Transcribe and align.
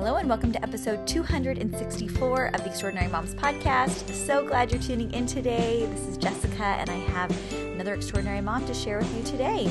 Hello, 0.00 0.14
and 0.14 0.28
welcome 0.28 0.52
to 0.52 0.62
episode 0.62 1.04
264 1.08 2.46
of 2.54 2.62
the 2.62 2.68
Extraordinary 2.68 3.10
Moms 3.10 3.34
Podcast. 3.34 4.08
So 4.14 4.46
glad 4.46 4.70
you're 4.70 4.80
tuning 4.80 5.12
in 5.12 5.26
today. 5.26 5.86
This 5.86 6.06
is 6.06 6.16
Jessica, 6.16 6.62
and 6.62 6.88
I 6.88 6.94
have 6.94 7.52
another 7.52 7.94
extraordinary 7.94 8.40
mom 8.40 8.64
to 8.66 8.74
share 8.74 8.98
with 8.98 9.16
you 9.16 9.24
today. 9.24 9.68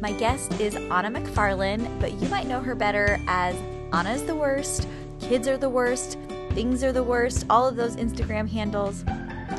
My 0.00 0.12
guest 0.12 0.58
is 0.62 0.76
Anna 0.76 1.10
McFarlane, 1.10 2.00
but 2.00 2.14
you 2.14 2.26
might 2.30 2.46
know 2.46 2.60
her 2.60 2.74
better 2.74 3.20
as 3.28 3.54
Anna's 3.92 4.24
the 4.24 4.34
worst, 4.34 4.88
kids 5.20 5.46
are 5.46 5.58
the 5.58 5.68
worst, 5.68 6.18
things 6.52 6.82
are 6.82 6.92
the 6.92 7.02
worst, 7.02 7.44
all 7.50 7.68
of 7.68 7.76
those 7.76 7.96
Instagram 7.96 8.48
handles. 8.48 9.04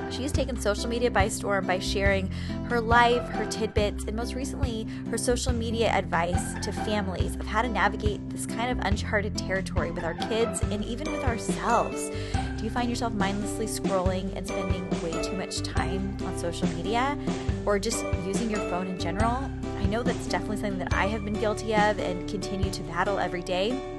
Uh, 0.08 0.12
she's 0.12 0.32
taken 0.32 0.60
social 0.60 0.88
media 0.90 1.12
by 1.12 1.28
storm 1.28 1.66
by 1.66 1.80
sharing 1.80 2.30
her 2.70 2.80
life, 2.80 3.28
her 3.30 3.46
tidbits, 3.46 4.06
and 4.06 4.16
most 4.16 4.34
recently, 4.34 4.88
her 5.10 5.18
social 5.18 5.54
media 5.54 5.90
advice 5.92 6.54
to 6.64 6.72
families 6.72 7.36
of 7.36 7.46
how 7.46 7.62
to 7.62 7.70
navigate 7.70 8.28
this 8.30 8.46
kind 8.46 8.72
of 8.72 8.86
uncharted 8.86 9.38
territory 9.38 9.92
with 9.92 10.04
our 10.04 10.14
kids 10.14 10.62
and 10.62 10.84
even 10.86 11.12
with 11.12 11.24
ourselves. 11.24 12.10
Do 12.58 12.64
you 12.64 12.70
find 12.70 12.90
yourself 12.90 13.14
mindlessly 13.14 13.68
scrolling 13.68 14.36
and 14.36 14.48
spending 14.48 14.90
way 15.02 15.12
too 15.22 15.34
much 15.34 15.62
time 15.62 16.18
on 16.24 16.38
social 16.38 16.68
media 16.70 17.18
or 17.66 17.78
just 17.80 18.04
using 18.26 18.50
your 18.50 18.60
phone 18.70 18.88
in 18.88 19.00
general? 19.00 19.50
I 19.78 19.86
know 19.86 20.04
that's 20.04 20.28
definitely 20.28 20.58
something 20.58 20.80
that 20.80 20.94
I 20.94 21.08
have 21.08 21.24
been 21.24 21.40
guilty 21.40 21.74
of 21.76 22.00
and 22.00 22.28
continue 22.28 22.72
to 22.72 22.84
battle 22.84 23.20
every 23.20 23.42
day. 23.42 23.97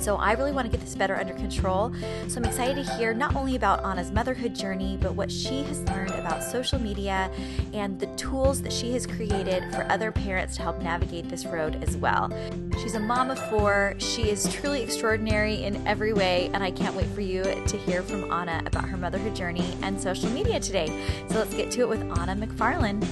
And 0.00 0.04
so 0.06 0.16
I 0.16 0.32
really 0.32 0.52
want 0.52 0.64
to 0.64 0.74
get 0.74 0.80
this 0.82 0.94
better 0.94 1.14
under 1.14 1.34
control. 1.34 1.92
So 2.28 2.38
I'm 2.40 2.46
excited 2.46 2.86
to 2.86 2.92
hear 2.94 3.12
not 3.12 3.36
only 3.36 3.54
about 3.54 3.84
Anna's 3.84 4.10
motherhood 4.10 4.54
journey, 4.54 4.96
but 4.98 5.14
what 5.14 5.30
she 5.30 5.62
has 5.64 5.82
learned 5.82 6.12
about 6.12 6.42
social 6.42 6.78
media 6.78 7.30
and 7.74 8.00
the 8.00 8.06
tools 8.16 8.62
that 8.62 8.72
she 8.72 8.94
has 8.94 9.06
created 9.06 9.62
for 9.74 9.86
other 9.90 10.10
parents 10.10 10.56
to 10.56 10.62
help 10.62 10.80
navigate 10.80 11.28
this 11.28 11.44
road 11.44 11.84
as 11.86 11.98
well. 11.98 12.32
She's 12.80 12.94
a 12.94 12.98
mom 12.98 13.30
of 13.30 13.38
four. 13.50 13.94
She 13.98 14.30
is 14.30 14.50
truly 14.50 14.80
extraordinary 14.80 15.64
in 15.64 15.86
every 15.86 16.14
way, 16.14 16.50
and 16.54 16.64
I 16.64 16.70
can't 16.70 16.94
wait 16.94 17.08
for 17.08 17.20
you 17.20 17.42
to 17.42 17.76
hear 17.76 18.02
from 18.02 18.32
Anna 18.32 18.62
about 18.64 18.88
her 18.88 18.96
motherhood 18.96 19.36
journey 19.36 19.76
and 19.82 20.00
social 20.00 20.30
media 20.30 20.60
today. 20.60 20.86
So 21.28 21.34
let's 21.34 21.52
get 21.52 21.70
to 21.72 21.82
it 21.82 21.88
with 21.90 22.00
Anna 22.18 22.34
McFarlane. 22.46 23.04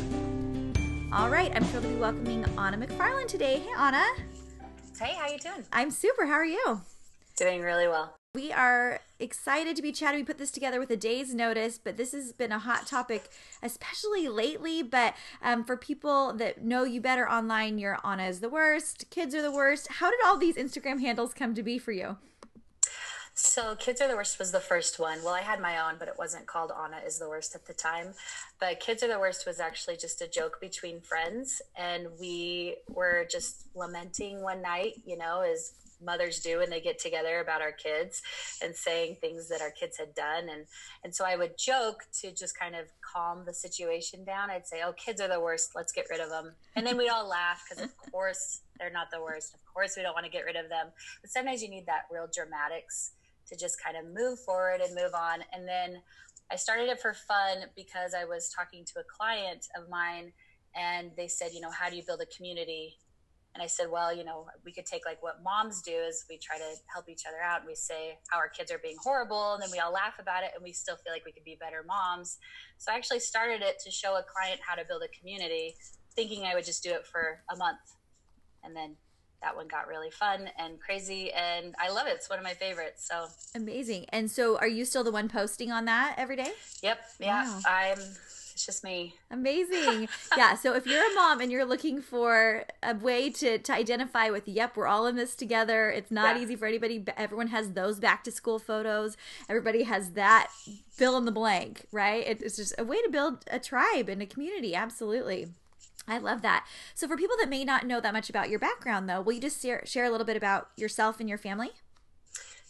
All 1.12 1.28
right, 1.28 1.52
I'm 1.54 1.64
thrilled 1.64 1.84
to 1.84 1.90
be 1.90 1.96
welcoming 1.96 2.46
Anna 2.56 2.78
McFarlane 2.78 3.28
today. 3.28 3.58
Hey, 3.58 3.72
Anna. 3.76 4.06
Hey, 5.00 5.14
how 5.14 5.28
you 5.28 5.38
doing? 5.38 5.64
I'm 5.72 5.92
super. 5.92 6.26
How 6.26 6.32
are 6.32 6.44
you? 6.44 6.80
Doing 7.36 7.62
really 7.62 7.86
well. 7.86 8.16
We 8.34 8.50
are 8.50 8.98
excited 9.20 9.76
to 9.76 9.82
be 9.82 9.92
chatting. 9.92 10.20
We 10.20 10.24
put 10.24 10.38
this 10.38 10.50
together 10.50 10.80
with 10.80 10.90
a 10.90 10.96
day's 10.96 11.32
notice, 11.32 11.78
but 11.78 11.96
this 11.96 12.10
has 12.10 12.32
been 12.32 12.50
a 12.50 12.58
hot 12.58 12.88
topic, 12.88 13.30
especially 13.62 14.26
lately. 14.26 14.82
But 14.82 15.14
um, 15.40 15.62
for 15.64 15.76
people 15.76 16.32
that 16.34 16.64
know 16.64 16.82
you 16.82 17.00
better 17.00 17.30
online, 17.30 17.78
you're 17.78 17.98
Anna 18.04 18.24
is 18.24 18.40
the 18.40 18.48
worst, 18.48 19.08
kids 19.10 19.36
are 19.36 19.42
the 19.42 19.52
worst. 19.52 19.86
How 19.88 20.10
did 20.10 20.18
all 20.26 20.36
these 20.36 20.56
Instagram 20.56 21.00
handles 21.00 21.32
come 21.32 21.54
to 21.54 21.62
be 21.62 21.78
for 21.78 21.92
you? 21.92 22.16
So, 23.40 23.76
Kids 23.76 24.00
Are 24.00 24.08
the 24.08 24.16
Worst 24.16 24.40
was 24.40 24.50
the 24.50 24.58
first 24.58 24.98
one. 24.98 25.22
Well, 25.22 25.32
I 25.32 25.42
had 25.42 25.60
my 25.60 25.78
own, 25.86 25.94
but 25.96 26.08
it 26.08 26.18
wasn't 26.18 26.48
called 26.48 26.72
Anna 26.76 26.96
is 27.06 27.20
the 27.20 27.28
Worst 27.28 27.54
at 27.54 27.66
the 27.66 27.72
time. 27.72 28.14
But 28.58 28.80
Kids 28.80 29.04
Are 29.04 29.08
the 29.08 29.20
Worst 29.20 29.46
was 29.46 29.60
actually 29.60 29.96
just 29.96 30.20
a 30.20 30.26
joke 30.26 30.60
between 30.60 31.00
friends. 31.00 31.62
And 31.76 32.08
we 32.18 32.78
were 32.88 33.28
just 33.30 33.68
lamenting 33.76 34.42
one 34.42 34.60
night, 34.60 34.94
you 35.06 35.16
know, 35.16 35.42
as 35.42 35.74
mothers 36.04 36.40
do 36.40 36.58
when 36.58 36.70
they 36.70 36.80
get 36.80 36.98
together 36.98 37.38
about 37.38 37.62
our 37.62 37.70
kids 37.70 38.22
and 38.60 38.74
saying 38.74 39.18
things 39.20 39.48
that 39.50 39.60
our 39.60 39.70
kids 39.70 39.96
had 39.98 40.16
done. 40.16 40.48
And, 40.48 40.66
and 41.04 41.14
so 41.14 41.24
I 41.24 41.36
would 41.36 41.56
joke 41.56 42.06
to 42.20 42.32
just 42.32 42.58
kind 42.58 42.74
of 42.74 42.86
calm 43.02 43.44
the 43.46 43.54
situation 43.54 44.24
down. 44.24 44.50
I'd 44.50 44.66
say, 44.66 44.82
oh, 44.84 44.92
kids 44.94 45.20
are 45.20 45.28
the 45.28 45.40
worst. 45.40 45.76
Let's 45.76 45.92
get 45.92 46.06
rid 46.10 46.20
of 46.20 46.28
them. 46.28 46.54
And 46.74 46.84
then 46.84 46.96
we'd 46.96 47.08
all 47.08 47.28
laugh 47.28 47.62
because, 47.68 47.84
of 47.84 47.96
course, 47.96 48.62
they're 48.80 48.90
not 48.90 49.12
the 49.12 49.22
worst. 49.22 49.54
Of 49.54 49.60
course, 49.72 49.94
we 49.96 50.02
don't 50.02 50.14
want 50.14 50.26
to 50.26 50.32
get 50.32 50.44
rid 50.44 50.56
of 50.56 50.68
them. 50.68 50.88
But 51.20 51.30
sometimes 51.30 51.62
you 51.62 51.70
need 51.70 51.86
that 51.86 52.06
real 52.10 52.28
dramatics 52.32 53.12
to 53.48 53.56
just 53.56 53.82
kind 53.82 53.96
of 53.96 54.04
move 54.12 54.38
forward 54.40 54.80
and 54.80 54.94
move 54.94 55.14
on. 55.14 55.40
And 55.52 55.66
then 55.66 56.02
I 56.50 56.56
started 56.56 56.88
it 56.88 57.00
for 57.00 57.14
fun 57.14 57.64
because 57.76 58.14
I 58.14 58.24
was 58.24 58.50
talking 58.54 58.84
to 58.84 59.00
a 59.00 59.04
client 59.04 59.66
of 59.76 59.88
mine 59.88 60.32
and 60.74 61.10
they 61.16 61.28
said, 61.28 61.50
you 61.52 61.60
know, 61.60 61.70
how 61.70 61.90
do 61.90 61.96
you 61.96 62.02
build 62.06 62.20
a 62.20 62.36
community? 62.36 62.96
And 63.54 63.62
I 63.62 63.66
said, 63.66 63.90
well, 63.90 64.14
you 64.14 64.24
know, 64.24 64.46
we 64.64 64.72
could 64.72 64.86
take 64.86 65.04
like 65.04 65.22
what 65.22 65.42
moms 65.42 65.82
do 65.82 65.92
is 65.92 66.24
we 66.28 66.38
try 66.38 66.58
to 66.58 66.74
help 66.92 67.08
each 67.08 67.24
other 67.26 67.42
out 67.42 67.60
and 67.60 67.66
we 67.66 67.74
say 67.74 68.18
how 68.30 68.38
our 68.38 68.48
kids 68.48 68.70
are 68.70 68.78
being 68.78 68.96
horrible 69.02 69.54
and 69.54 69.62
then 69.62 69.70
we 69.72 69.78
all 69.78 69.92
laugh 69.92 70.18
about 70.20 70.44
it 70.44 70.50
and 70.54 70.62
we 70.62 70.72
still 70.72 70.96
feel 70.96 71.12
like 71.12 71.24
we 71.24 71.32
could 71.32 71.44
be 71.44 71.56
better 71.58 71.84
moms. 71.86 72.38
So 72.76 72.92
I 72.92 72.96
actually 72.96 73.20
started 73.20 73.62
it 73.62 73.78
to 73.84 73.90
show 73.90 74.16
a 74.16 74.22
client 74.22 74.60
how 74.66 74.74
to 74.74 74.84
build 74.86 75.02
a 75.02 75.18
community, 75.18 75.74
thinking 76.14 76.44
I 76.44 76.54
would 76.54 76.64
just 76.64 76.82
do 76.82 76.90
it 76.90 77.06
for 77.06 77.40
a 77.52 77.56
month. 77.56 77.80
And 78.62 78.76
then 78.76 78.96
that 79.42 79.54
one 79.56 79.68
got 79.68 79.86
really 79.86 80.10
fun 80.10 80.50
and 80.58 80.80
crazy 80.80 81.32
and 81.32 81.74
I 81.78 81.90
love 81.90 82.06
it. 82.06 82.14
It's 82.14 82.28
one 82.28 82.38
of 82.38 82.44
my 82.44 82.54
favorites. 82.54 83.06
So 83.06 83.26
amazing. 83.54 84.06
And 84.10 84.30
so 84.30 84.58
are 84.58 84.68
you 84.68 84.84
still 84.84 85.04
the 85.04 85.12
one 85.12 85.28
posting 85.28 85.70
on 85.70 85.84
that 85.86 86.14
every 86.16 86.36
day? 86.36 86.52
Yep. 86.82 87.00
Yeah. 87.20 87.44
Wow. 87.44 87.60
I'm 87.66 87.98
it's 88.58 88.66
just 88.66 88.82
me. 88.82 89.14
Amazing. 89.30 90.08
yeah. 90.36 90.56
So 90.56 90.74
if 90.74 90.84
you're 90.84 91.12
a 91.12 91.14
mom 91.14 91.40
and 91.40 91.52
you're 91.52 91.64
looking 91.64 92.02
for 92.02 92.64
a 92.82 92.92
way 92.92 93.30
to, 93.30 93.58
to 93.58 93.72
identify 93.72 94.30
with, 94.30 94.48
yep, 94.48 94.76
we're 94.76 94.88
all 94.88 95.06
in 95.06 95.14
this 95.14 95.36
together. 95.36 95.90
It's 95.90 96.10
not 96.10 96.34
yeah. 96.34 96.42
easy 96.42 96.56
for 96.56 96.66
anybody. 96.66 97.04
Everyone 97.16 97.46
has 97.48 97.74
those 97.74 98.00
back 98.00 98.24
to 98.24 98.32
school 98.32 98.58
photos. 98.58 99.16
Everybody 99.48 99.84
has 99.84 100.10
that 100.14 100.50
fill 100.90 101.16
in 101.16 101.24
the 101.24 101.30
blank, 101.30 101.86
right? 101.92 102.24
It's 102.26 102.56
just 102.56 102.74
a 102.78 102.84
way 102.84 103.00
to 103.00 103.08
build 103.10 103.44
a 103.48 103.60
tribe 103.60 104.08
and 104.08 104.20
a 104.20 104.26
community. 104.26 104.74
Absolutely. 104.74 105.50
I 106.08 106.18
love 106.18 106.42
that. 106.42 106.66
So, 106.94 107.06
for 107.06 107.16
people 107.16 107.36
that 107.38 107.48
may 107.48 107.64
not 107.64 107.86
know 107.86 108.00
that 108.00 108.12
much 108.12 108.30
about 108.30 108.48
your 108.48 108.58
background, 108.58 109.08
though, 109.08 109.20
will 109.20 109.34
you 109.34 109.40
just 109.40 109.60
share, 109.60 110.04
a 110.04 110.10
little 110.10 110.26
bit 110.26 110.36
about 110.36 110.70
yourself 110.76 111.20
and 111.20 111.28
your 111.28 111.38
family? 111.38 111.70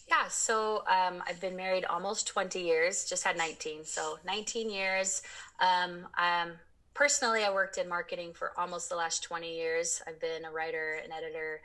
Yeah, 0.09 0.27
so 0.29 0.83
um, 0.89 1.23
I've 1.27 1.41
been 1.41 1.55
married 1.55 1.85
almost 1.85 2.27
20 2.27 2.61
years, 2.61 3.05
just 3.05 3.23
had 3.23 3.37
19. 3.37 3.85
So, 3.85 4.19
19 4.27 4.71
years. 4.71 5.23
Um, 5.61 6.07
um, 6.19 6.53
personally, 6.95 7.45
I 7.45 7.53
worked 7.53 7.79
in 7.79 7.89
marketing 7.89 8.33
for 8.35 8.53
almost 8.59 8.89
the 8.89 8.97
last 8.97 9.23
20 9.23 9.55
years. 9.55 10.03
I've 10.07 10.21
been 10.21 10.45
a 10.45 10.51
writer, 10.51 11.01
an 11.05 11.13
editor, 11.13 11.61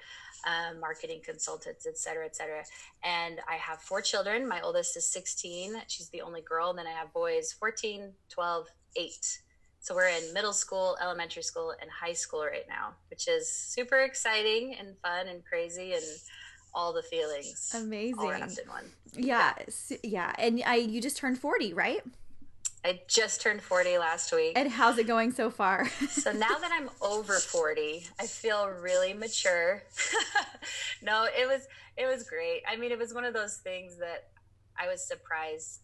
um, 0.46 0.80
marketing 0.80 1.22
consultant, 1.24 1.78
et 1.88 1.98
cetera, 1.98 2.26
et 2.26 2.36
cetera. 2.36 2.64
And 3.04 3.40
I 3.50 3.56
have 3.56 3.82
four 3.82 4.02
children. 4.02 4.48
My 4.48 4.62
oldest 4.62 4.96
is 4.98 5.08
16. 5.08 5.82
She's 5.88 6.10
the 6.10 6.22
only 6.22 6.42
girl. 6.42 6.74
Then 6.74 6.86
I 6.86 6.92
have 6.92 7.14
boys 7.14 7.54
14, 7.54 8.12
12, 8.30 8.68
8. 8.96 9.40
So 9.84 9.94
we're 9.94 10.08
in 10.08 10.34
middle 10.34 10.54
school, 10.54 10.98
elementary 11.02 11.44
school, 11.44 11.74
and 11.82 11.92
high 11.92 12.14
school 12.14 12.46
right 12.46 12.64
now, 12.70 12.94
which 13.10 13.28
is 13.28 13.52
super 13.52 14.00
exciting 14.00 14.78
and 14.80 14.96
fun 15.00 15.28
and 15.28 15.44
crazy 15.44 15.92
and 15.92 16.04
all 16.74 16.94
the 16.94 17.04
feelings. 17.04 17.70
Amazing. 17.76 18.18
All 18.18 18.32
wrapped 18.32 18.58
in 18.58 18.70
one. 18.70 18.86
Yeah, 19.14 19.54
yeah. 20.02 20.32
And 20.40 20.64
I, 20.66 20.76
you 20.76 21.02
just 21.02 21.18
turned 21.18 21.38
forty, 21.38 21.74
right? 21.74 22.02
I 22.86 23.02
just 23.08 23.42
turned 23.42 23.62
40 23.62 23.98
last 23.98 24.34
week. 24.34 24.58
And 24.58 24.70
how's 24.70 24.98
it 24.98 25.08
going 25.08 25.32
so 25.32 25.50
far? 25.50 25.88
so 26.10 26.34
now 26.34 26.58
that 26.60 26.70
I'm 26.74 26.90
over 27.02 27.36
40, 27.36 28.06
I 28.20 28.28
feel 28.28 28.68
really 28.68 29.14
mature. 29.14 29.84
no, 31.02 31.26
it 31.26 31.48
was 31.48 31.68
it 31.98 32.06
was 32.06 32.24
great. 32.24 32.62
I 32.68 32.76
mean, 32.78 32.92
it 32.92 33.00
was 33.00 33.14
one 33.14 33.26
of 33.26 33.34
those 33.34 33.58
things 33.58 33.98
that 34.00 34.30
I 34.78 34.88
was 34.88 35.06
surprised 35.06 35.80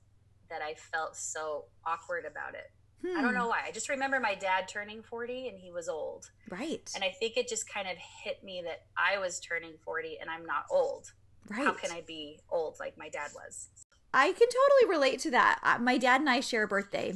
that 0.50 0.62
I 0.62 0.74
felt 0.74 1.16
so 1.16 1.66
awkward 1.86 2.26
about 2.26 2.54
it. 2.54 2.72
Hmm. 3.06 3.18
I 3.18 3.22
don't 3.22 3.34
know 3.34 3.44
hmm. 3.44 3.50
why. 3.50 3.62
I 3.66 3.72
just 3.72 3.90
remember 3.90 4.20
my 4.20 4.36
dad 4.36 4.68
turning 4.68 5.02
40 5.02 5.48
and 5.48 5.58
he 5.58 5.72
was 5.72 5.88
old. 5.88 6.30
Right. 6.50 6.90
And 6.96 7.04
I 7.04 7.10
think 7.10 7.38
it 7.38 7.48
just 7.48 7.72
kind 7.72 7.88
of 7.88 7.96
hit 8.24 8.44
me 8.44 8.62
that 8.66 8.84
I 8.98 9.20
was 9.20 9.40
turning 9.40 9.74
40 9.84 10.18
and 10.20 10.30
I'm 10.30 10.46
not 10.46 10.66
old. 10.70 11.12
Right. 11.50 11.66
How 11.66 11.74
can 11.74 11.92
I 11.92 12.02
be 12.02 12.40
old 12.52 12.78
like 12.80 12.98
my 12.98 13.10
dad 13.10 13.32
was? 13.34 13.70
I 14.14 14.32
can 14.32 14.48
totally 14.48 14.90
relate 14.90 15.20
to 15.22 15.32
that. 15.32 15.60
Uh, 15.64 15.78
my 15.80 15.98
dad 15.98 16.22
and 16.22 16.30
I 16.30 16.40
share 16.40 16.64
a 16.64 16.68
birthday. 16.68 17.14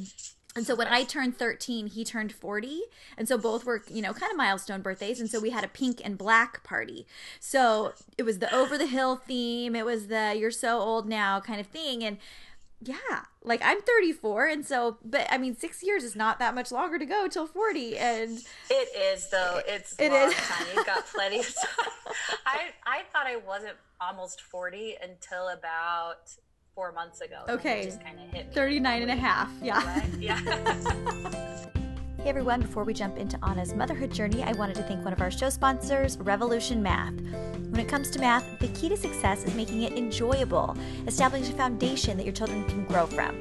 And 0.56 0.64
so 0.64 0.76
when 0.76 0.86
I 0.86 1.02
turned 1.02 1.36
13, 1.36 1.88
he 1.88 2.04
turned 2.04 2.32
40. 2.32 2.82
And 3.18 3.26
so 3.26 3.36
both 3.36 3.64
were, 3.64 3.82
you 3.88 4.00
know, 4.00 4.12
kind 4.12 4.30
of 4.30 4.38
milestone 4.38 4.82
birthdays. 4.82 5.18
And 5.18 5.28
so 5.28 5.40
we 5.40 5.50
had 5.50 5.64
a 5.64 5.68
pink 5.68 6.00
and 6.04 6.16
black 6.16 6.62
party. 6.62 7.06
So 7.40 7.92
it 8.16 8.22
was 8.22 8.38
the 8.38 8.54
over 8.54 8.78
the 8.78 8.86
hill 8.86 9.16
theme. 9.16 9.74
It 9.74 9.84
was 9.84 10.06
the 10.06 10.34
you're 10.38 10.52
so 10.52 10.78
old 10.78 11.08
now 11.08 11.40
kind 11.40 11.60
of 11.60 11.66
thing. 11.66 12.04
And 12.04 12.18
yeah 12.80 13.22
like 13.42 13.60
i'm 13.64 13.80
34 13.80 14.46
and 14.46 14.66
so 14.66 14.98
but 15.04 15.26
i 15.30 15.38
mean 15.38 15.56
six 15.56 15.82
years 15.82 16.04
is 16.04 16.14
not 16.14 16.38
that 16.38 16.54
much 16.54 16.70
longer 16.70 16.98
to 16.98 17.06
go 17.06 17.28
till 17.28 17.46
40 17.46 17.96
and 17.98 18.38
it 18.70 19.14
is 19.14 19.30
though. 19.30 19.60
It's 19.66 19.94
it 19.98 20.12
long 20.12 20.28
is. 20.28 20.34
time. 20.34 20.66
You've 20.74 20.86
got 20.86 21.06
plenty 21.14 21.40
of 21.40 21.46
time. 21.46 22.14
I 22.46 22.58
i 22.86 23.02
thought 23.12 23.26
i 23.26 23.36
wasn't 23.36 23.76
almost 24.00 24.42
40 24.42 24.96
until 25.02 25.48
about 25.48 26.30
four 26.74 26.92
months 26.92 27.20
ago 27.20 27.44
okay. 27.48 27.84
just 27.84 28.02
kind 28.02 28.18
of 28.18 28.26
hit 28.30 28.52
39 28.52 29.02
and 29.02 29.10
a 29.10 29.16
half 29.16 29.50
yeah. 29.62 30.04
Yeah 30.18 31.70
Hey 32.24 32.30
everyone, 32.30 32.62
before 32.62 32.84
we 32.84 32.94
jump 32.94 33.18
into 33.18 33.38
Anna's 33.44 33.74
motherhood 33.74 34.10
journey, 34.10 34.42
I 34.42 34.52
wanted 34.52 34.76
to 34.76 34.82
thank 34.84 35.04
one 35.04 35.12
of 35.12 35.20
our 35.20 35.30
show 35.30 35.50
sponsors, 35.50 36.16
Revolution 36.16 36.82
Math. 36.82 37.12
When 37.12 37.78
it 37.78 37.86
comes 37.86 38.10
to 38.12 38.18
math, 38.18 38.58
the 38.60 38.68
key 38.68 38.88
to 38.88 38.96
success 38.96 39.44
is 39.44 39.54
making 39.54 39.82
it 39.82 39.92
enjoyable, 39.92 40.74
establishing 41.06 41.52
a 41.52 41.56
foundation 41.58 42.16
that 42.16 42.24
your 42.24 42.32
children 42.32 42.64
can 42.64 42.86
grow 42.86 43.04
from. 43.04 43.36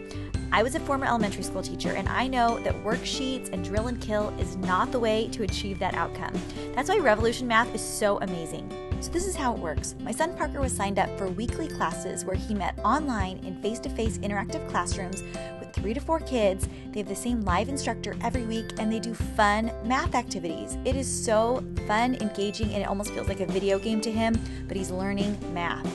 I 0.52 0.64
was 0.64 0.76
a 0.76 0.82
former 0.82 1.06
elementary 1.06 1.44
school 1.44 1.62
teacher, 1.62 1.92
and 1.92 2.10
I 2.10 2.28
know 2.28 2.60
that 2.60 2.76
worksheets 2.84 3.54
and 3.54 3.64
drill 3.64 3.88
and 3.88 4.02
kill 4.02 4.38
is 4.38 4.58
not 4.58 4.92
the 4.92 5.00
way 5.00 5.30
to 5.30 5.44
achieve 5.44 5.80
that 5.80 5.94
outcome. 5.96 6.34
That's 6.76 6.90
why 6.90 6.98
Revolution 6.98 7.48
Math 7.48 7.74
is 7.74 7.82
so 7.82 8.18
amazing. 8.20 8.70
So, 9.00 9.12
this 9.12 9.26
is 9.26 9.36
how 9.36 9.54
it 9.54 9.60
works. 9.60 9.96
My 10.02 10.12
son 10.12 10.36
Parker 10.36 10.60
was 10.60 10.74
signed 10.74 11.00
up 11.00 11.18
for 11.18 11.30
weekly 11.30 11.70
classes 11.70 12.26
where 12.26 12.36
he 12.36 12.54
met 12.54 12.78
online 12.84 13.38
in 13.46 13.62
face 13.62 13.80
to 13.80 13.90
face 13.90 14.18
interactive 14.18 14.68
classrooms 14.70 15.24
three 15.74 15.94
to 15.94 16.00
four 16.00 16.20
kids. 16.20 16.68
They 16.92 17.00
have 17.00 17.10
the 17.10 17.16
same 17.16 17.42
live 17.42 17.70
instructor 17.70 18.16
every 18.22 18.44
week 18.44 18.74
and 18.80 18.92
they 18.92 19.00
do 19.00 19.14
fun 19.14 19.72
math 19.84 20.16
activities. 20.16 20.78
It 20.86 20.96
is 20.96 21.08
so 21.08 21.64
fun, 21.88 22.16
engaging, 22.16 22.72
and 22.74 22.84
it 22.84 22.88
almost 22.88 23.12
feels 23.12 23.28
like 23.28 23.42
a 23.42 23.46
video 23.46 23.80
game 23.80 24.00
to 24.02 24.12
him, 24.12 24.36
but 24.68 24.78
he's 24.78 24.92
learning 24.92 25.38
math. 25.54 25.88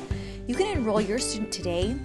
You 0.46 0.54
can 0.54 0.76
enroll 0.76 1.00
your 1.00 1.18
student 1.18 1.52
today 1.52 1.96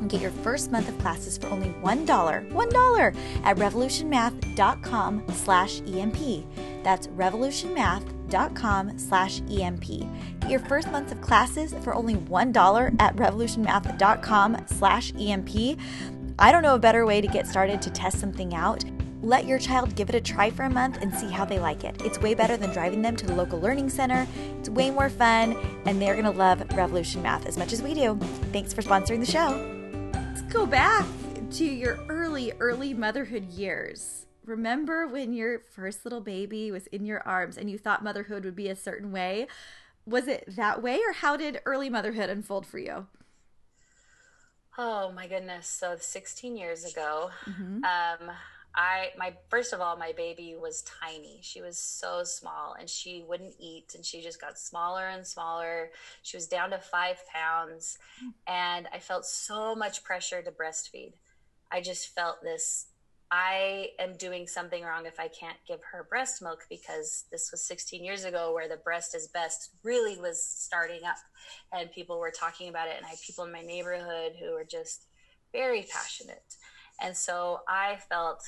and 0.00 0.10
get 0.10 0.20
your 0.20 0.30
first 0.30 0.70
month 0.70 0.88
of 0.88 0.98
classes 0.98 1.38
for 1.38 1.48
only 1.48 1.68
$1. 1.82 2.06
$1 2.06 3.16
at 3.44 3.56
revolutionmath.com 3.56 5.24
slash 5.32 5.80
EMP. 5.82 6.44
That's 6.82 7.06
revolutionmath.com 7.08 8.98
slash 8.98 9.40
EMP. 9.50 9.86
Get 10.40 10.50
your 10.50 10.60
first 10.60 10.90
month 10.90 11.10
of 11.10 11.20
classes 11.20 11.74
for 11.82 11.94
only 11.94 12.16
$1 12.16 12.96
at 13.00 13.16
revolutionmath.com 13.16 14.66
slash 14.66 15.12
EMP. 15.18 15.78
I 16.36 16.50
don't 16.50 16.64
know 16.64 16.74
a 16.74 16.80
better 16.80 17.06
way 17.06 17.20
to 17.20 17.28
get 17.28 17.46
started 17.46 17.80
to 17.82 17.90
test 17.90 18.18
something 18.18 18.54
out. 18.54 18.84
Let 19.22 19.46
your 19.46 19.60
child 19.60 19.94
give 19.94 20.08
it 20.08 20.16
a 20.16 20.20
try 20.20 20.50
for 20.50 20.64
a 20.64 20.70
month 20.70 20.98
and 21.00 21.14
see 21.14 21.30
how 21.30 21.44
they 21.44 21.60
like 21.60 21.84
it. 21.84 22.02
It's 22.04 22.18
way 22.18 22.34
better 22.34 22.56
than 22.56 22.72
driving 22.72 23.02
them 23.02 23.14
to 23.16 23.24
the 23.24 23.34
local 23.34 23.60
learning 23.60 23.88
center. 23.88 24.26
It's 24.58 24.68
way 24.68 24.90
more 24.90 25.08
fun, 25.08 25.56
and 25.86 26.02
they're 26.02 26.14
going 26.14 26.24
to 26.24 26.32
love 26.32 26.64
Revolution 26.74 27.22
Math 27.22 27.46
as 27.46 27.56
much 27.56 27.72
as 27.72 27.82
we 27.82 27.94
do. 27.94 28.18
Thanks 28.52 28.72
for 28.72 28.82
sponsoring 28.82 29.20
the 29.20 29.30
show. 29.30 30.10
Let's 30.12 30.42
go 30.52 30.66
back 30.66 31.06
to 31.52 31.64
your 31.64 32.04
early, 32.08 32.52
early 32.58 32.94
motherhood 32.94 33.44
years. 33.44 34.26
Remember 34.44 35.06
when 35.06 35.32
your 35.32 35.60
first 35.60 36.04
little 36.04 36.20
baby 36.20 36.72
was 36.72 36.88
in 36.88 37.06
your 37.06 37.20
arms 37.26 37.56
and 37.56 37.70
you 37.70 37.78
thought 37.78 38.02
motherhood 38.02 38.44
would 38.44 38.56
be 38.56 38.68
a 38.68 38.76
certain 38.76 39.12
way? 39.12 39.46
Was 40.04 40.26
it 40.26 40.44
that 40.56 40.82
way, 40.82 40.96
or 40.96 41.12
how 41.12 41.36
did 41.36 41.60
early 41.64 41.88
motherhood 41.88 42.28
unfold 42.28 42.66
for 42.66 42.78
you? 42.78 43.06
Oh 44.76 45.12
my 45.12 45.26
goodness. 45.26 45.68
So 45.68 45.96
16 45.98 46.56
years 46.56 46.84
ago, 46.84 47.30
mm-hmm. 47.48 47.84
um, 47.84 48.34
I, 48.76 49.10
my, 49.16 49.34
first 49.48 49.72
of 49.72 49.80
all, 49.80 49.96
my 49.96 50.12
baby 50.16 50.56
was 50.60 50.82
tiny. 50.82 51.38
She 51.42 51.60
was 51.60 51.78
so 51.78 52.24
small 52.24 52.74
and 52.78 52.90
she 52.90 53.24
wouldn't 53.26 53.54
eat 53.60 53.94
and 53.94 54.04
she 54.04 54.20
just 54.20 54.40
got 54.40 54.58
smaller 54.58 55.06
and 55.06 55.24
smaller. 55.24 55.90
She 56.22 56.36
was 56.36 56.48
down 56.48 56.70
to 56.70 56.78
five 56.78 57.22
pounds 57.32 57.98
mm. 58.24 58.32
and 58.48 58.88
I 58.92 58.98
felt 58.98 59.26
so 59.26 59.76
much 59.76 60.02
pressure 60.02 60.42
to 60.42 60.50
breastfeed. 60.50 61.12
I 61.70 61.80
just 61.80 62.12
felt 62.14 62.42
this 62.42 62.86
I 63.36 63.88
am 63.98 64.16
doing 64.16 64.46
something 64.46 64.84
wrong 64.84 65.06
if 65.06 65.18
I 65.18 65.26
can't 65.26 65.56
give 65.66 65.80
her 65.90 66.06
breast 66.08 66.40
milk 66.40 66.66
because 66.70 67.24
this 67.32 67.50
was 67.50 67.66
16 67.66 68.04
years 68.04 68.22
ago 68.22 68.54
where 68.54 68.68
the 68.68 68.76
breast 68.76 69.12
is 69.12 69.26
best 69.26 69.70
really 69.82 70.16
was 70.20 70.40
starting 70.40 71.04
up 71.04 71.16
and 71.72 71.90
people 71.90 72.20
were 72.20 72.30
talking 72.30 72.68
about 72.68 72.86
it. 72.86 72.94
And 72.96 73.04
I 73.04 73.08
had 73.08 73.18
people 73.26 73.42
in 73.44 73.50
my 73.50 73.62
neighborhood 73.62 74.34
who 74.38 74.52
were 74.52 74.64
just 74.64 75.06
very 75.52 75.84
passionate. 75.92 76.44
And 77.02 77.16
so 77.16 77.62
I 77.66 77.98
felt 78.08 78.44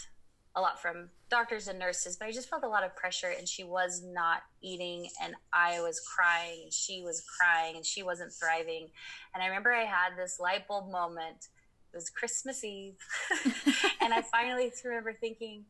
a 0.54 0.60
lot 0.60 0.80
from 0.80 1.08
doctors 1.30 1.66
and 1.66 1.80
nurses, 1.80 2.16
but 2.16 2.28
I 2.28 2.30
just 2.30 2.48
felt 2.48 2.62
a 2.62 2.68
lot 2.68 2.84
of 2.84 2.94
pressure 2.94 3.32
and 3.36 3.48
she 3.48 3.64
was 3.64 4.04
not 4.06 4.42
eating 4.62 5.08
and 5.20 5.34
I 5.52 5.80
was 5.80 5.98
crying 5.98 6.60
and 6.62 6.72
she 6.72 7.02
was 7.02 7.24
crying 7.40 7.74
and 7.74 7.84
she 7.84 8.04
wasn't 8.04 8.32
thriving. 8.32 8.86
And 9.34 9.42
I 9.42 9.46
remember 9.46 9.72
I 9.72 9.84
had 9.84 10.16
this 10.16 10.38
light 10.38 10.68
bulb 10.68 10.92
moment 10.92 11.48
was 11.96 12.10
Christmas 12.10 12.62
Eve. 12.62 12.98
and 14.00 14.14
I 14.14 14.22
finally 14.22 14.70
remember 14.84 15.12
thinking, 15.12 15.64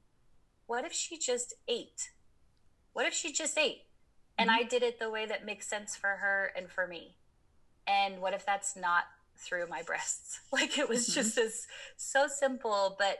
what 0.67 0.85
if 0.85 0.93
she 0.93 1.17
just 1.17 1.55
ate? 1.69 2.11
What 2.93 3.07
if 3.07 3.15
she 3.15 3.33
just 3.33 3.57
ate? 3.57 3.83
And 4.37 4.51
mm-hmm. 4.51 4.59
I 4.59 4.63
did 4.65 4.83
it 4.83 4.99
the 4.99 5.09
way 5.09 5.25
that 5.25 5.47
makes 5.47 5.69
sense 5.69 5.97
for 5.97 6.09
her 6.09 6.53
and 6.57 6.69
for 6.69 6.87
me. 6.87 7.17
And 7.87 8.21
what 8.21 8.35
if 8.35 8.45
that's 8.45 8.77
not 8.77 9.05
through 9.39 9.69
my 9.69 9.83
breasts? 9.83 10.41
Like 10.53 10.79
it 10.79 10.89
was 10.89 11.07
mm-hmm. 11.07 11.21
just 11.21 11.39
as 11.39 11.67
so 11.97 12.27
simple, 12.29 12.97
but 12.99 13.19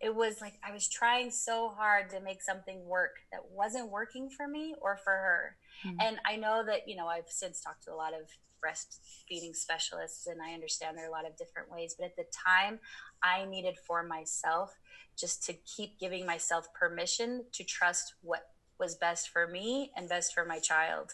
it 0.00 0.14
was 0.14 0.40
like 0.40 0.54
I 0.66 0.72
was 0.72 0.88
trying 0.88 1.30
so 1.30 1.68
hard 1.76 2.10
to 2.10 2.20
make 2.20 2.42
something 2.42 2.86
work 2.86 3.16
that 3.32 3.40
wasn't 3.52 3.90
working 3.90 4.30
for 4.30 4.48
me 4.48 4.74
or 4.80 4.96
for 4.96 5.12
her. 5.12 5.56
Mm-hmm. 5.84 5.96
And 6.00 6.18
I 6.24 6.36
know 6.36 6.64
that, 6.64 6.88
you 6.88 6.96
know, 6.96 7.06
I've 7.06 7.28
since 7.28 7.60
talked 7.60 7.84
to 7.84 7.92
a 7.92 7.94
lot 7.94 8.14
of 8.14 8.28
breastfeeding 8.64 9.54
specialists 9.54 10.26
and 10.26 10.40
I 10.40 10.52
understand 10.52 10.96
there 10.96 11.06
are 11.06 11.08
a 11.08 11.12
lot 11.12 11.26
of 11.26 11.36
different 11.36 11.70
ways, 11.70 11.94
but 11.98 12.06
at 12.06 12.16
the 12.16 12.24
time 12.46 12.78
I 13.22 13.44
needed 13.44 13.76
for 13.86 14.02
myself 14.02 14.74
just 15.18 15.44
to 15.46 15.52
keep 15.52 15.98
giving 15.98 16.24
myself 16.26 16.72
permission 16.74 17.44
to 17.52 17.64
trust 17.64 18.14
what 18.22 18.46
was 18.78 18.94
best 18.94 19.28
for 19.28 19.46
me 19.46 19.92
and 19.94 20.08
best 20.08 20.32
for 20.32 20.44
my 20.44 20.58
child. 20.58 21.12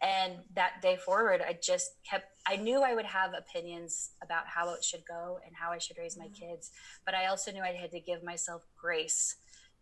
And 0.00 0.34
that 0.54 0.80
day 0.80 0.96
forward, 0.96 1.42
I 1.46 1.58
just 1.60 1.90
kept, 2.08 2.26
I 2.46 2.56
knew 2.56 2.82
I 2.82 2.94
would 2.94 3.04
have 3.04 3.32
opinions 3.36 4.10
about 4.22 4.46
how 4.46 4.72
it 4.74 4.84
should 4.84 5.02
go 5.06 5.40
and 5.44 5.54
how 5.54 5.72
I 5.72 5.78
should 5.78 5.98
raise 5.98 6.16
my 6.16 6.26
mm-hmm. 6.26 6.50
kids, 6.52 6.70
but 7.04 7.14
I 7.14 7.26
also 7.26 7.50
knew 7.50 7.62
I 7.62 7.72
had 7.72 7.90
to 7.90 8.00
give 8.00 8.22
myself 8.22 8.62
grace 8.80 9.34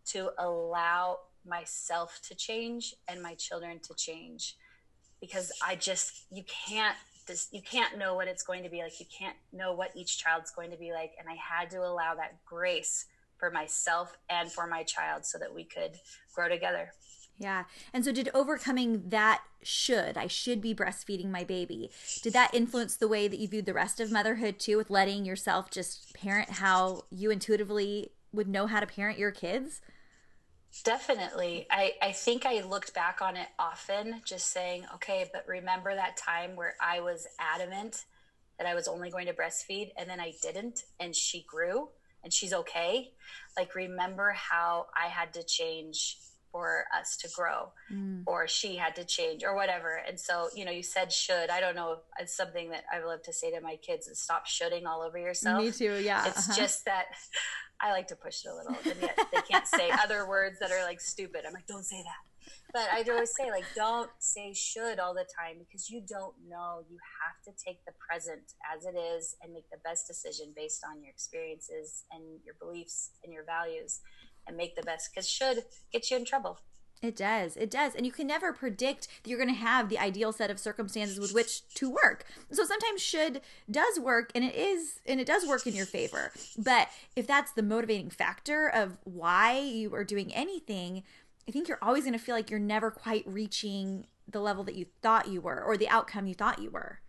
to 0.07 0.31
allow 0.39 1.19
myself 1.45 2.19
to 2.27 2.35
change 2.35 2.95
and 3.07 3.21
my 3.21 3.35
children 3.35 3.79
to 3.83 3.93
change 3.95 4.55
because 5.21 5.51
I 5.65 5.75
just 5.75 6.25
you 6.29 6.43
can't 6.43 6.95
just 7.27 7.53
you 7.53 7.61
can't 7.61 7.97
know 7.97 8.15
what 8.15 8.27
it's 8.27 8.43
going 8.43 8.63
to 8.63 8.69
be 8.69 8.81
like. 8.81 8.99
You 8.99 9.05
can't 9.17 9.35
know 9.51 9.73
what 9.73 9.91
each 9.95 10.17
child's 10.17 10.51
going 10.51 10.71
to 10.71 10.77
be 10.77 10.91
like, 10.91 11.11
and 11.19 11.27
I 11.29 11.35
had 11.35 11.69
to 11.71 11.79
allow 11.79 12.15
that 12.15 12.43
grace 12.45 13.05
for 13.37 13.51
myself 13.51 14.17
and 14.29 14.51
for 14.51 14.67
my 14.67 14.83
child 14.83 15.25
so 15.25 15.37
that 15.37 15.53
we 15.53 15.63
could 15.63 15.91
grow 16.33 16.49
together. 16.49 16.91
Yeah. 17.37 17.65
And 17.93 18.03
so 18.03 18.11
did 18.11 18.29
overcoming 18.33 19.09
that 19.09 19.43
should, 19.61 20.17
I 20.17 20.27
should 20.27 20.59
be 20.59 20.73
breastfeeding 20.73 21.29
my 21.29 21.43
baby, 21.43 21.91
did 22.23 22.33
that 22.33 22.53
influence 22.53 22.95
the 22.95 23.07
way 23.07 23.27
that 23.27 23.39
you 23.39 23.47
viewed 23.47 23.67
the 23.67 23.73
rest 23.73 23.99
of 23.99 24.11
motherhood 24.11 24.59
too 24.59 24.77
with 24.77 24.89
letting 24.89 25.23
yourself 25.23 25.69
just 25.69 26.13
parent 26.15 26.49
how 26.49 27.03
you 27.11 27.29
intuitively 27.29 28.11
would 28.33 28.47
know 28.47 28.65
how 28.65 28.79
to 28.79 28.87
parent 28.87 29.19
your 29.19 29.31
kids? 29.31 29.81
Definitely. 30.83 31.67
I, 31.69 31.93
I 32.01 32.11
think 32.11 32.45
I 32.45 32.61
looked 32.61 32.93
back 32.93 33.21
on 33.21 33.35
it 33.35 33.47
often, 33.59 34.21
just 34.25 34.51
saying, 34.51 34.85
okay, 34.95 35.29
but 35.33 35.45
remember 35.47 35.93
that 35.93 36.17
time 36.17 36.55
where 36.55 36.75
I 36.81 36.99
was 36.99 37.27
adamant 37.39 38.05
that 38.57 38.67
I 38.67 38.75
was 38.75 38.87
only 38.87 39.09
going 39.09 39.27
to 39.27 39.33
breastfeed 39.33 39.91
and 39.97 40.09
then 40.09 40.19
I 40.19 40.33
didn't 40.41 40.83
and 40.99 41.15
she 41.15 41.45
grew 41.47 41.89
and 42.23 42.33
she's 42.33 42.53
okay. 42.53 43.11
Like, 43.57 43.75
remember 43.75 44.31
how 44.31 44.87
I 44.95 45.07
had 45.07 45.33
to 45.33 45.43
change 45.43 46.17
for 46.51 46.85
us 46.97 47.17
to 47.17 47.29
grow 47.35 47.71
mm. 47.91 48.23
or 48.25 48.47
she 48.47 48.75
had 48.75 48.95
to 48.95 49.03
change 49.03 49.43
or 49.43 49.55
whatever. 49.55 50.01
And 50.07 50.19
so, 50.19 50.49
you 50.55 50.65
know, 50.65 50.71
you 50.71 50.83
said 50.83 51.11
should. 51.11 51.49
I 51.49 51.59
don't 51.59 51.75
know. 51.75 51.97
It's 52.19 52.35
something 52.35 52.69
that 52.71 52.83
I 52.93 53.03
love 53.03 53.21
to 53.23 53.33
say 53.33 53.51
to 53.51 53.61
my 53.61 53.77
kids 53.77 54.07
is 54.07 54.19
stop 54.19 54.45
shoulding 54.47 54.85
all 54.85 55.01
over 55.01 55.17
yourself. 55.17 55.63
Me 55.63 55.71
too. 55.71 56.01
Yeah. 56.01 56.27
It's 56.27 56.49
uh-huh. 56.49 56.57
just 56.57 56.85
that 56.85 57.05
I 57.81 57.91
like 57.91 58.07
to 58.07 58.15
push 58.15 58.43
it 58.43 58.49
a 58.49 58.55
little, 58.55 58.75
and 58.91 59.01
yet 59.01 59.19
they 59.31 59.41
can't 59.41 59.67
say 59.67 59.91
other 60.03 60.27
words 60.27 60.57
that 60.59 60.71
are 60.71 60.83
like 60.83 60.99
stupid. 60.99 61.41
I'm 61.45 61.53
like, 61.53 61.67
don't 61.67 61.85
say 61.85 62.01
that. 62.01 62.51
But 62.73 62.87
I 62.91 63.03
always 63.09 63.33
say, 63.35 63.49
like, 63.49 63.65
don't 63.75 64.09
say 64.19 64.53
should 64.53 64.99
all 64.99 65.13
the 65.13 65.25
time 65.39 65.57
because 65.59 65.89
you 65.89 66.01
don't 66.07 66.35
know. 66.47 66.83
You 66.89 66.97
have 67.23 67.37
to 67.45 67.63
take 67.63 67.83
the 67.85 67.93
present 67.97 68.53
as 68.75 68.85
it 68.85 68.97
is 68.97 69.35
and 69.41 69.53
make 69.53 69.69
the 69.71 69.79
best 69.83 70.07
decision 70.07 70.53
based 70.55 70.83
on 70.83 71.01
your 71.01 71.11
experiences 71.11 72.03
and 72.11 72.23
your 72.45 72.55
beliefs 72.59 73.11
and 73.23 73.31
your 73.33 73.45
values 73.45 74.01
and 74.47 74.57
make 74.57 74.75
the 74.75 74.83
best 74.83 75.11
because 75.13 75.29
should 75.29 75.63
gets 75.91 76.11
you 76.11 76.17
in 76.17 76.25
trouble. 76.25 76.59
It 77.01 77.15
does. 77.15 77.55
It 77.55 77.69
does. 77.69 77.93
And 77.95 78.05
you 78.05 78.11
can 78.11 78.25
never 78.25 78.51
predict 78.51 79.07
that 79.21 79.29
you're 79.29 79.37
going 79.37 79.53
to 79.53 79.61
have 79.61 79.87
the 79.87 79.99
ideal 79.99 80.31
set 80.31 80.49
of 80.49 80.59
circumstances 80.59 81.19
with 81.19 81.33
which 81.33 81.67
to 81.75 81.89
work. 81.89 82.25
So 82.51 82.63
sometimes 82.63 83.01
should 83.01 83.41
does 83.69 83.99
work 83.99 84.31
and 84.33 84.43
it 84.43 84.55
is 84.55 84.99
and 85.05 85.19
it 85.19 85.27
does 85.27 85.45
work 85.45 85.67
in 85.67 85.75
your 85.75 85.85
favor. 85.85 86.31
But 86.57 86.89
if 87.15 87.27
that's 87.27 87.51
the 87.51 87.61
motivating 87.61 88.09
factor 88.09 88.67
of 88.67 88.97
why 89.03 89.59
you 89.59 89.93
are 89.93 90.03
doing 90.03 90.33
anything, 90.33 91.03
I 91.47 91.51
think 91.51 91.67
you're 91.67 91.79
always 91.81 92.03
going 92.03 92.13
to 92.13 92.19
feel 92.19 92.35
like 92.35 92.49
you're 92.49 92.59
never 92.59 92.89
quite 92.89 93.23
reaching 93.27 94.07
the 94.27 94.41
level 94.41 94.63
that 94.63 94.75
you 94.75 94.87
thought 95.01 95.27
you 95.27 95.39
were 95.39 95.63
or 95.63 95.77
the 95.77 95.87
outcome 95.87 96.25
you 96.25 96.33
thought 96.33 96.61
you 96.61 96.71
were. 96.71 96.99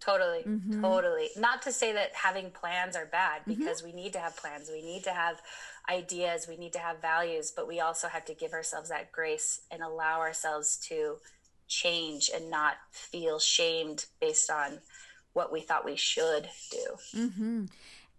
Totally, 0.00 0.42
mm-hmm. 0.46 0.82
totally. 0.82 1.28
Not 1.36 1.62
to 1.62 1.72
say 1.72 1.92
that 1.92 2.14
having 2.14 2.50
plans 2.50 2.96
are 2.96 3.06
bad 3.06 3.42
mm-hmm. 3.42 3.54
because 3.54 3.82
mm-hmm. 3.82 3.96
we 3.96 4.02
need 4.02 4.12
to 4.12 4.18
have 4.18 4.36
plans. 4.36 4.68
We 4.70 4.82
need 4.82 5.04
to 5.04 5.10
have 5.10 5.40
ideas. 5.88 6.46
We 6.48 6.56
need 6.56 6.72
to 6.74 6.78
have 6.78 7.00
values, 7.00 7.52
but 7.54 7.66
we 7.66 7.80
also 7.80 8.08
have 8.08 8.24
to 8.26 8.34
give 8.34 8.52
ourselves 8.52 8.90
that 8.90 9.10
grace 9.12 9.62
and 9.70 9.82
allow 9.82 10.20
ourselves 10.20 10.76
to 10.88 11.16
change 11.68 12.30
and 12.34 12.50
not 12.50 12.74
feel 12.90 13.38
shamed 13.38 14.06
based 14.20 14.50
on 14.50 14.78
what 15.32 15.52
we 15.52 15.60
thought 15.60 15.84
we 15.84 15.96
should 15.96 16.48
do. 16.70 17.18
Mm-hmm. 17.18 17.64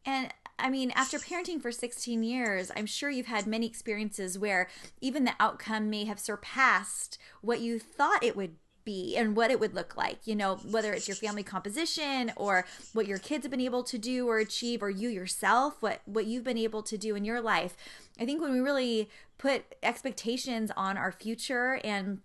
And 0.06 0.34
I 0.60 0.70
mean, 0.70 0.92
after 0.96 1.20
parenting 1.20 1.62
for 1.62 1.72
16 1.72 2.24
years, 2.24 2.72
I'm 2.76 2.86
sure 2.86 3.10
you've 3.10 3.28
had 3.28 3.46
many 3.46 3.68
experiences 3.68 4.40
where 4.40 4.70
even 5.02 5.24
the 5.26 5.36
outcome 5.40 5.90
may 5.90 6.06
have 6.06 6.20
surpassed 6.20 7.18
what 7.42 7.60
you 7.60 7.80
thought 7.80 8.24
it 8.24 8.36
would 8.36 8.56
be 8.88 9.18
and 9.18 9.36
what 9.36 9.52
it 9.52 9.60
would 9.60 9.76
look 9.76 9.98
like 9.98 10.20
you 10.26 10.36
know 10.36 10.56
whether 10.72 10.94
it's 10.94 11.08
your 11.08 11.16
family 11.16 11.44
composition 11.44 12.32
or 12.38 12.66
what 12.94 13.06
your 13.06 13.18
kids 13.18 13.44
have 13.44 13.52
been 13.52 13.60
able 13.60 13.84
to 13.84 13.98
do 13.98 14.28
or 14.28 14.40
achieve 14.40 14.82
or 14.82 14.90
you 14.90 15.10
yourself 15.10 15.76
what 15.82 16.02
what 16.06 16.26
you've 16.26 16.44
been 16.44 16.58
able 16.58 16.82
to 16.82 16.98
do 16.98 17.16
in 17.16 17.26
your 17.26 17.42
life. 17.42 17.76
I 18.20 18.26
think 18.26 18.42
when 18.42 18.52
we 18.52 18.60
really 18.60 19.10
put 19.38 19.76
expectations 19.84 20.72
on 20.76 20.98
our 20.98 21.12
future 21.12 21.80
and 21.84 22.20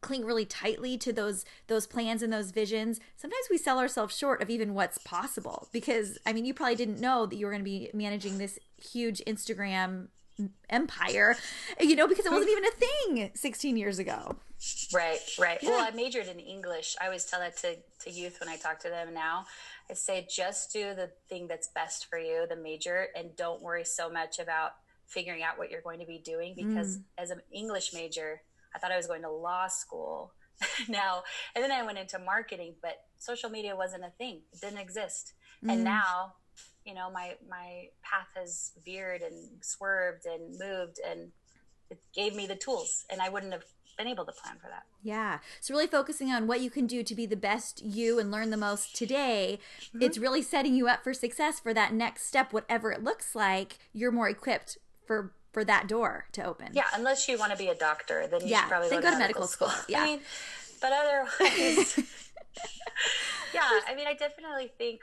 cling 0.00 0.24
really 0.24 0.44
tightly 0.44 0.98
to 0.98 1.12
those 1.12 1.46
those 1.66 1.86
plans 1.86 2.22
and 2.22 2.30
those 2.30 2.50
visions 2.50 3.00
sometimes 3.16 3.46
we 3.50 3.56
sell 3.56 3.78
ourselves 3.78 4.14
short 4.14 4.42
of 4.42 4.50
even 4.50 4.74
what's 4.74 4.98
possible 4.98 5.66
because 5.72 6.18
i 6.26 6.32
mean 6.32 6.44
you 6.44 6.52
probably 6.52 6.76
didn't 6.76 7.00
know 7.00 7.24
that 7.24 7.36
you 7.36 7.46
were 7.46 7.52
going 7.52 7.64
to 7.64 7.64
be 7.64 7.88
managing 7.94 8.36
this 8.36 8.58
huge 8.76 9.22
instagram 9.26 10.08
empire 10.68 11.34
you 11.80 11.96
know 11.96 12.06
because 12.06 12.26
it 12.26 12.32
wasn't 12.32 12.50
even 12.50 12.64
a 12.66 12.70
thing 12.72 13.30
16 13.34 13.78
years 13.78 13.98
ago 13.98 14.36
right 14.92 15.18
right 15.38 15.58
yeah. 15.62 15.70
well 15.70 15.80
i 15.80 15.90
majored 15.90 16.26
in 16.26 16.38
english 16.38 16.96
i 17.00 17.06
always 17.06 17.24
tell 17.24 17.40
that 17.40 17.56
to, 17.56 17.76
to 18.00 18.10
youth 18.10 18.38
when 18.40 18.48
i 18.48 18.56
talk 18.56 18.78
to 18.78 18.88
them 18.88 19.12
now 19.12 19.44
i 19.90 19.94
say 19.94 20.26
just 20.30 20.72
do 20.72 20.94
the 20.94 21.10
thing 21.28 21.46
that's 21.46 21.68
best 21.68 22.06
for 22.08 22.18
you 22.18 22.46
the 22.48 22.56
major 22.56 23.08
and 23.16 23.34
don't 23.36 23.62
worry 23.62 23.84
so 23.84 24.10
much 24.10 24.38
about 24.38 24.72
figuring 25.06 25.42
out 25.42 25.58
what 25.58 25.70
you're 25.70 25.82
going 25.82 26.00
to 26.00 26.06
be 26.06 26.18
doing 26.18 26.54
because 26.56 26.98
mm. 26.98 27.02
as 27.18 27.30
an 27.30 27.40
english 27.52 27.92
major 27.92 28.40
I 28.74 28.78
thought 28.78 28.92
I 28.92 28.96
was 28.96 29.06
going 29.06 29.22
to 29.22 29.30
law 29.30 29.68
school 29.68 30.32
now. 30.88 31.22
And 31.54 31.62
then 31.62 31.72
I 31.72 31.82
went 31.82 31.98
into 31.98 32.18
marketing, 32.18 32.74
but 32.82 32.96
social 33.18 33.50
media 33.50 33.76
wasn't 33.76 34.04
a 34.04 34.10
thing. 34.10 34.42
It 34.52 34.60
didn't 34.60 34.78
exist. 34.78 35.34
Mm. 35.64 35.72
And 35.72 35.84
now, 35.84 36.34
you 36.84 36.94
know, 36.94 37.10
my 37.10 37.36
my 37.48 37.88
path 38.02 38.28
has 38.34 38.72
veered 38.84 39.22
and 39.22 39.62
swerved 39.62 40.26
and 40.26 40.58
moved 40.58 41.00
and 41.06 41.30
it 41.90 42.00
gave 42.14 42.34
me 42.34 42.46
the 42.46 42.56
tools 42.56 43.04
and 43.10 43.20
I 43.20 43.28
wouldn't 43.28 43.52
have 43.52 43.64
been 43.94 44.06
able 44.06 44.24
to 44.24 44.32
plan 44.32 44.56
for 44.60 44.68
that. 44.68 44.84
Yeah. 45.02 45.38
So 45.60 45.74
really 45.74 45.86
focusing 45.86 46.30
on 46.30 46.46
what 46.46 46.60
you 46.60 46.70
can 46.70 46.86
do 46.86 47.02
to 47.02 47.14
be 47.14 47.26
the 47.26 47.36
best 47.36 47.82
you 47.82 48.18
and 48.18 48.30
learn 48.30 48.50
the 48.50 48.56
most 48.56 48.94
today, 48.94 49.58
mm-hmm. 49.80 50.02
it's 50.02 50.18
really 50.18 50.42
setting 50.42 50.74
you 50.74 50.88
up 50.88 51.04
for 51.04 51.14
success 51.14 51.60
for 51.60 51.74
that 51.74 51.92
next 51.92 52.26
step 52.26 52.52
whatever 52.52 52.92
it 52.92 53.02
looks 53.02 53.34
like. 53.34 53.78
You're 53.92 54.12
more 54.12 54.28
equipped 54.28 54.78
for 55.06 55.32
for 55.52 55.64
that 55.64 55.86
door 55.86 56.26
to 56.32 56.44
open. 56.44 56.70
Yeah, 56.72 56.86
unless 56.94 57.28
you 57.28 57.38
want 57.38 57.52
to 57.52 57.58
be 57.58 57.68
a 57.68 57.76
doctor, 57.76 58.26
then 58.26 58.40
you 58.40 58.48
yeah, 58.48 58.62
should 58.62 58.68
probably 58.68 58.90
go, 58.90 58.96
to, 58.96 59.02
medical, 59.02 59.18
medical 59.18 59.46
school. 59.46 59.68
school. 59.68 59.84
Yeah. 59.88 60.02
I 60.02 60.06
mean, 60.06 60.20
but 60.80 60.92
otherwise, 60.92 61.96
yeah, 63.54 63.70
I 63.88 63.94
mean, 63.94 64.08
I 64.08 64.14
definitely 64.14 64.72
think, 64.76 65.02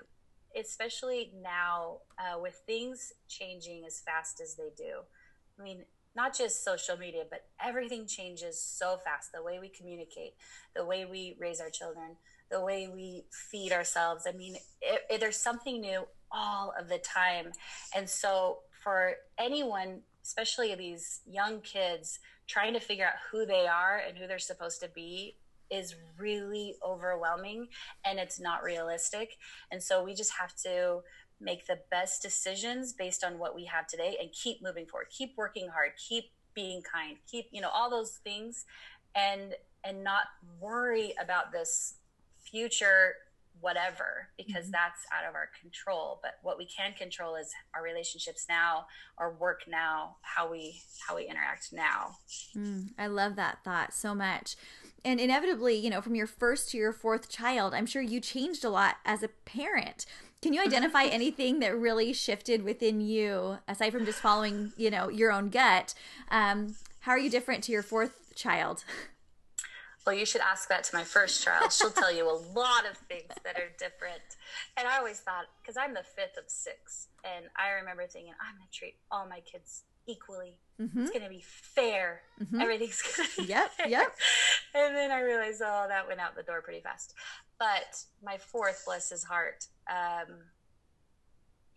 especially 0.59 1.31
now 1.41 1.99
uh, 2.19 2.37
with 2.39 2.61
things 2.67 3.13
changing 3.29 3.85
as 3.85 4.01
fast 4.01 4.41
as 4.41 4.55
they 4.55 4.69
do. 4.77 4.99
I 5.57 5.63
mean, 5.63 5.85
not 6.15 6.37
just 6.37 6.63
social 6.63 6.97
media, 6.97 7.23
but 7.29 7.45
everything 7.63 8.05
changes 8.05 8.61
so 8.61 8.97
fast. 9.03 9.31
The 9.33 9.43
way 9.43 9.59
we 9.59 9.69
communicate, 9.69 10.33
the 10.75 10.85
way 10.85 11.05
we 11.05 11.35
raise 11.39 11.61
our 11.61 11.69
children, 11.69 12.17
the 12.49 12.61
way 12.61 12.87
we 12.87 13.23
feed 13.31 13.71
ourselves. 13.71 14.25
I 14.27 14.33
mean, 14.33 14.55
it, 14.81 15.01
it, 15.09 15.19
there's 15.19 15.37
something 15.37 15.79
new 15.79 16.03
all 16.31 16.73
of 16.77 16.89
the 16.89 16.97
time. 16.97 17.51
And 17.95 18.09
so, 18.09 18.59
for 18.83 19.13
anyone 19.37 20.01
especially 20.23 20.73
these 20.75 21.21
young 21.25 21.61
kids 21.61 22.19
trying 22.47 22.73
to 22.73 22.79
figure 22.79 23.05
out 23.05 23.13
who 23.31 23.45
they 23.45 23.67
are 23.67 24.01
and 24.07 24.17
who 24.17 24.27
they're 24.27 24.39
supposed 24.39 24.81
to 24.81 24.89
be 24.89 25.37
is 25.69 25.95
really 26.17 26.75
overwhelming 26.85 27.67
and 28.05 28.19
it's 28.19 28.39
not 28.39 28.63
realistic. 28.63 29.37
And 29.71 29.81
so 29.81 30.03
we 30.03 30.13
just 30.13 30.33
have 30.39 30.53
to 30.63 30.99
make 31.41 31.67
the 31.67 31.79
best 31.89 32.21
decisions 32.21 32.93
based 32.93 33.23
on 33.23 33.39
what 33.39 33.55
we 33.55 33.65
have 33.65 33.87
today 33.87 34.17
and 34.21 34.31
keep 34.31 34.61
moving 34.61 34.85
forward, 34.85 35.07
keep 35.09 35.33
working 35.37 35.67
hard, 35.69 35.91
keep 35.97 36.25
being 36.53 36.81
kind, 36.81 37.17
keep, 37.29 37.47
you 37.51 37.61
know, 37.61 37.69
all 37.73 37.89
those 37.89 38.19
things 38.23 38.65
and 39.15 39.55
and 39.83 40.03
not 40.03 40.23
worry 40.59 41.13
about 41.19 41.51
this 41.51 41.95
future 42.39 43.15
whatever 43.59 44.29
because 44.37 44.63
mm-hmm. 44.63 44.71
that's 44.71 45.01
out 45.15 45.27
of 45.27 45.35
our 45.35 45.49
control. 45.59 46.19
But 46.21 46.33
what 46.41 46.57
we 46.57 46.65
can 46.65 46.93
control 46.93 47.35
is 47.35 47.53
our 47.75 47.83
relationships 47.83 48.45
now 48.49 48.87
our 49.17 49.33
work 49.33 49.61
now 49.67 50.17
how 50.21 50.51
we 50.51 50.81
how 51.07 51.15
we 51.15 51.27
interact 51.27 51.71
now. 51.71 52.15
Mm, 52.55 52.89
i 52.97 53.07
love 53.07 53.35
that 53.35 53.59
thought 53.63 53.93
so 53.93 54.13
much 54.15 54.55
and 55.03 55.19
inevitably 55.19 55.75
you 55.75 55.89
know 55.89 56.01
from 56.01 56.15
your 56.15 56.27
first 56.27 56.69
to 56.69 56.77
your 56.77 56.91
fourth 56.91 57.29
child 57.29 57.73
i'm 57.73 57.85
sure 57.85 58.01
you 58.01 58.19
changed 58.19 58.63
a 58.63 58.69
lot 58.69 58.97
as 59.05 59.23
a 59.23 59.27
parent 59.27 60.05
can 60.41 60.53
you 60.53 60.61
identify 60.61 61.03
anything 61.03 61.59
that 61.59 61.77
really 61.77 62.13
shifted 62.13 62.63
within 62.63 63.01
you 63.01 63.57
aside 63.67 63.91
from 63.91 64.05
just 64.05 64.19
following 64.19 64.73
you 64.77 64.89
know 64.89 65.09
your 65.09 65.31
own 65.31 65.49
gut 65.49 65.93
um, 66.29 66.75
how 67.01 67.11
are 67.11 67.19
you 67.19 67.29
different 67.29 67.63
to 67.63 67.71
your 67.71 67.83
fourth 67.83 68.33
child 68.35 68.83
Well, 70.05 70.15
you 70.15 70.25
should 70.25 70.41
ask 70.41 70.67
that 70.69 70.83
to 70.85 70.95
my 70.95 71.03
first 71.03 71.43
child. 71.43 71.71
She'll 71.71 71.91
tell 71.91 72.11
you 72.11 72.25
a 72.27 72.33
lot 72.57 72.89
of 72.89 72.97
things 72.97 73.33
that 73.43 73.55
are 73.55 73.69
different. 73.77 74.21
And 74.75 74.87
I 74.87 74.97
always 74.97 75.19
thought, 75.19 75.45
because 75.61 75.77
I'm 75.77 75.93
the 75.93 76.03
fifth 76.03 76.37
of 76.37 76.45
six, 76.47 77.09
and 77.23 77.45
I 77.55 77.69
remember 77.79 78.07
thinking, 78.07 78.33
I'm 78.41 78.55
going 78.57 78.67
to 78.67 78.75
treat 78.75 78.95
all 79.11 79.27
my 79.29 79.41
kids 79.41 79.83
equally. 80.07 80.57
Mm-hmm. 80.81 81.01
It's 81.01 81.11
going 81.11 81.23
to 81.23 81.29
be 81.29 81.43
fair. 81.45 82.21
Mm-hmm. 82.41 82.61
Everything's 82.61 83.01
going 83.01 83.29
to 83.29 83.41
be 83.41 83.47
yep, 83.49 83.71
fair. 83.71 83.87
Yep. 83.87 84.15
And 84.73 84.95
then 84.95 85.11
I 85.11 85.21
realized, 85.21 85.61
oh, 85.63 85.85
that 85.87 86.07
went 86.07 86.19
out 86.19 86.35
the 86.35 86.43
door 86.43 86.61
pretty 86.61 86.81
fast. 86.81 87.13
But 87.59 88.03
my 88.23 88.37
fourth, 88.37 88.83
bless 88.85 89.09
his 89.09 89.23
heart, 89.23 89.67
um, 89.89 90.37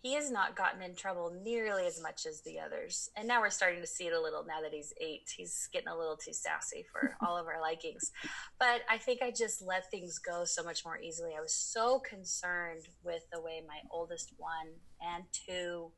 he 0.05 0.13
has 0.15 0.31
not 0.31 0.55
gotten 0.55 0.83
in 0.83 0.95
trouble 0.95 1.35
nearly 1.43 1.87
as 1.87 2.01
much 2.01 2.27
as 2.27 2.43
the 2.43 2.61
others. 2.61 3.09
And 3.17 3.27
now 3.27 3.41
we're 3.41 3.49
starting 3.49 3.81
to 3.81 3.87
see 3.87 4.07
it 4.07 4.13
a 4.13 4.21
little 4.21 4.45
now 4.45 4.61
that 4.61 4.73
he's 4.73 4.93
eight. 5.01 5.33
He's 5.35 5.67
getting 5.73 5.89
a 5.89 5.97
little 5.97 6.17
too 6.17 6.35
sassy 6.35 6.85
for 6.93 7.17
all 7.27 7.39
of 7.39 7.47
our 7.47 7.59
likings. 7.59 8.13
But 8.59 8.83
I 8.91 8.99
think 8.99 9.23
I 9.23 9.31
just 9.31 9.63
let 9.63 9.91
things 9.91 10.19
go 10.19 10.45
so 10.45 10.63
much 10.63 10.85
more 10.85 10.99
easily. 10.99 11.33
I 11.37 11.41
was 11.41 11.55
so 11.55 12.01
concerned 12.01 12.83
with 13.03 13.23
the 13.33 13.41
way 13.41 13.63
my 13.67 13.79
oldest 13.91 14.35
one 14.37 14.75
and 15.01 15.25
two 15.33 15.91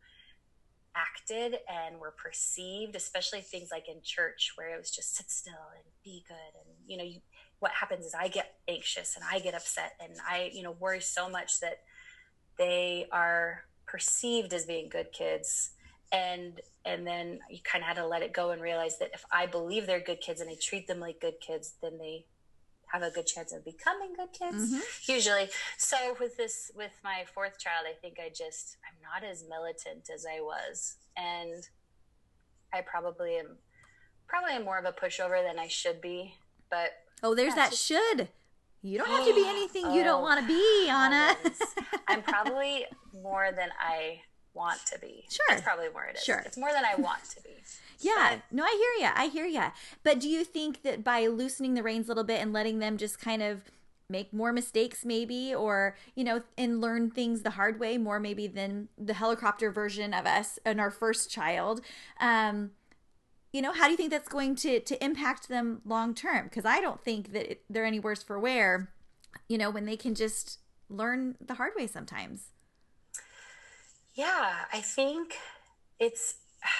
acted 0.96 1.58
and 1.68 2.00
were 2.00 2.14
perceived, 2.16 2.96
especially 2.96 3.40
things 3.40 3.68
like 3.70 3.88
in 3.88 4.00
church 4.02 4.52
where 4.56 4.74
it 4.74 4.78
was 4.78 4.90
just 4.90 5.16
sit 5.16 5.30
still 5.30 5.52
and 5.74 5.84
be 6.02 6.24
good. 6.26 6.36
And, 6.36 6.76
you 6.86 6.96
know, 6.96 7.04
you, 7.04 7.20
what 7.58 7.72
happens 7.72 8.06
is 8.06 8.14
I 8.14 8.28
get 8.28 8.54
anxious 8.66 9.16
and 9.16 9.24
I 9.30 9.38
get 9.38 9.54
upset 9.54 9.92
and 10.00 10.14
I, 10.28 10.50
you 10.52 10.62
know, 10.62 10.72
worry 10.72 11.00
so 11.00 11.28
much 11.28 11.60
that 11.60 11.80
they 12.58 13.06
are 13.12 13.64
perceived 13.86 14.52
as 14.52 14.64
being 14.64 14.88
good 14.88 15.12
kids 15.12 15.70
and 16.12 16.60
and 16.84 17.06
then 17.06 17.40
you 17.50 17.58
kind 17.64 17.82
of 17.82 17.88
had 17.88 17.96
to 17.96 18.06
let 18.06 18.22
it 18.22 18.32
go 18.32 18.50
and 18.50 18.62
realize 18.62 18.98
that 18.98 19.10
if 19.12 19.24
i 19.32 19.46
believe 19.46 19.86
they're 19.86 20.00
good 20.00 20.20
kids 20.20 20.40
and 20.40 20.50
i 20.50 20.54
treat 20.60 20.86
them 20.86 21.00
like 21.00 21.20
good 21.20 21.40
kids 21.40 21.74
then 21.82 21.98
they 21.98 22.24
have 22.96 23.10
a 23.10 23.14
good 23.14 23.26
chance 23.26 23.52
of 23.52 23.64
becoming 23.64 24.12
good 24.14 24.32
kids 24.32 24.72
mm-hmm. 24.72 25.12
usually 25.12 25.48
so 25.76 26.16
with 26.18 26.36
this 26.36 26.70
with 26.74 26.92
my 27.04 27.24
fourth 27.34 27.58
child 27.58 27.86
i 27.88 27.92
think 28.00 28.16
i 28.18 28.28
just 28.28 28.76
i'm 28.86 28.96
not 29.02 29.28
as 29.28 29.44
militant 29.48 30.08
as 30.12 30.24
i 30.26 30.40
was 30.40 30.96
and 31.16 31.64
i 32.72 32.80
probably 32.80 33.36
am 33.36 33.56
probably 34.26 34.52
am 34.52 34.64
more 34.64 34.78
of 34.78 34.84
a 34.84 34.92
pushover 34.92 35.42
than 35.46 35.58
i 35.58 35.68
should 35.68 36.00
be 36.00 36.34
but 36.70 36.90
oh 37.22 37.34
there's 37.34 37.54
that 37.54 37.70
just, 37.70 37.84
should 37.84 38.28
you 38.82 38.98
don't 38.98 39.08
have 39.08 39.26
to 39.26 39.34
be 39.34 39.44
anything 39.48 39.86
oh, 39.86 39.94
you 39.94 40.04
don't 40.04 40.22
want 40.22 40.40
to 40.40 40.46
be, 40.46 40.88
Anna. 40.88 41.34
I'm 42.06 42.22
probably 42.22 42.86
more 43.20 43.50
than 43.50 43.70
I 43.80 44.20
want 44.56 44.84
to 44.86 44.98
be. 44.98 45.26
Sure. 45.28 45.44
That's 45.48 45.62
probably 45.62 45.88
more 45.90 46.04
it 46.06 46.16
is. 46.16 46.24
Sure. 46.24 46.42
It's 46.44 46.56
more 46.56 46.72
than 46.72 46.84
I 46.84 47.00
want 47.00 47.24
to 47.36 47.42
be. 47.42 47.50
Yeah, 47.98 48.36
but, 48.50 48.54
no, 48.54 48.62
I 48.62 48.94
hear 48.98 49.06
you. 49.06 49.12
I 49.14 49.28
hear 49.28 49.46
you. 49.46 49.72
But 50.02 50.20
do 50.20 50.28
you 50.28 50.44
think 50.44 50.82
that 50.82 51.02
by 51.02 51.28
loosening 51.28 51.72
the 51.72 51.82
reins 51.82 52.04
a 52.04 52.08
little 52.08 52.24
bit 52.24 52.42
and 52.42 52.52
letting 52.52 52.78
them 52.78 52.98
just 52.98 53.18
kind 53.18 53.42
of 53.42 53.62
make 54.10 54.34
more 54.34 54.52
mistakes, 54.52 55.02
maybe, 55.02 55.54
or, 55.54 55.96
you 56.14 56.22
know, 56.22 56.42
and 56.58 56.82
learn 56.82 57.10
things 57.10 57.40
the 57.40 57.52
hard 57.52 57.80
way 57.80 57.96
more, 57.96 58.20
maybe 58.20 58.46
than 58.46 58.88
the 58.98 59.14
helicopter 59.14 59.70
version 59.70 60.12
of 60.12 60.26
us 60.26 60.58
and 60.66 60.78
our 60.78 60.90
first 60.90 61.30
child, 61.30 61.80
um, 62.20 62.72
you 63.52 63.62
know, 63.62 63.72
how 63.72 63.86
do 63.86 63.92
you 63.92 63.96
think 63.96 64.10
that's 64.10 64.28
going 64.28 64.54
to 64.56 64.80
to 64.80 65.02
impact 65.02 65.48
them 65.48 65.80
long 65.84 66.14
term? 66.14 66.44
Because 66.44 66.66
I 66.66 66.80
don't 66.80 67.02
think 67.02 67.32
that 67.32 67.50
it, 67.52 67.62
they're 67.70 67.86
any 67.86 67.98
worse 67.98 68.22
for 68.22 68.38
wear, 68.38 68.92
you 69.48 69.56
know, 69.56 69.70
when 69.70 69.86
they 69.86 69.96
can 69.96 70.14
just 70.14 70.58
learn 70.90 71.36
the 71.40 71.54
hard 71.54 71.72
way 71.76 71.86
sometimes. 71.86 72.48
Yeah, 74.16 74.64
I 74.72 74.80
think 74.80 75.36
it's 76.00 76.36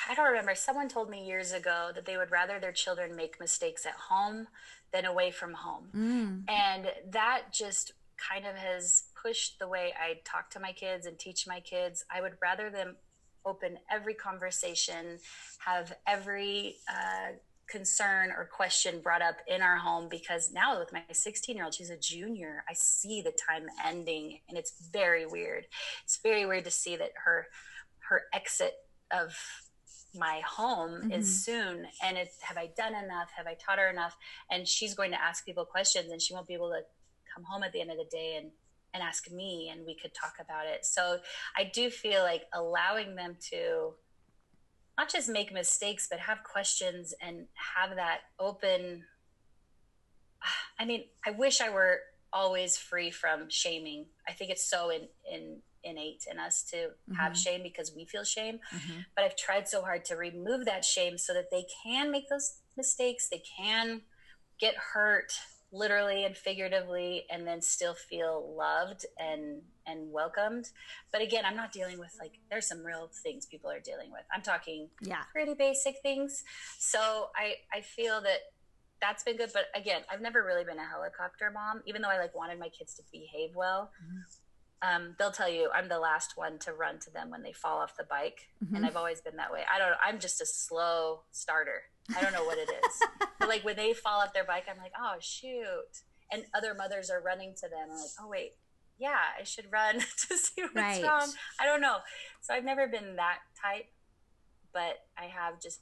I 0.08 0.14
don't 0.14 0.28
remember. 0.28 0.54
Someone 0.54 0.88
told 0.88 1.10
me 1.10 1.26
years 1.26 1.52
ago 1.52 1.90
that 1.94 2.06
they 2.06 2.16
would 2.16 2.30
rather 2.30 2.58
their 2.58 2.72
children 2.72 3.14
make 3.14 3.38
mistakes 3.38 3.86
at 3.86 3.92
home 3.92 4.48
than 4.92 5.04
away 5.04 5.30
from 5.30 5.52
home. 5.52 5.88
Mm. 5.94 6.50
And 6.50 6.92
that 7.10 7.52
just 7.52 7.92
kind 8.16 8.46
of 8.46 8.56
has 8.56 9.04
pushed 9.20 9.58
the 9.58 9.68
way 9.68 9.92
I 10.00 10.20
talk 10.24 10.50
to 10.50 10.60
my 10.60 10.72
kids 10.72 11.06
and 11.06 11.18
teach 11.18 11.46
my 11.46 11.60
kids. 11.60 12.04
I 12.10 12.20
would 12.20 12.34
rather 12.40 12.70
them 12.70 12.96
open 13.44 13.78
every 13.90 14.14
conversation, 14.14 15.18
have 15.58 15.94
every 16.06 16.76
uh, 16.88 17.32
concern 17.68 18.30
or 18.30 18.48
question 18.50 19.00
brought 19.00 19.22
up 19.22 19.36
in 19.48 19.60
our 19.60 19.76
home 19.76 20.08
because 20.08 20.52
now 20.52 20.78
with 20.78 20.92
my 20.92 21.02
16 21.10 21.56
year 21.56 21.64
old 21.64 21.74
she's 21.74 21.90
a 21.90 21.96
junior 21.96 22.62
i 22.68 22.72
see 22.72 23.20
the 23.22 23.32
time 23.32 23.66
ending 23.84 24.38
and 24.48 24.56
it's 24.56 24.72
very 24.92 25.26
weird. 25.26 25.66
It's 26.04 26.18
very 26.22 26.46
weird 26.46 26.64
to 26.64 26.70
see 26.70 26.96
that 26.96 27.10
her 27.24 27.46
her 28.08 28.22
exit 28.32 28.74
of 29.12 29.36
my 30.14 30.40
home 30.46 31.02
mm-hmm. 31.02 31.12
is 31.12 31.44
soon 31.44 31.86
and 32.02 32.16
it's 32.16 32.40
have 32.42 32.56
i 32.56 32.70
done 32.76 32.94
enough? 32.94 33.30
Have 33.36 33.46
i 33.46 33.54
taught 33.54 33.78
her 33.78 33.88
enough? 33.88 34.16
And 34.50 34.66
she's 34.66 34.94
going 34.94 35.10
to 35.10 35.20
ask 35.20 35.44
people 35.44 35.64
questions 35.64 36.10
and 36.10 36.20
she 36.20 36.34
won't 36.34 36.46
be 36.46 36.54
able 36.54 36.70
to 36.70 36.80
come 37.34 37.44
home 37.44 37.62
at 37.62 37.72
the 37.72 37.80
end 37.80 37.90
of 37.90 37.98
the 37.98 38.08
day 38.10 38.36
and 38.40 38.50
and 38.94 39.02
ask 39.02 39.30
me 39.30 39.70
and 39.70 39.84
we 39.84 39.94
could 39.94 40.14
talk 40.14 40.34
about 40.40 40.66
it. 40.66 40.84
So 40.84 41.18
i 41.56 41.64
do 41.64 41.90
feel 41.90 42.22
like 42.22 42.44
allowing 42.54 43.14
them 43.14 43.36
to 43.50 43.94
not 44.98 45.10
just 45.10 45.28
make 45.28 45.52
mistakes 45.52 46.06
but 46.10 46.18
have 46.18 46.38
questions 46.42 47.14
and 47.20 47.46
have 47.54 47.96
that 47.96 48.20
open 48.38 49.04
i 50.78 50.84
mean 50.84 51.04
i 51.26 51.30
wish 51.30 51.60
i 51.60 51.68
were 51.68 52.00
always 52.32 52.76
free 52.76 53.10
from 53.10 53.48
shaming 53.48 54.06
i 54.28 54.32
think 54.32 54.50
it's 54.50 54.68
so 54.68 54.90
in 54.90 55.02
in 55.30 55.62
innate 55.86 56.26
in 56.30 56.38
us 56.38 56.62
to 56.64 56.76
mm-hmm. 56.76 57.14
have 57.14 57.36
shame 57.36 57.62
because 57.62 57.92
we 57.94 58.04
feel 58.04 58.24
shame. 58.24 58.58
Mm-hmm. 58.74 59.00
But 59.14 59.24
I've 59.24 59.36
tried 59.36 59.68
so 59.68 59.82
hard 59.82 60.04
to 60.06 60.16
remove 60.16 60.64
that 60.66 60.84
shame 60.84 61.16
so 61.16 61.32
that 61.32 61.50
they 61.50 61.64
can 61.84 62.10
make 62.10 62.28
those 62.28 62.58
mistakes, 62.76 63.28
they 63.28 63.42
can 63.56 64.02
get 64.58 64.74
hurt 64.92 65.32
literally 65.72 66.24
and 66.24 66.36
figuratively 66.36 67.24
and 67.30 67.46
then 67.46 67.60
still 67.60 67.94
feel 67.94 68.54
loved 68.56 69.04
and 69.18 69.62
and 69.86 70.12
welcomed 70.12 70.70
but 71.12 71.20
again 71.20 71.44
i'm 71.44 71.56
not 71.56 71.72
dealing 71.72 71.98
with 71.98 72.14
like 72.20 72.38
there's 72.50 72.66
some 72.66 72.84
real 72.84 73.10
things 73.22 73.46
people 73.46 73.70
are 73.70 73.80
dealing 73.80 74.10
with 74.10 74.22
i'm 74.34 74.42
talking 74.42 74.88
yeah 75.02 75.22
pretty 75.32 75.54
basic 75.54 75.96
things 76.02 76.44
so 76.78 77.28
i 77.36 77.54
i 77.76 77.80
feel 77.80 78.20
that 78.20 78.38
that's 79.00 79.24
been 79.24 79.36
good 79.36 79.50
but 79.52 79.64
again 79.74 80.02
i've 80.10 80.20
never 80.20 80.44
really 80.44 80.64
been 80.64 80.78
a 80.78 80.86
helicopter 80.86 81.50
mom 81.52 81.82
even 81.84 82.00
though 82.00 82.10
i 82.10 82.18
like 82.18 82.34
wanted 82.34 82.58
my 82.58 82.68
kids 82.68 82.94
to 82.94 83.02
behave 83.12 83.50
well 83.54 83.90
mm-hmm 84.02 84.18
um, 84.82 85.14
they'll 85.18 85.30
tell 85.30 85.48
you 85.48 85.70
I'm 85.74 85.88
the 85.88 85.98
last 85.98 86.36
one 86.36 86.58
to 86.60 86.72
run 86.72 86.98
to 87.00 87.10
them 87.10 87.30
when 87.30 87.42
they 87.42 87.52
fall 87.52 87.78
off 87.78 87.96
the 87.96 88.04
bike, 88.04 88.48
mm-hmm. 88.62 88.76
and 88.76 88.86
I've 88.86 88.96
always 88.96 89.20
been 89.20 89.36
that 89.36 89.52
way. 89.52 89.62
I 89.72 89.78
don't. 89.78 89.96
I'm 90.04 90.18
just 90.18 90.40
a 90.40 90.46
slow 90.46 91.22
starter. 91.32 91.82
I 92.14 92.22
don't 92.22 92.32
know 92.32 92.44
what 92.44 92.58
it 92.58 92.70
is. 92.70 93.02
but 93.38 93.48
like 93.48 93.64
when 93.64 93.76
they 93.76 93.92
fall 93.92 94.20
off 94.20 94.32
their 94.32 94.44
bike, 94.44 94.64
I'm 94.70 94.78
like, 94.78 94.92
oh 94.98 95.16
shoot, 95.20 96.02
and 96.30 96.44
other 96.54 96.74
mothers 96.74 97.10
are 97.10 97.20
running 97.20 97.54
to 97.56 97.68
them. 97.68 97.88
I'm 97.90 97.96
like, 97.96 98.10
oh 98.20 98.28
wait, 98.28 98.52
yeah, 98.98 99.18
I 99.38 99.44
should 99.44 99.66
run 99.70 100.00
to 100.28 100.36
see 100.36 100.62
what's 100.62 100.74
right. 100.74 101.02
wrong. 101.02 101.32
I 101.60 101.66
don't 101.66 101.80
know. 101.80 101.98
So 102.40 102.54
I've 102.54 102.64
never 102.64 102.86
been 102.86 103.16
that 103.16 103.38
type, 103.60 103.86
but 104.72 104.98
I 105.18 105.24
have 105.24 105.60
just 105.60 105.80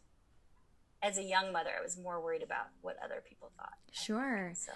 as 1.03 1.19
a 1.19 1.23
young 1.23 1.53
mother, 1.53 1.71
I 1.79 1.83
was 1.83 1.99
more 1.99 2.23
worried 2.23 2.43
about 2.43 2.69
what 2.81 2.97
other 3.05 3.23
people 3.29 3.53
thought. 3.57 3.75
Sure. 3.93 4.53
So 4.55 4.73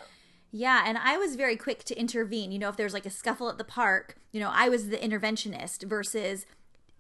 yeah, 0.50 0.84
and 0.86 0.96
I 0.98 1.18
was 1.18 1.36
very 1.36 1.56
quick 1.56 1.84
to 1.84 1.98
intervene. 1.98 2.52
You 2.52 2.58
know, 2.58 2.68
if 2.68 2.76
there's 2.76 2.94
like 2.94 3.06
a 3.06 3.10
scuffle 3.10 3.48
at 3.48 3.58
the 3.58 3.64
park, 3.64 4.16
you 4.32 4.40
know, 4.40 4.50
I 4.52 4.68
was 4.68 4.88
the 4.88 4.96
interventionist 4.96 5.88
versus 5.88 6.46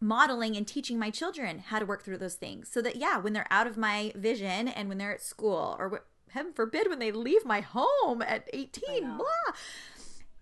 modeling 0.00 0.56
and 0.56 0.66
teaching 0.66 0.98
my 0.98 1.10
children 1.10 1.58
how 1.58 1.78
to 1.78 1.86
work 1.86 2.02
through 2.02 2.18
those 2.18 2.34
things. 2.34 2.68
So 2.70 2.80
that, 2.82 2.96
yeah, 2.96 3.18
when 3.18 3.32
they're 3.32 3.46
out 3.50 3.66
of 3.66 3.76
my 3.76 4.12
vision 4.14 4.68
and 4.68 4.88
when 4.88 4.98
they're 4.98 5.14
at 5.14 5.22
school 5.22 5.76
or 5.78 6.04
heaven 6.30 6.52
forbid 6.52 6.88
when 6.88 6.98
they 6.98 7.12
leave 7.12 7.44
my 7.44 7.60
home 7.60 8.22
at 8.22 8.48
18, 8.52 9.16
blah, 9.16 9.26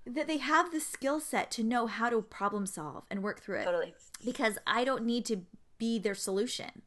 that 0.06 0.26
they 0.26 0.38
have 0.38 0.72
the 0.72 0.80
skill 0.80 1.20
set 1.20 1.50
to 1.52 1.64
know 1.64 1.86
how 1.86 2.10
to 2.10 2.22
problem 2.22 2.66
solve 2.66 3.04
and 3.10 3.22
work 3.22 3.40
through 3.40 3.60
it. 3.60 3.64
Totally. 3.64 3.94
Because 4.24 4.58
I 4.66 4.84
don't 4.84 5.04
need 5.04 5.24
to 5.26 5.42
be 5.78 5.98
their 5.98 6.14
solution. 6.14 6.82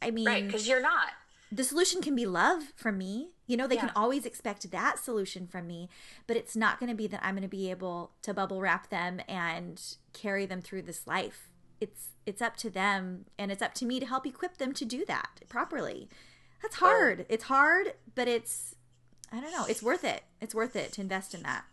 I 0.00 0.10
mean, 0.10 0.26
right, 0.26 0.46
because 0.46 0.68
you're 0.68 0.82
not 0.82 1.08
the 1.50 1.64
solution 1.64 2.02
can 2.02 2.14
be 2.14 2.26
love 2.26 2.72
from 2.76 2.98
me. 2.98 3.30
You 3.46 3.56
know, 3.56 3.66
they 3.66 3.76
yeah. 3.76 3.86
can 3.86 3.92
always 3.96 4.26
expect 4.26 4.70
that 4.70 4.98
solution 4.98 5.46
from 5.46 5.66
me, 5.66 5.88
but 6.26 6.36
it's 6.36 6.54
not 6.54 6.78
going 6.78 6.90
to 6.90 6.96
be 6.96 7.06
that 7.06 7.24
I'm 7.24 7.34
going 7.34 7.42
to 7.42 7.48
be 7.48 7.70
able 7.70 8.12
to 8.22 8.34
bubble 8.34 8.60
wrap 8.60 8.90
them 8.90 9.20
and 9.26 9.80
carry 10.12 10.44
them 10.44 10.60
through 10.60 10.82
this 10.82 11.06
life. 11.06 11.48
It's 11.80 12.08
it's 12.26 12.42
up 12.42 12.56
to 12.58 12.70
them 12.70 13.24
and 13.38 13.50
it's 13.50 13.62
up 13.62 13.74
to 13.74 13.86
me 13.86 14.00
to 14.00 14.06
help 14.06 14.26
equip 14.26 14.58
them 14.58 14.72
to 14.74 14.84
do 14.84 15.04
that 15.06 15.40
properly. 15.48 16.08
That's 16.62 16.76
hard. 16.76 17.24
It's 17.28 17.44
hard, 17.44 17.94
but 18.14 18.28
it's 18.28 18.74
I 19.32 19.40
don't 19.40 19.52
know, 19.52 19.66
it's 19.66 19.82
worth 19.82 20.04
it. 20.04 20.22
It's 20.40 20.54
worth 20.54 20.76
it 20.76 20.92
to 20.92 21.00
invest 21.00 21.34
in 21.34 21.42
that. 21.42 21.64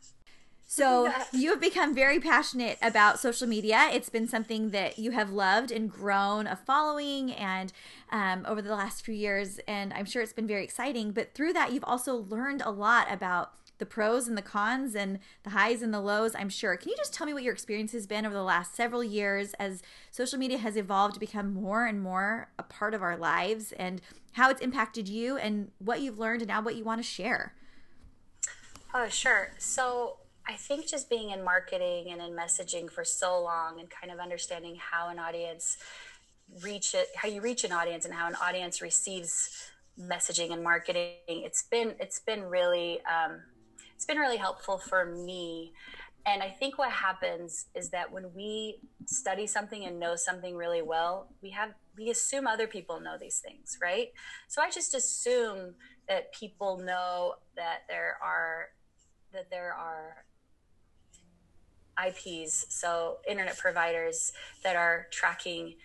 So 0.68 1.12
you 1.32 1.52
have 1.52 1.62
become 1.62 1.94
very 1.94 2.20
passionate 2.20 2.78
about 2.82 3.20
social 3.20 3.48
media. 3.48 3.88
It's 3.94 4.10
been 4.10 4.28
something 4.28 4.72
that 4.72 4.98
you 4.98 5.12
have 5.12 5.32
loved 5.32 5.72
and 5.72 5.91
grown 5.91 6.48
a 6.48 6.56
following 6.56 7.32
and 7.32 7.72
um, 8.12 8.46
over 8.48 8.62
the 8.62 8.74
last 8.74 9.06
few 9.06 9.13
years, 9.13 9.60
and 9.68 9.94
I'm 9.94 10.06
sure 10.06 10.24
it's 10.24 10.34
been 10.34 10.48
very 10.48 10.63
exciting. 10.63 11.12
But 11.12 11.34
through 11.34 11.54
that, 11.54 11.72
you've 11.72 11.84
also 11.84 12.15
learned 12.15 12.63
a 12.65 12.72
lot 12.72 13.12
about 13.12 13.54
the 13.78 13.86
pros 13.86 14.28
and 14.28 14.38
the 14.38 14.42
cons 14.42 14.96
and 14.96 15.20
the 15.44 15.52
highs 15.52 15.82
and 15.82 15.94
the 15.94 16.00
lows, 16.00 16.36
I'm 16.36 16.50
sure. 16.50 16.78
Can 16.78 16.90
you 16.90 16.98
just 16.98 17.14
tell 17.14 17.28
me 17.28 17.34
what 17.34 17.44
your 17.44 17.54
experience 17.54 17.92
has 17.92 18.08
been 18.08 18.26
over 18.26 18.34
the 18.34 18.44
last 18.44 18.76
several 18.76 19.04
years 19.04 19.54
as 19.56 19.82
social 20.12 20.40
media 20.40 20.58
has 20.58 20.78
evolved 20.78 21.16
to 21.16 21.20
become 21.20 21.54
more 21.54 21.86
and 21.86 22.02
more 22.02 22.50
a 22.58 22.64
part 22.64 22.94
of 22.94 23.02
our 23.02 23.18
lives 23.18 23.72
and 23.74 24.02
how 24.34 24.50
it's 24.50 24.62
impacted 24.62 25.08
you 25.08 25.38
and 25.38 25.72
what 25.80 26.02
you've 26.02 26.20
learned 26.20 26.42
and 26.42 26.50
now 26.50 26.62
what 26.62 26.76
you 26.76 26.84
want 26.84 27.00
to 27.00 27.08
share? 27.08 27.54
Oh, 28.94 29.10
sure. 29.10 29.52
So, 29.58 30.18
I 30.48 30.54
think 30.54 30.88
just 30.88 31.10
being 31.10 31.32
in 31.32 31.44
marketing 31.44 32.12
and 32.12 32.22
in 32.22 32.32
messaging 32.32 32.90
for 32.92 33.04
so 33.04 33.42
long 33.42 33.80
and 33.80 33.90
kind 33.90 34.14
of 34.14 34.20
understanding 34.20 34.78
how 34.80 35.10
an 35.10 35.18
audience 35.18 35.78
reach 36.62 36.94
it, 36.94 37.08
how 37.16 37.28
you 37.28 37.42
reach 37.42 37.64
an 37.64 37.72
audience 37.72 38.06
and 38.06 38.14
how 38.14 38.28
an 38.28 38.36
audience 38.36 38.82
receives 38.82 39.72
messaging 40.00 40.52
and 40.52 40.64
marketing, 40.64 41.16
it's 41.28 41.64
been 41.64 41.96
it's 42.00 42.20
been 42.20 42.44
really 42.44 43.00
um, 43.06 43.42
it's 43.96 44.06
been 44.06 44.18
really 44.18 44.38
helpful 44.38 44.78
for 44.78 45.06
me. 45.06 45.74
And 46.28 46.42
I 46.42 46.50
think 46.50 46.78
what 46.78 46.92
happens 46.92 47.68
is 47.76 47.92
that 47.92 48.12
when 48.12 48.34
we 48.34 48.80
study 49.06 49.46
something 49.46 49.86
and 49.86 50.00
know 50.00 50.16
something 50.16 50.56
really 50.56 50.82
well, 50.82 51.30
we 51.42 51.52
have 51.52 51.70
we 51.98 52.10
assume 52.10 52.46
other 52.46 52.68
people 52.68 53.00
know 53.00 53.16
these 53.20 53.40
things, 53.40 53.78
right? 53.82 54.10
So 54.48 54.62
I 54.62 54.70
just 54.70 54.94
assume 54.94 55.76
that 56.10 56.34
people 56.34 56.78
know 56.78 57.36
that 57.56 57.84
there 57.88 58.18
are 58.22 58.70
that 59.34 59.50
there 59.50 59.74
are 59.74 60.26
IPs, 62.08 62.66
so 62.70 63.18
internet 63.28 63.58
providers 63.58 64.34
that 64.64 64.76
are 64.76 65.08
tracking 65.12 65.76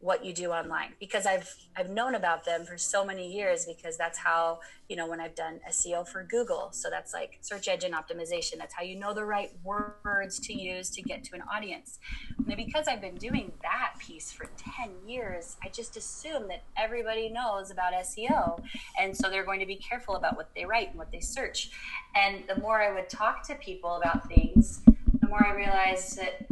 what 0.00 0.24
you 0.24 0.32
do 0.32 0.50
online 0.50 0.92
because 1.00 1.26
I've 1.26 1.52
I've 1.76 1.90
known 1.90 2.14
about 2.14 2.44
them 2.44 2.64
for 2.64 2.78
so 2.78 3.04
many 3.04 3.32
years 3.32 3.66
because 3.66 3.96
that's 3.96 4.16
how 4.16 4.60
you 4.88 4.94
know 4.94 5.08
when 5.08 5.20
I've 5.20 5.34
done 5.34 5.60
SEO 5.68 6.06
for 6.06 6.22
Google. 6.22 6.70
So 6.70 6.88
that's 6.88 7.12
like 7.12 7.38
search 7.40 7.66
engine 7.66 7.92
optimization. 7.92 8.58
That's 8.58 8.74
how 8.74 8.82
you 8.82 8.96
know 8.96 9.12
the 9.12 9.24
right 9.24 9.50
words 9.64 10.38
to 10.40 10.52
use 10.52 10.90
to 10.90 11.02
get 11.02 11.24
to 11.24 11.34
an 11.34 11.42
audience. 11.52 11.98
And 12.46 12.56
because 12.56 12.86
I've 12.86 13.00
been 13.00 13.16
doing 13.16 13.52
that 13.62 13.94
piece 13.98 14.30
for 14.30 14.46
10 14.56 14.90
years 15.06 15.56
I 15.62 15.68
just 15.68 15.96
assume 15.96 16.48
that 16.48 16.62
everybody 16.76 17.28
knows 17.28 17.70
about 17.70 17.92
SEO 17.92 18.62
and 18.98 19.16
so 19.16 19.28
they're 19.28 19.44
going 19.44 19.60
to 19.60 19.66
be 19.66 19.76
careful 19.76 20.16
about 20.16 20.36
what 20.36 20.50
they 20.54 20.64
write 20.64 20.90
and 20.90 20.98
what 20.98 21.10
they 21.10 21.20
search. 21.20 21.70
And 22.14 22.44
the 22.48 22.60
more 22.60 22.80
I 22.80 22.92
would 22.94 23.08
talk 23.08 23.46
to 23.48 23.54
people 23.56 23.96
about 23.96 24.28
things 24.28 24.80
the 25.20 25.28
more 25.28 25.46
I 25.46 25.54
realized 25.54 26.16
that 26.18 26.46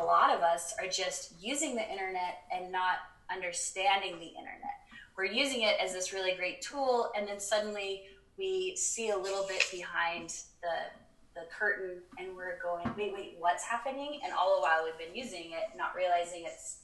a 0.00 0.04
lot 0.04 0.34
of 0.34 0.42
us 0.42 0.74
are 0.80 0.88
just 0.88 1.32
using 1.40 1.74
the 1.74 1.90
internet 1.90 2.42
and 2.52 2.70
not 2.70 2.96
understanding 3.34 4.18
the 4.18 4.26
internet. 4.26 4.80
We're 5.16 5.26
using 5.26 5.62
it 5.62 5.76
as 5.82 5.92
this 5.92 6.12
really 6.12 6.34
great 6.34 6.60
tool, 6.60 7.10
and 7.16 7.26
then 7.28 7.38
suddenly 7.38 8.02
we 8.36 8.74
see 8.76 9.10
a 9.10 9.16
little 9.16 9.46
bit 9.46 9.64
behind 9.70 10.30
the 10.62 11.00
the 11.34 11.42
curtain, 11.50 11.96
and 12.16 12.36
we're 12.36 12.60
going, 12.62 12.84
wait, 12.96 13.12
wait, 13.12 13.34
what's 13.40 13.64
happening? 13.64 14.20
And 14.24 14.32
all 14.32 14.54
the 14.54 14.62
while 14.62 14.84
we've 14.84 14.96
been 14.96 15.16
using 15.16 15.50
it, 15.50 15.76
not 15.76 15.92
realizing 15.96 16.44
it's 16.46 16.78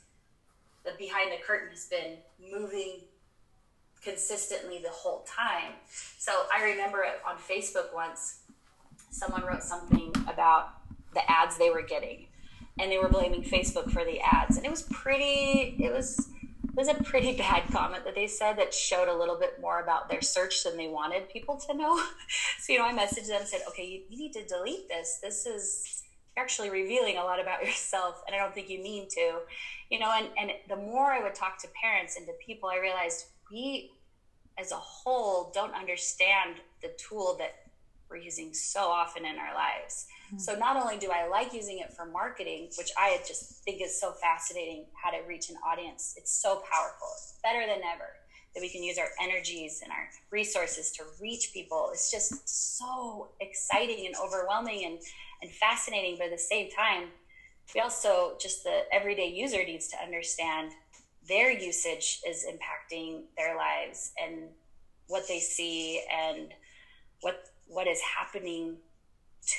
the 0.84 0.90
behind 0.98 1.30
the 1.30 1.40
curtain 1.44 1.68
has 1.70 1.86
been 1.86 2.16
moving 2.52 3.02
consistently 4.02 4.80
the 4.82 4.90
whole 4.90 5.24
time. 5.28 5.72
So 6.18 6.32
I 6.52 6.64
remember 6.64 7.04
on 7.24 7.36
Facebook 7.36 7.94
once, 7.94 8.40
someone 9.10 9.44
wrote 9.44 9.62
something 9.62 10.12
about 10.26 10.70
the 11.14 11.20
ads 11.30 11.56
they 11.56 11.70
were 11.70 11.82
getting 11.82 12.26
and 12.78 12.90
they 12.90 12.98
were 12.98 13.08
blaming 13.08 13.42
facebook 13.42 13.90
for 13.90 14.04
the 14.04 14.20
ads. 14.20 14.56
And 14.56 14.66
it 14.66 14.70
was 14.70 14.82
pretty 14.82 15.76
it 15.78 15.92
was 15.92 16.28
it 16.64 16.76
was 16.76 16.88
a 16.88 16.94
pretty 16.94 17.36
bad 17.36 17.64
comment 17.72 18.04
that 18.04 18.14
they 18.14 18.26
said 18.26 18.58
that 18.58 18.72
showed 18.72 19.08
a 19.08 19.16
little 19.16 19.38
bit 19.38 19.60
more 19.60 19.80
about 19.82 20.08
their 20.08 20.22
search 20.22 20.64
than 20.64 20.76
they 20.76 20.88
wanted 20.88 21.28
people 21.28 21.56
to 21.68 21.74
know. 21.74 22.00
So 22.60 22.74
you 22.74 22.78
know 22.78 22.84
i 22.84 22.92
messaged 22.92 23.28
them 23.28 23.40
and 23.40 23.48
said 23.48 23.62
okay 23.68 23.86
you, 23.86 24.02
you 24.08 24.18
need 24.18 24.32
to 24.34 24.46
delete 24.46 24.88
this. 24.88 25.18
This 25.22 25.46
is 25.46 26.02
actually 26.36 26.70
revealing 26.70 27.16
a 27.16 27.24
lot 27.24 27.40
about 27.40 27.64
yourself 27.66 28.22
and 28.26 28.34
i 28.34 28.38
don't 28.38 28.54
think 28.54 28.68
you 28.68 28.82
mean 28.82 29.08
to. 29.10 29.40
You 29.90 29.98
know 29.98 30.12
and 30.16 30.28
and 30.38 30.52
the 30.68 30.76
more 30.76 31.10
i 31.10 31.22
would 31.22 31.34
talk 31.34 31.58
to 31.62 31.68
parents 31.80 32.16
and 32.16 32.26
to 32.26 32.32
people 32.44 32.68
i 32.68 32.78
realized 32.78 33.26
we 33.50 33.90
as 34.60 34.72
a 34.72 34.76
whole 34.76 35.50
don't 35.54 35.74
understand 35.74 36.56
the 36.82 36.90
tool 36.98 37.36
that 37.38 37.54
we're 38.08 38.16
using 38.16 38.52
so 38.52 38.86
often 38.88 39.24
in 39.24 39.38
our 39.38 39.54
lives. 39.54 40.06
Mm-hmm. 40.30 40.38
So 40.38 40.54
not 40.54 40.76
only 40.76 40.96
do 40.96 41.10
I 41.10 41.28
like 41.28 41.52
using 41.52 41.80
it 41.80 41.92
for 41.92 42.06
marketing, 42.06 42.70
which 42.78 42.90
I 42.96 43.18
just 43.26 43.64
think 43.64 43.82
is 43.82 44.00
so 44.00 44.12
fascinating 44.12 44.86
how 45.02 45.10
to 45.10 45.18
reach 45.26 45.50
an 45.50 45.56
audience, 45.66 46.14
it's 46.16 46.32
so 46.32 46.62
powerful. 46.72 47.08
It's 47.16 47.34
better 47.42 47.66
than 47.66 47.82
ever 47.84 48.06
that 48.54 48.60
we 48.60 48.68
can 48.68 48.82
use 48.82 48.98
our 48.98 49.08
energies 49.20 49.80
and 49.82 49.92
our 49.92 50.08
resources 50.30 50.90
to 50.92 51.04
reach 51.20 51.50
people. 51.52 51.90
It's 51.92 52.10
just 52.10 52.48
so 52.48 53.30
exciting 53.40 54.06
and 54.06 54.14
overwhelming 54.16 54.84
and, 54.84 54.98
and 55.42 55.50
fascinating, 55.50 56.16
but 56.18 56.26
at 56.26 56.32
the 56.32 56.38
same 56.38 56.70
time, 56.70 57.08
we 57.74 57.80
also 57.80 58.36
just 58.40 58.64
the 58.64 58.82
everyday 58.92 59.28
user 59.28 59.64
needs 59.64 59.88
to 59.88 59.96
understand 60.02 60.72
their 61.28 61.52
usage 61.52 62.20
is 62.26 62.44
impacting 62.44 63.22
their 63.36 63.56
lives 63.56 64.12
and 64.20 64.48
what 65.06 65.28
they 65.28 65.38
see 65.38 66.02
and 66.12 66.52
what 67.20 67.44
what 67.68 67.86
is 67.86 68.00
happening 68.00 68.76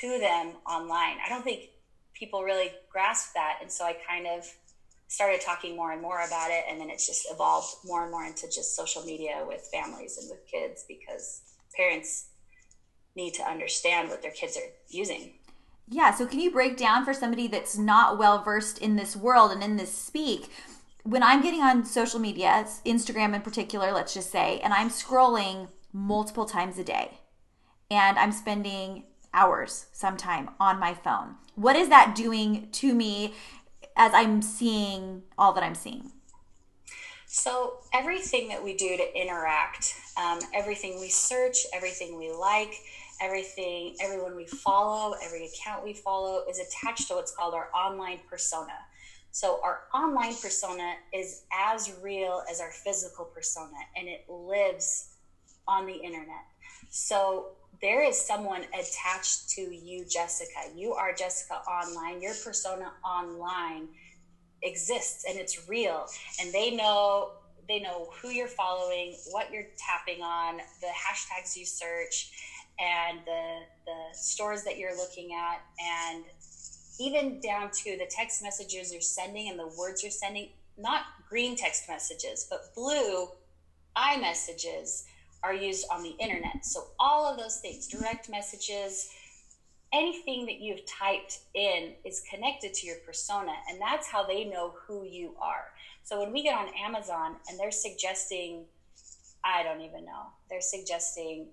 to 0.00 0.18
them 0.18 0.54
online. 0.66 1.16
I 1.24 1.28
don't 1.28 1.42
think 1.42 1.70
people 2.14 2.42
really 2.42 2.70
grasp 2.90 3.34
that. 3.34 3.58
And 3.60 3.70
so 3.70 3.84
I 3.84 3.96
kind 4.08 4.26
of 4.26 4.46
started 5.08 5.40
talking 5.40 5.76
more 5.76 5.92
and 5.92 6.00
more 6.00 6.24
about 6.26 6.50
it. 6.50 6.64
And 6.68 6.80
then 6.80 6.88
it's 6.88 7.06
just 7.06 7.26
evolved 7.30 7.68
more 7.84 8.02
and 8.02 8.10
more 8.10 8.24
into 8.24 8.46
just 8.46 8.76
social 8.76 9.02
media 9.02 9.44
with 9.46 9.68
families 9.72 10.18
and 10.18 10.30
with 10.30 10.46
kids 10.50 10.84
because 10.88 11.42
parents 11.76 12.28
need 13.14 13.34
to 13.34 13.42
understand 13.42 14.08
what 14.08 14.22
their 14.22 14.30
kids 14.30 14.56
are 14.56 14.70
using. 14.88 15.34
Yeah. 15.88 16.14
So, 16.14 16.26
can 16.26 16.40
you 16.40 16.50
break 16.50 16.76
down 16.76 17.04
for 17.04 17.12
somebody 17.12 17.48
that's 17.48 17.76
not 17.76 18.16
well 18.18 18.42
versed 18.42 18.78
in 18.78 18.96
this 18.96 19.14
world 19.14 19.50
and 19.50 19.62
in 19.62 19.76
this 19.76 19.92
speak? 19.92 20.48
When 21.02 21.22
I'm 21.22 21.42
getting 21.42 21.60
on 21.60 21.84
social 21.84 22.20
media, 22.20 22.64
Instagram 22.86 23.34
in 23.34 23.42
particular, 23.42 23.92
let's 23.92 24.14
just 24.14 24.30
say, 24.30 24.60
and 24.60 24.72
I'm 24.72 24.88
scrolling 24.88 25.68
multiple 25.92 26.46
times 26.46 26.78
a 26.78 26.84
day 26.84 27.18
and 27.90 28.18
I'm 28.18 28.32
spending 28.32 29.04
hours 29.34 29.86
sometime 29.92 30.50
on 30.60 30.78
my 30.78 30.94
phone. 30.94 31.36
What 31.54 31.76
is 31.76 31.88
that 31.88 32.14
doing 32.14 32.68
to 32.72 32.94
me 32.94 33.34
as 33.96 34.12
I'm 34.14 34.42
seeing 34.42 35.22
all 35.36 35.52
that 35.52 35.62
I'm 35.62 35.74
seeing? 35.74 36.12
So, 37.26 37.78
everything 37.94 38.48
that 38.48 38.62
we 38.62 38.76
do 38.76 38.94
to 38.94 39.18
interact, 39.20 39.94
um, 40.22 40.38
everything 40.54 41.00
we 41.00 41.08
search, 41.08 41.64
everything 41.72 42.18
we 42.18 42.30
like, 42.30 42.74
everything, 43.22 43.96
everyone 44.02 44.36
we 44.36 44.46
follow, 44.46 45.14
every 45.24 45.46
account 45.46 45.82
we 45.82 45.94
follow 45.94 46.44
is 46.50 46.58
attached 46.58 47.08
to 47.08 47.14
what's 47.14 47.34
called 47.34 47.54
our 47.54 47.70
online 47.74 48.20
persona. 48.28 48.74
So, 49.30 49.60
our 49.64 49.84
online 49.94 50.34
persona 50.34 50.92
is 51.14 51.44
as 51.50 51.90
real 52.02 52.42
as 52.50 52.60
our 52.60 52.70
physical 52.70 53.24
persona 53.24 53.78
and 53.96 54.08
it 54.08 54.26
lives 54.28 55.11
on 55.68 55.86
the 55.86 55.94
internet. 55.94 56.44
So, 56.90 57.52
there 57.80 58.04
is 58.08 58.18
someone 58.18 58.62
attached 58.78 59.50
to 59.50 59.60
you, 59.60 60.04
Jessica. 60.08 60.70
You 60.74 60.92
are 60.94 61.12
Jessica 61.12 61.54
online. 61.68 62.22
Your 62.22 62.34
persona 62.34 62.92
online 63.04 63.88
exists 64.62 65.24
and 65.28 65.36
it's 65.36 65.68
real. 65.68 66.06
And 66.40 66.52
they 66.52 66.70
know 66.70 67.32
they 67.68 67.80
know 67.80 68.08
who 68.20 68.28
you're 68.30 68.48
following, 68.48 69.14
what 69.30 69.52
you're 69.52 69.66
tapping 69.78 70.22
on, 70.22 70.58
the 70.80 70.88
hashtags 70.88 71.56
you 71.56 71.64
search, 71.64 72.30
and 72.78 73.20
the 73.26 73.60
the 73.86 74.16
stores 74.16 74.62
that 74.64 74.78
you're 74.78 74.96
looking 74.96 75.32
at, 75.34 75.60
and 75.80 76.24
even 77.00 77.40
down 77.40 77.70
to 77.70 77.96
the 77.96 78.06
text 78.08 78.42
messages 78.42 78.92
you're 78.92 79.00
sending 79.00 79.48
and 79.48 79.58
the 79.58 79.72
words 79.78 80.02
you're 80.02 80.12
sending. 80.12 80.50
Not 80.78 81.02
green 81.28 81.56
text 81.56 81.84
messages, 81.88 82.46
but 82.48 82.74
blue 82.74 83.28
iMessages 83.96 85.04
are 85.42 85.54
used 85.54 85.86
on 85.90 86.02
the 86.02 86.14
internet. 86.18 86.64
So 86.64 86.88
all 86.98 87.26
of 87.26 87.38
those 87.38 87.58
things, 87.58 87.88
direct 87.88 88.30
messages, 88.30 89.10
anything 89.92 90.46
that 90.46 90.60
you've 90.60 90.84
typed 90.86 91.40
in 91.54 91.92
is 92.04 92.22
connected 92.30 92.72
to 92.72 92.86
your 92.86 92.96
persona 93.04 93.52
and 93.68 93.80
that's 93.80 94.06
how 94.06 94.24
they 94.24 94.44
know 94.44 94.74
who 94.86 95.04
you 95.04 95.34
are. 95.40 95.66
So 96.02 96.18
when 96.20 96.32
we 96.32 96.42
get 96.42 96.56
on 96.56 96.68
Amazon 96.82 97.36
and 97.48 97.58
they're 97.58 97.70
suggesting 97.70 98.64
I 99.44 99.64
don't 99.64 99.80
even 99.80 100.04
know. 100.04 100.26
They're 100.48 100.60
suggesting 100.60 101.48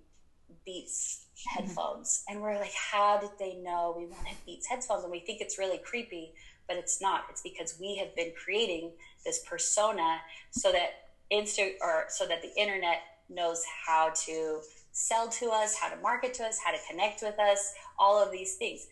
Beats 0.63 1.25
headphones 1.47 2.23
mm-hmm. 2.23 2.35
and 2.35 2.43
we're 2.43 2.59
like 2.59 2.73
how 2.73 3.19
did 3.19 3.31
they 3.39 3.55
know 3.55 3.95
we 3.97 4.05
wanted 4.05 4.35
Beats 4.45 4.67
headphones 4.67 5.03
and 5.03 5.11
we 5.11 5.19
think 5.19 5.41
it's 5.41 5.57
really 5.57 5.79
creepy, 5.79 6.33
but 6.67 6.77
it's 6.77 7.01
not. 7.01 7.25
It's 7.29 7.41
because 7.41 7.77
we 7.79 7.97
have 7.97 8.15
been 8.15 8.31
creating 8.41 8.91
this 9.25 9.39
persona 9.39 10.19
so 10.51 10.71
that 10.71 10.89
Insta 11.31 11.73
or 11.81 12.05
so 12.09 12.25
that 12.27 12.41
the 12.41 12.53
internet 12.55 13.01
knows 13.29 13.63
how 13.85 14.11
to 14.25 14.61
sell 14.91 15.29
to 15.29 15.49
us, 15.49 15.75
how 15.75 15.89
to 15.89 16.01
market 16.01 16.33
to 16.35 16.43
us, 16.43 16.59
how 16.63 16.71
to 16.71 16.77
connect 16.89 17.21
with 17.21 17.39
us, 17.39 17.73
all 17.97 18.21
of 18.21 18.31
these 18.31 18.55
things. 18.55 18.87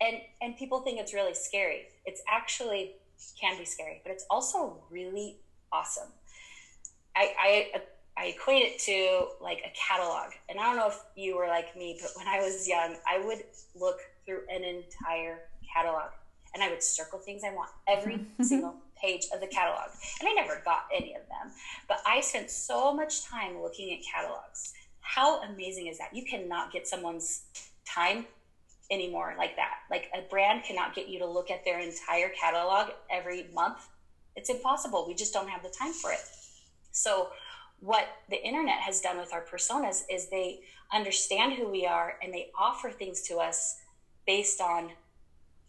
And 0.00 0.18
and 0.40 0.56
people 0.56 0.80
think 0.80 1.00
it's 1.00 1.14
really 1.14 1.34
scary. 1.34 1.88
It's 2.04 2.22
actually 2.30 2.92
can 3.40 3.58
be 3.58 3.64
scary, 3.64 4.00
but 4.04 4.12
it's 4.12 4.24
also 4.30 4.78
really 4.90 5.38
awesome. 5.72 6.08
I, 7.16 7.32
I 7.38 7.80
I 8.16 8.24
equate 8.26 8.62
it 8.62 8.78
to 8.80 9.28
like 9.42 9.58
a 9.58 9.72
catalog. 9.76 10.32
And 10.48 10.58
I 10.58 10.64
don't 10.64 10.76
know 10.76 10.88
if 10.88 11.00
you 11.16 11.36
were 11.36 11.46
like 11.46 11.76
me, 11.76 11.98
but 12.00 12.10
when 12.16 12.26
I 12.26 12.40
was 12.40 12.68
young, 12.68 12.96
I 13.08 13.24
would 13.24 13.44
look 13.78 13.98
through 14.26 14.40
an 14.52 14.64
entire 14.64 15.40
catalog 15.72 16.10
and 16.54 16.62
I 16.62 16.70
would 16.70 16.82
circle 16.82 17.18
things 17.18 17.42
I 17.44 17.54
want 17.54 17.70
every 17.86 18.14
mm-hmm. 18.14 18.42
single 18.42 18.74
page 19.00 19.26
of 19.32 19.40
the 19.40 19.46
catalog. 19.46 19.90
And 20.20 20.28
I 20.28 20.32
never 20.32 20.62
got 20.64 20.86
any 20.94 21.14
of 21.14 21.22
them, 21.22 21.52
but 21.88 21.98
I 22.06 22.20
spent 22.20 22.50
so 22.50 22.94
much 22.94 23.24
time 23.24 23.60
looking 23.60 23.92
at 23.92 24.00
catalogs. 24.04 24.72
How 25.00 25.42
amazing 25.42 25.86
is 25.86 25.98
that? 25.98 26.14
You 26.14 26.24
cannot 26.24 26.72
get 26.72 26.86
someone's 26.86 27.42
time 27.86 28.26
anymore 28.90 29.34
like 29.38 29.56
that. 29.56 29.80
Like 29.90 30.10
a 30.14 30.22
brand 30.28 30.64
cannot 30.64 30.94
get 30.94 31.08
you 31.08 31.18
to 31.20 31.26
look 31.26 31.50
at 31.50 31.64
their 31.64 31.80
entire 31.80 32.30
catalog 32.30 32.90
every 33.10 33.46
month. 33.54 33.86
It's 34.36 34.50
impossible. 34.50 35.06
We 35.06 35.14
just 35.14 35.32
don't 35.32 35.48
have 35.48 35.62
the 35.62 35.70
time 35.70 35.92
for 35.92 36.12
it. 36.12 36.20
So, 36.92 37.28
what 37.80 38.08
the 38.28 38.44
internet 38.44 38.78
has 38.78 39.00
done 39.00 39.18
with 39.18 39.32
our 39.32 39.44
personas 39.44 40.02
is 40.10 40.28
they 40.28 40.60
understand 40.92 41.52
who 41.52 41.68
we 41.68 41.86
are 41.86 42.18
and 42.22 42.34
they 42.34 42.50
offer 42.58 42.90
things 42.90 43.22
to 43.22 43.36
us 43.36 43.76
based 44.26 44.60
on 44.60 44.90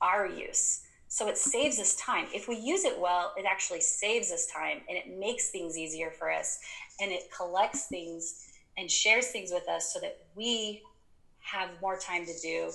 our 0.01 0.25
use. 0.25 0.81
So 1.09 1.27
it 1.27 1.37
saves 1.37 1.79
us 1.79 1.95
time. 1.95 2.27
If 2.33 2.47
we 2.47 2.55
use 2.55 2.85
it 2.85 2.97
well, 2.99 3.33
it 3.35 3.45
actually 3.49 3.81
saves 3.81 4.31
us 4.31 4.45
time 4.45 4.81
and 4.87 4.97
it 4.97 5.17
makes 5.17 5.49
things 5.49 5.77
easier 5.77 6.11
for 6.11 6.31
us 6.31 6.59
and 7.01 7.11
it 7.11 7.31
collects 7.35 7.87
things 7.87 8.47
and 8.77 8.89
shares 8.89 9.27
things 9.27 9.51
with 9.51 9.67
us 9.67 9.91
so 9.91 9.99
that 9.99 10.17
we 10.35 10.83
have 11.39 11.69
more 11.81 11.97
time 11.97 12.25
to 12.27 12.33
do 12.41 12.71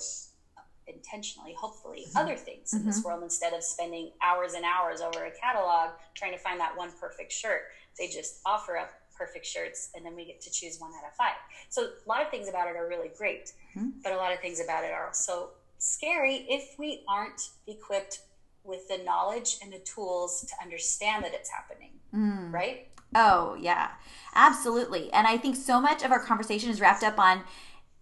intentionally, 0.87 1.55
hopefully, 1.57 2.05
mm-hmm. 2.07 2.17
other 2.17 2.35
things 2.35 2.73
in 2.73 2.79
mm-hmm. 2.79 2.89
this 2.89 3.03
world 3.03 3.23
instead 3.23 3.53
of 3.53 3.63
spending 3.63 4.11
hours 4.21 4.53
and 4.53 4.65
hours 4.65 5.01
over 5.01 5.25
a 5.25 5.31
catalog 5.31 5.91
trying 6.13 6.33
to 6.33 6.37
find 6.37 6.59
that 6.59 6.75
one 6.77 6.91
perfect 6.99 7.31
shirt. 7.31 7.61
They 7.97 8.07
just 8.07 8.41
offer 8.45 8.77
up 8.77 8.91
perfect 9.17 9.45
shirts 9.45 9.91
and 9.95 10.05
then 10.05 10.13
we 10.13 10.25
get 10.25 10.41
to 10.41 10.51
choose 10.51 10.77
one 10.79 10.91
out 10.91 11.07
of 11.09 11.15
five. 11.15 11.35
So 11.69 11.83
a 11.83 12.09
lot 12.09 12.21
of 12.21 12.29
things 12.29 12.49
about 12.49 12.67
it 12.67 12.75
are 12.75 12.87
really 12.87 13.11
great, 13.17 13.53
mm-hmm. 13.75 13.91
but 14.03 14.11
a 14.11 14.17
lot 14.17 14.33
of 14.33 14.39
things 14.39 14.59
about 14.61 14.83
it 14.83 14.91
are 14.91 15.07
also 15.07 15.51
scary 15.77 16.45
if 16.49 16.77
we 16.77 17.03
aren't 17.07 17.49
equipped 17.67 18.21
with 18.63 18.87
the 18.87 18.97
knowledge 18.97 19.57
and 19.61 19.71
the 19.71 19.79
tools 19.79 20.41
to 20.41 20.63
understand 20.63 21.23
that 21.23 21.33
it's 21.33 21.49
happening, 21.49 21.91
mm. 22.13 22.51
right? 22.51 22.87
Oh, 23.13 23.55
yeah, 23.59 23.91
absolutely. 24.33 25.11
And 25.13 25.27
I 25.27 25.37
think 25.37 25.55
so 25.55 25.79
much 25.79 26.03
of 26.03 26.11
our 26.11 26.19
conversation 26.19 26.69
is 26.69 26.81
wrapped 26.81 27.03
up 27.03 27.19
on 27.19 27.43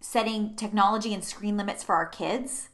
setting 0.00 0.54
technology 0.56 1.14
and 1.14 1.24
screen 1.24 1.56
limits 1.56 1.82
for 1.82 1.94
our 1.94 2.06
kids. 2.06 2.68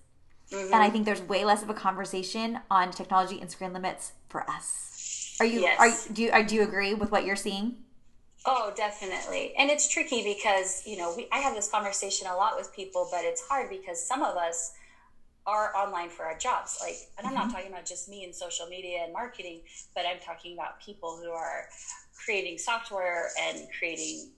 Mm-hmm. 0.50 0.72
And 0.72 0.82
I 0.82 0.90
think 0.90 1.04
there's 1.04 1.22
way 1.22 1.44
less 1.44 1.62
of 1.62 1.70
a 1.70 1.74
conversation 1.74 2.60
on 2.70 2.90
technology 2.90 3.40
and 3.40 3.50
screen 3.50 3.72
limits 3.72 4.12
for 4.28 4.48
us. 4.48 5.36
Are 5.40 5.46
you, 5.46 5.60
yes. 5.60 5.78
are, 6.08 6.12
do 6.12 6.22
you, 6.22 6.30
are, 6.30 6.42
do 6.42 6.54
you 6.54 6.62
agree 6.62 6.94
with 6.94 7.10
what 7.10 7.24
you're 7.24 7.36
seeing? 7.36 7.76
Oh, 8.46 8.72
definitely. 8.74 9.52
And 9.58 9.70
it's 9.70 9.88
tricky 9.88 10.22
because, 10.22 10.82
you 10.86 10.96
know, 10.96 11.14
we, 11.14 11.28
I 11.30 11.38
have 11.38 11.54
this 11.54 11.70
conversation 11.70 12.26
a 12.26 12.34
lot 12.34 12.56
with 12.56 12.74
people, 12.74 13.08
but 13.10 13.20
it's 13.22 13.42
hard 13.42 13.68
because 13.68 14.04
some 14.04 14.22
of 14.22 14.36
us, 14.36 14.72
are 15.46 15.74
online 15.76 16.10
for 16.10 16.24
our 16.24 16.36
jobs. 16.36 16.78
Like, 16.80 16.96
and 17.18 17.26
I'm 17.26 17.34
mm-hmm. 17.34 17.48
not 17.48 17.52
talking 17.52 17.70
about 17.70 17.86
just 17.86 18.08
me 18.08 18.24
and 18.24 18.34
social 18.34 18.66
media 18.66 19.00
and 19.04 19.12
marketing, 19.12 19.60
but 19.94 20.04
I'm 20.06 20.20
talking 20.20 20.54
about 20.54 20.80
people 20.80 21.18
who 21.22 21.30
are 21.30 21.68
creating 22.24 22.58
software 22.58 23.30
and 23.40 23.66
creating, 23.78 24.28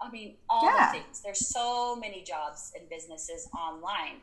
I 0.00 0.10
mean, 0.10 0.34
all 0.48 0.64
yeah. 0.64 0.92
the 0.92 0.98
things. 0.98 1.20
There's 1.22 1.46
so 1.46 1.96
many 1.96 2.22
jobs 2.22 2.72
and 2.78 2.88
businesses 2.88 3.48
online, 3.56 4.16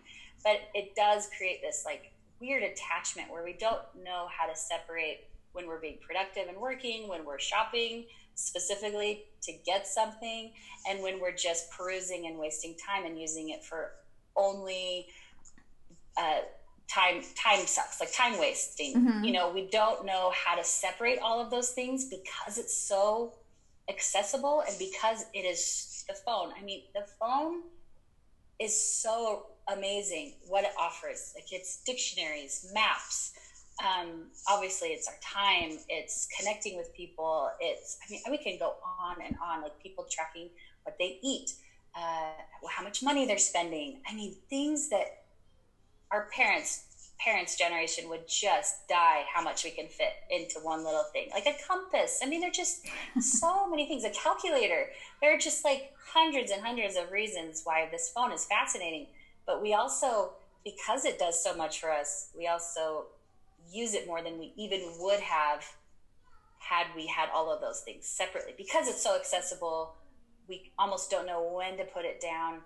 but 0.43 0.61
it 0.73 0.95
does 0.95 1.29
create 1.37 1.61
this 1.61 1.83
like 1.85 2.11
weird 2.39 2.63
attachment 2.63 3.31
where 3.31 3.43
we 3.43 3.53
don't 3.53 3.81
know 4.03 4.27
how 4.35 4.47
to 4.47 4.55
separate 4.55 5.27
when 5.53 5.67
we're 5.67 5.79
being 5.79 5.97
productive 6.05 6.47
and 6.49 6.57
working, 6.57 7.07
when 7.07 7.23
we're 7.23 7.39
shopping 7.39 8.05
specifically 8.35 9.23
to 9.41 9.53
get 9.65 9.87
something, 9.87 10.51
and 10.89 11.01
when 11.01 11.21
we're 11.21 11.35
just 11.35 11.71
perusing 11.71 12.27
and 12.27 12.37
wasting 12.37 12.75
time 12.85 13.05
and 13.05 13.17
using 13.19 13.49
it 13.49 13.63
for 13.63 13.91
only 14.35 15.07
uh, 16.17 16.39
time 16.87 17.23
time 17.35 17.65
sucks 17.65 17.99
like 17.99 18.13
time 18.13 18.39
wasting 18.39 18.93
mm-hmm. 18.95 19.23
you 19.23 19.33
know 19.33 19.51
we 19.51 19.67
don't 19.67 20.05
know 20.05 20.31
how 20.35 20.55
to 20.55 20.63
separate 20.63 21.17
all 21.19 21.41
of 21.41 21.49
those 21.49 21.69
things 21.69 22.05
because 22.05 22.59
it's 22.59 22.77
so 22.77 23.33
accessible 23.89 24.63
and 24.67 24.77
because 24.77 25.25
it 25.33 25.39
is 25.39 26.05
the 26.07 26.13
phone 26.13 26.51
i 26.59 26.63
mean 26.63 26.83
the 26.93 27.03
phone 27.19 27.63
is 28.59 29.01
so 29.01 29.47
amazing 29.67 30.33
what 30.47 30.63
it 30.63 30.71
offers. 30.79 31.33
Like 31.35 31.51
it's 31.51 31.81
dictionaries, 31.83 32.69
maps. 32.73 33.33
Um, 33.83 34.27
obviously, 34.47 34.89
it's 34.89 35.07
our 35.07 35.15
time. 35.21 35.77
It's 35.89 36.27
connecting 36.37 36.77
with 36.77 36.93
people. 36.93 37.49
It's 37.59 37.97
I 38.05 38.11
mean 38.11 38.21
we 38.29 38.37
can 38.37 38.57
go 38.57 38.75
on 39.01 39.17
and 39.25 39.35
on. 39.43 39.61
Like 39.61 39.81
people 39.81 40.05
tracking 40.09 40.49
what 40.83 40.95
they 40.99 41.19
eat, 41.23 41.51
uh, 41.95 42.31
how 42.69 42.83
much 42.83 43.03
money 43.03 43.25
they're 43.25 43.37
spending. 43.37 44.01
I 44.09 44.15
mean 44.15 44.35
things 44.49 44.89
that 44.89 45.24
our 46.15 46.29
parents 46.31 46.83
parents 47.19 47.57
generation 47.57 48.09
would 48.09 48.27
just 48.27 48.87
die 48.89 49.23
how 49.33 49.41
much 49.41 49.63
we 49.63 49.71
can 49.71 49.87
fit 49.87 50.11
into 50.29 50.59
one 50.59 50.83
little 50.83 51.05
thing 51.13 51.29
like 51.33 51.45
a 51.45 51.55
compass. 51.67 52.19
I 52.23 52.27
mean 52.27 52.41
there're 52.41 52.51
just 52.51 52.85
so 53.19 53.69
many 53.69 53.87
things. 53.87 54.03
A 54.03 54.09
calculator. 54.09 54.87
There 55.21 55.33
are 55.33 55.37
just 55.37 55.63
like 55.63 55.93
hundreds 56.13 56.51
and 56.51 56.61
hundreds 56.61 56.95
of 56.95 57.11
reasons 57.11 57.61
why 57.63 57.87
this 57.91 58.11
phone 58.13 58.31
is 58.31 58.45
fascinating. 58.45 59.07
But 59.45 59.61
we 59.61 59.73
also 59.73 60.33
because 60.63 61.05
it 61.05 61.19
does 61.19 61.41
so 61.41 61.55
much 61.55 61.79
for 61.79 61.91
us 61.91 62.29
we 62.37 62.47
also 62.47 63.05
use 63.71 63.93
it 63.93 64.07
more 64.07 64.21
than 64.21 64.37
we 64.37 64.53
even 64.57 64.81
would 64.99 65.19
have 65.19 65.65
had 66.59 66.87
we 66.95 67.07
had 67.07 67.29
all 67.33 67.51
of 67.51 67.61
those 67.61 67.81
things 67.81 68.05
separately. 68.05 68.53
Because 68.57 68.87
it's 68.87 69.03
so 69.03 69.15
accessible 69.15 69.95
we 70.47 70.71
almost 70.77 71.09
don't 71.09 71.25
know 71.25 71.43
when 71.55 71.77
to 71.77 71.85
put 71.85 72.05
it 72.05 72.21
down 72.21 72.59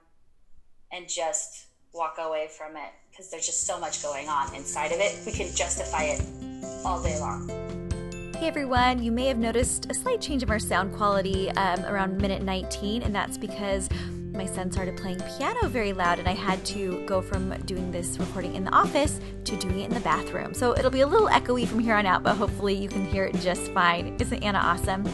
and 0.92 1.08
just 1.08 1.69
walk 1.94 2.18
away 2.20 2.48
from 2.56 2.76
it 2.76 2.92
because 3.10 3.30
there's 3.30 3.46
just 3.46 3.66
so 3.66 3.80
much 3.80 4.04
going 4.04 4.30
on 4.30 4.54
inside 4.56 4.92
of 4.92 5.00
it. 5.00 5.18
We 5.26 5.32
can 5.32 5.54
justify 5.56 6.04
it 6.04 6.22
all 6.86 7.02
day 7.02 7.20
long. 7.20 7.50
Hey 8.38 8.48
everyone, 8.48 9.04
you 9.04 9.12
may 9.12 9.26
have 9.26 9.38
noticed 9.38 9.92
a 9.92 9.94
slight 9.94 10.22
change 10.22 10.44
of 10.44 10.50
our 10.50 10.60
sound 10.60 10.96
quality 10.96 11.50
um, 11.52 11.84
around 11.84 12.18
minute 12.18 12.42
19, 12.42 13.02
and 13.04 13.14
that's 13.14 13.38
because 13.38 13.90
my 14.34 14.46
son 14.46 14.72
started 14.72 14.96
playing 14.98 15.20
piano 15.38 15.68
very 15.68 15.94
loud, 15.94 16.20
and 16.20 16.28
I 16.28 16.34
had 16.34 16.64
to 16.68 17.04
go 17.06 17.22
from 17.22 17.54
doing 17.62 17.92
this 17.92 18.18
recording 18.18 18.56
in 18.56 18.64
the 18.64 18.72
office 18.72 19.20
to 19.46 19.58
doing 19.58 19.82
it 19.82 19.86
in 19.86 19.94
the 19.94 20.00
bathroom. 20.02 20.54
So 20.54 20.78
it'll 20.78 20.92
be 20.92 21.02
a 21.02 21.08
little 21.08 21.28
echoey 21.28 21.68
from 21.68 21.80
here 21.80 21.96
on 21.96 22.06
out, 22.06 22.24
but 22.24 22.36
hopefully 22.36 22.74
you 22.74 22.88
can 22.88 23.06
hear 23.06 23.26
it 23.26 23.36
just 23.42 23.72
fine. 23.72 24.16
Isn't 24.20 24.44
Anna 24.44 24.60
awesome? 24.60 25.08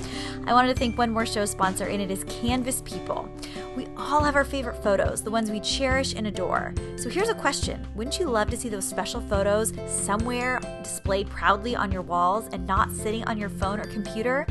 I 0.45 0.53
wanted 0.53 0.73
to 0.73 0.79
thank 0.79 0.97
one 0.97 1.11
more 1.11 1.25
show 1.25 1.45
sponsor, 1.45 1.85
and 1.85 2.01
it 2.01 2.11
is 2.11 2.23
Canvas 2.25 2.81
People. 2.81 3.29
We 3.75 3.87
all 3.97 4.23
have 4.23 4.35
our 4.35 4.45
favorite 4.45 4.81
photos, 4.83 5.21
the 5.21 5.31
ones 5.31 5.51
we 5.51 5.59
cherish 5.59 6.13
and 6.13 6.27
adore. 6.27 6.73
So 6.97 7.09
here's 7.09 7.29
a 7.29 7.35
question 7.35 7.85
Wouldn't 7.95 8.19
you 8.19 8.25
love 8.27 8.49
to 8.51 8.57
see 8.57 8.69
those 8.69 8.87
special 8.87 9.21
photos 9.21 9.73
somewhere 9.87 10.59
displayed 10.83 11.29
proudly 11.29 11.75
on 11.75 11.91
your 11.91 12.01
walls 12.01 12.47
and 12.51 12.65
not 12.67 12.91
sitting 12.91 13.23
on 13.25 13.37
your 13.37 13.49
phone 13.49 13.79
or 13.79 13.85
computer? 13.85 14.45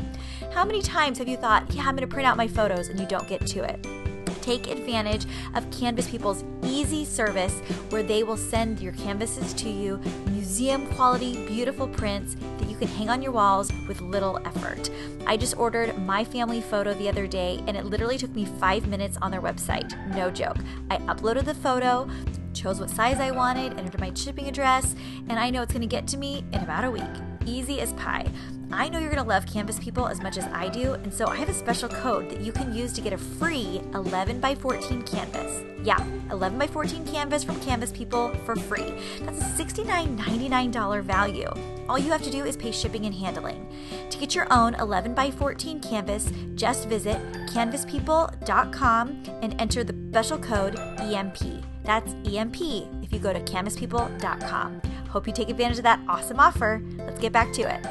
How 0.53 0.65
many 0.65 0.81
times 0.81 1.17
have 1.17 1.27
you 1.27 1.37
thought, 1.37 1.71
yeah, 1.73 1.83
I'm 1.83 1.95
going 1.95 2.07
to 2.07 2.13
print 2.13 2.27
out 2.27 2.37
my 2.37 2.47
photos 2.47 2.89
and 2.89 2.99
you 2.99 3.07
don't 3.07 3.27
get 3.27 3.45
to 3.47 3.63
it? 3.63 4.04
Take 4.45 4.67
advantage 4.67 5.25
of 5.55 5.69
Canvas 5.71 6.07
People's 6.07 6.43
easy 6.63 7.03
service 7.03 7.59
where 7.89 8.03
they 8.03 8.21
will 8.21 8.37
send 8.37 8.79
your 8.79 8.93
canvases 8.93 9.53
to 9.55 9.69
you, 9.69 9.99
museum 10.27 10.85
quality, 10.93 11.45
beautiful 11.47 11.87
prints 11.87 12.35
that 12.59 12.69
you 12.69 12.77
can 12.77 12.87
hang 12.87 13.09
on 13.09 13.23
your 13.23 13.31
walls 13.31 13.71
with 13.87 14.01
little 14.01 14.39
effort. 14.45 14.91
I 15.25 15.35
just 15.35 15.57
ordered 15.57 15.97
my 15.97 16.23
family 16.23 16.61
photo 16.61 16.93
the 16.93 17.09
other 17.09 17.25
day 17.25 17.59
and 17.65 17.75
it 17.75 17.85
literally 17.85 18.19
took 18.19 18.35
me 18.35 18.45
five 18.59 18.87
minutes 18.87 19.17
on 19.21 19.31
their 19.31 19.41
website. 19.41 19.89
No 20.15 20.29
joke. 20.29 20.57
I 20.91 20.97
uploaded 20.97 21.45
the 21.45 21.55
photo, 21.55 22.07
chose 22.53 22.79
what 22.79 22.91
size 22.91 23.19
I 23.19 23.31
wanted, 23.31 23.77
entered 23.79 23.99
my 23.99 24.13
shipping 24.13 24.47
address, 24.47 24.95
and 25.27 25.39
I 25.39 25.49
know 25.49 25.63
it's 25.63 25.73
going 25.73 25.81
to 25.81 25.87
get 25.87 26.07
to 26.09 26.17
me 26.17 26.43
in 26.53 26.61
about 26.61 26.83
a 26.83 26.91
week. 26.91 27.34
Easy 27.45 27.79
as 27.81 27.93
pie. 27.93 28.25
I 28.71 28.89
know 28.89 28.99
you're 28.99 29.11
going 29.11 29.23
to 29.23 29.29
love 29.29 29.45
Canvas 29.45 29.79
People 29.79 30.07
as 30.07 30.21
much 30.21 30.37
as 30.37 30.45
I 30.45 30.69
do, 30.69 30.93
and 30.93 31.13
so 31.13 31.27
I 31.27 31.35
have 31.35 31.49
a 31.49 31.53
special 31.53 31.87
code 31.87 32.29
that 32.29 32.41
you 32.41 32.51
can 32.51 32.73
use 32.73 32.91
to 32.93 33.01
get 33.01 33.13
a 33.13 33.17
free 33.17 33.81
11 33.93 34.39
by 34.39 34.55
14 34.55 35.03
canvas. 35.03 35.63
Yeah, 35.83 36.03
11 36.31 36.57
by 36.57 36.67
14 36.67 37.05
canvas 37.05 37.43
from 37.43 37.59
Canvas 37.61 37.91
People 37.91 38.33
for 38.43 38.55
free. 38.55 38.93
That's 39.21 39.39
a 39.39 39.63
$69.99 39.63 41.03
value. 41.03 41.49
All 41.87 41.99
you 41.99 42.11
have 42.11 42.23
to 42.23 42.31
do 42.31 42.43
is 42.43 42.57
pay 42.57 42.71
shipping 42.71 43.05
and 43.05 43.13
handling. 43.13 43.67
To 44.09 44.17
get 44.17 44.33
your 44.33 44.51
own 44.51 44.73
11 44.75 45.13
by 45.13 45.29
14 45.29 45.79
canvas, 45.79 46.31
just 46.55 46.89
visit 46.89 47.17
canvaspeople.com 47.47 49.23
and 49.43 49.61
enter 49.61 49.83
the 49.83 49.95
special 50.09 50.39
code 50.39 50.79
EMP. 50.99 51.37
That's 51.83 52.15
EMP 52.25 52.59
if 53.03 53.13
you 53.13 53.19
go 53.19 53.31
to 53.31 53.39
canvaspeople.com. 53.41 54.81
Hope 55.15 55.27
you 55.27 55.31
take 55.31 55.47
advantage 55.47 55.77
of 55.77 55.83
that 55.83 56.01
awesome 56.09 56.41
offer. 56.41 56.83
Let's 56.97 57.21
get 57.21 57.31
back 57.31 57.53
to 57.53 57.61
it. 57.61 57.87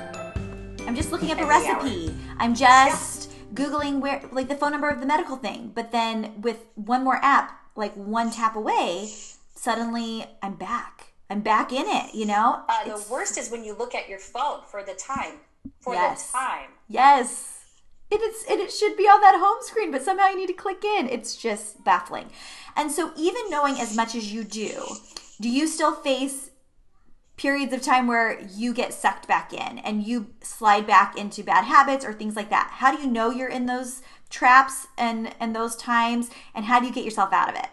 I'm 0.87 0.95
just 0.95 1.11
looking 1.11 1.31
up 1.31 1.41
a 1.41 1.47
recipe. 1.47 2.09
Hour. 2.11 2.15
I'm 2.37 2.55
just 2.55 3.31
yeah. 3.31 3.55
Googling 3.55 4.01
where, 4.01 4.23
like, 4.31 4.49
the 4.49 4.55
phone 4.55 4.73
number 4.73 4.91
of 4.91 5.01
the 5.01 5.07
medical 5.07 5.37
thing. 5.37 5.73
But 5.75 5.91
then 5.91 6.43
with 6.43 6.67
one 6.75 7.03
more 7.03 7.17
app, 7.23 7.59
like 7.77 7.95
one 7.95 8.31
tap 8.31 8.57
away, 8.57 9.11
suddenly 9.55 10.27
I'm 10.43 10.57
back. 10.57 11.15
I'm 11.31 11.41
back 11.41 11.73
in 11.73 11.87
it, 11.87 12.15
you 12.15 12.27
know? 12.27 12.63
Uh, 12.69 12.85
the 12.85 13.03
worst 13.11 13.39
is 13.39 13.51
when 13.51 13.65
you 13.65 13.75
look 13.75 13.95
at 13.95 14.07
your 14.07 14.19
phone 14.19 14.61
for 14.71 14.83
the 14.83 14.93
time. 14.93 15.39
For 15.81 15.95
yes. 15.95 16.31
the 16.31 16.37
time. 16.37 16.69
Yes. 16.89 17.65
It 18.11 18.21
is 18.21 18.45
it, 18.51 18.61
it 18.61 18.71
should 18.71 18.99
be 18.99 19.05
on 19.05 19.23
that 19.23 19.41
home 19.41 19.63
screen, 19.63 19.91
but 19.91 20.03
somehow 20.03 20.27
you 20.27 20.37
need 20.37 20.49
to 20.49 20.53
click 20.53 20.85
in. 20.85 21.09
It's 21.09 21.37
just 21.37 21.83
baffling. 21.85 22.29
And 22.77 22.93
so 22.93 23.13
even 23.17 23.49
knowing 23.49 23.81
as 23.81 23.97
much 23.97 24.15
as 24.15 24.31
you 24.31 24.45
do, 24.45 24.85
do 25.41 25.49
you 25.49 25.67
still 25.67 25.95
face 25.95 26.44
periods 27.37 27.73
of 27.73 27.83
time 27.83 28.07
where 28.07 28.41
you 28.55 28.73
get 28.73 28.95
sucked 28.95 29.27
back 29.27 29.53
in 29.53 29.79
and 29.79 30.07
you 30.07 30.29
slide 30.41 30.87
back 30.87 31.19
into 31.19 31.43
bad 31.43 31.65
habits 31.65 32.05
or 32.05 32.13
things 32.13 32.37
like 32.37 32.51
that. 32.51 32.71
How 32.75 32.95
do 32.95 33.03
you 33.03 33.09
know 33.09 33.31
you're 33.31 33.49
in 33.49 33.67
those 33.67 34.03
traps 34.31 34.87
and 34.99 35.35
and 35.39 35.55
those 35.55 35.77
times 35.77 36.31
and 36.55 36.65
how 36.65 36.81
do 36.81 36.87
you 36.87 36.93
get 36.93 37.05
yourself 37.05 37.33
out 37.33 37.49
of 37.49 37.55
it? 37.55 37.69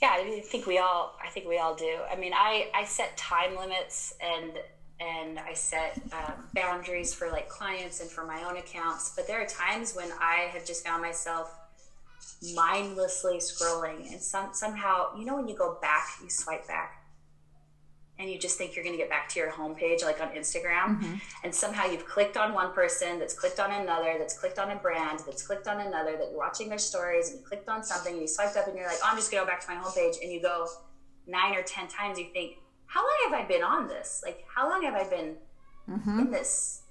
Yeah 0.00 0.12
i 0.12 0.40
think 0.44 0.66
we 0.66 0.78
all 0.78 1.16
i 1.22 1.28
think 1.28 1.46
we 1.46 1.58
all 1.58 1.74
do. 1.74 1.98
I 2.10 2.16
mean 2.16 2.32
i 2.34 2.68
i 2.74 2.84
set 2.84 3.16
time 3.16 3.56
limits 3.56 4.14
and 4.22 4.52
and 5.00 5.38
i 5.38 5.52
set 5.52 6.00
um, 6.12 6.44
boundaries 6.54 7.12
for 7.12 7.28
like 7.28 7.48
clients 7.48 8.00
and 8.00 8.10
for 8.10 8.24
my 8.24 8.42
own 8.44 8.56
accounts 8.56 9.12
but 9.14 9.26
there 9.26 9.42
are 9.42 9.46
times 9.46 9.94
when 9.94 10.10
i 10.20 10.48
have 10.52 10.64
just 10.64 10.86
found 10.86 11.02
myself 11.02 11.54
mindlessly 12.54 13.36
scrolling 13.36 14.10
and 14.10 14.20
some 14.20 14.48
somehow 14.54 15.14
you 15.18 15.26
know 15.26 15.36
when 15.36 15.48
you 15.48 15.54
go 15.54 15.76
back 15.82 16.08
you 16.22 16.30
swipe 16.30 16.66
back 16.66 17.05
and 18.18 18.30
you 18.30 18.38
just 18.38 18.56
think 18.56 18.74
you're 18.74 18.84
going 18.84 18.96
to 18.96 19.00
get 19.00 19.10
back 19.10 19.28
to 19.28 19.38
your 19.38 19.50
homepage 19.50 20.02
like 20.02 20.20
on 20.20 20.28
Instagram 20.28 20.98
mm-hmm. 20.98 21.14
and 21.44 21.54
somehow 21.54 21.84
you've 21.84 22.06
clicked 22.06 22.36
on 22.36 22.54
one 22.54 22.72
person 22.72 23.18
that's 23.18 23.34
clicked 23.34 23.60
on 23.60 23.70
another 23.72 24.16
that's 24.18 24.38
clicked 24.38 24.58
on 24.58 24.70
a 24.70 24.76
brand 24.76 25.20
that's 25.26 25.46
clicked 25.46 25.68
on 25.68 25.80
another 25.80 26.12
that 26.12 26.28
you're 26.30 26.38
watching 26.38 26.68
their 26.68 26.78
stories 26.78 27.30
and 27.30 27.40
you 27.40 27.46
clicked 27.46 27.68
on 27.68 27.82
something 27.82 28.12
and 28.12 28.22
you 28.22 28.28
swiped 28.28 28.56
up 28.56 28.66
and 28.66 28.76
you're 28.76 28.86
like 28.86 28.98
oh, 29.02 29.08
I'm 29.10 29.16
just 29.16 29.30
going 29.30 29.42
to 29.42 29.46
go 29.46 29.52
back 29.52 29.64
to 29.66 29.74
my 29.74 29.80
homepage 29.80 30.22
and 30.22 30.32
you 30.32 30.40
go 30.40 30.66
nine 31.26 31.54
or 31.54 31.62
ten 31.62 31.88
times 31.88 32.18
you 32.18 32.26
think 32.32 32.56
how 32.86 33.00
long 33.00 33.30
have 33.30 33.44
I 33.44 33.48
been 33.48 33.62
on 33.62 33.88
this 33.88 34.22
like 34.24 34.44
how 34.52 34.68
long 34.68 34.82
have 34.84 34.94
I 34.94 35.08
been 35.08 35.36
mm-hmm. 35.88 36.18
in 36.20 36.30
this 36.30 36.82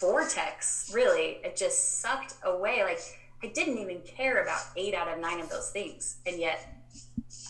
vortex 0.00 0.90
really 0.94 1.38
it 1.44 1.56
just 1.56 2.00
sucked 2.00 2.34
away 2.44 2.82
like 2.82 3.00
I 3.42 3.48
didn't 3.48 3.78
even 3.78 4.00
care 4.00 4.42
about 4.42 4.60
eight 4.76 4.94
out 4.94 5.08
of 5.08 5.18
nine 5.18 5.40
of 5.40 5.50
those 5.50 5.70
things 5.70 6.18
and 6.26 6.38
yet 6.38 6.72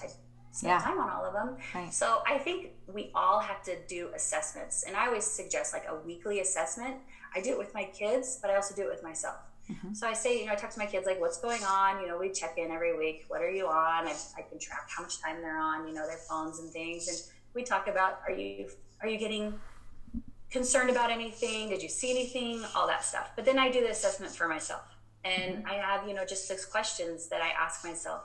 I 0.02 0.08
spend 0.56 0.70
yeah. 0.70 0.78
time 0.78 0.98
on 0.98 1.10
all 1.10 1.24
of 1.24 1.34
them. 1.34 1.56
Right. 1.74 1.92
So 1.92 2.22
I 2.26 2.38
think 2.38 2.70
we 2.92 3.10
all 3.14 3.40
have 3.40 3.62
to 3.64 3.76
do 3.86 4.08
assessments. 4.14 4.84
And 4.86 4.96
I 4.96 5.06
always 5.06 5.24
suggest 5.24 5.74
like 5.74 5.84
a 5.86 5.94
weekly 6.06 6.40
assessment. 6.40 6.96
I 7.34 7.42
do 7.42 7.50
it 7.50 7.58
with 7.58 7.74
my 7.74 7.84
kids, 7.84 8.38
but 8.40 8.50
I 8.50 8.56
also 8.56 8.74
do 8.74 8.82
it 8.82 8.88
with 8.88 9.02
myself. 9.02 9.36
Mm-hmm. 9.70 9.92
So 9.92 10.06
I 10.06 10.14
say, 10.14 10.40
you 10.40 10.46
know, 10.46 10.52
I 10.52 10.54
talk 10.54 10.70
to 10.70 10.78
my 10.78 10.86
kids 10.86 11.04
like, 11.06 11.20
what's 11.20 11.38
going 11.38 11.62
on? 11.64 12.00
You 12.00 12.08
know, 12.08 12.16
we 12.16 12.30
check 12.30 12.56
in 12.56 12.70
every 12.70 12.96
week. 12.96 13.24
What 13.28 13.42
are 13.42 13.50
you 13.50 13.66
on? 13.66 14.06
I, 14.06 14.14
I 14.38 14.42
can 14.42 14.58
track 14.58 14.88
how 14.88 15.02
much 15.02 15.20
time 15.20 15.42
they're 15.42 15.58
on, 15.58 15.86
you 15.86 15.92
know, 15.92 16.06
their 16.06 16.16
phones 16.16 16.60
and 16.60 16.70
things. 16.70 17.08
And 17.08 17.18
we 17.52 17.62
talk 17.62 17.86
about, 17.88 18.20
are 18.26 18.32
you, 18.32 18.70
are 19.02 19.08
you 19.08 19.18
getting 19.18 19.58
concerned 20.50 20.88
about 20.88 21.10
anything? 21.10 21.68
Did 21.68 21.82
you 21.82 21.88
see 21.90 22.10
anything? 22.10 22.64
All 22.74 22.86
that 22.86 23.04
stuff. 23.04 23.32
But 23.36 23.44
then 23.44 23.58
I 23.58 23.70
do 23.70 23.80
the 23.80 23.90
assessment 23.90 24.34
for 24.34 24.48
myself. 24.48 24.84
And 25.24 25.56
mm-hmm. 25.56 25.70
I 25.70 25.74
have, 25.74 26.08
you 26.08 26.14
know, 26.14 26.24
just 26.24 26.46
six 26.48 26.64
questions 26.64 27.28
that 27.28 27.42
I 27.42 27.48
ask 27.48 27.84
myself 27.84 28.22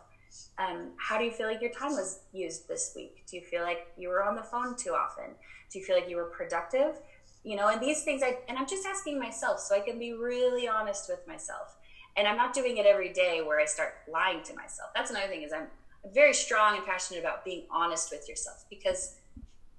um, 0.57 0.91
how 0.97 1.17
do 1.17 1.25
you 1.25 1.31
feel 1.31 1.47
like 1.47 1.61
your 1.61 1.71
time 1.71 1.91
was 1.91 2.19
used 2.31 2.67
this 2.67 2.93
week? 2.95 3.23
Do 3.29 3.35
you 3.35 3.43
feel 3.43 3.63
like 3.63 3.87
you 3.97 4.09
were 4.09 4.23
on 4.23 4.35
the 4.35 4.43
phone 4.43 4.75
too 4.75 4.91
often? 4.91 5.35
Do 5.71 5.79
you 5.79 5.85
feel 5.85 5.95
like 5.95 6.09
you 6.09 6.15
were 6.15 6.25
productive? 6.25 6.95
You 7.43 7.55
know, 7.55 7.69
and 7.69 7.81
these 7.81 8.03
things 8.03 8.21
I 8.23 8.37
and 8.47 8.57
I'm 8.57 8.67
just 8.67 8.85
asking 8.85 9.19
myself 9.19 9.59
so 9.59 9.75
I 9.75 9.79
can 9.79 9.97
be 9.97 10.13
really 10.13 10.67
honest 10.67 11.09
with 11.09 11.27
myself. 11.27 11.75
And 12.15 12.27
I'm 12.27 12.37
not 12.37 12.53
doing 12.53 12.77
it 12.77 12.85
every 12.85 13.11
day 13.13 13.41
where 13.41 13.59
I 13.59 13.65
start 13.65 13.93
lying 14.11 14.43
to 14.43 14.53
myself. 14.53 14.91
That's 14.93 15.11
another 15.11 15.27
thing 15.27 15.43
is 15.43 15.53
I'm, 15.53 15.67
very 16.15 16.33
strong 16.33 16.77
and 16.77 16.83
passionate 16.83 17.19
about 17.19 17.45
being 17.45 17.61
honest 17.69 18.09
with 18.09 18.27
yourself 18.27 18.65
because 18.71 19.17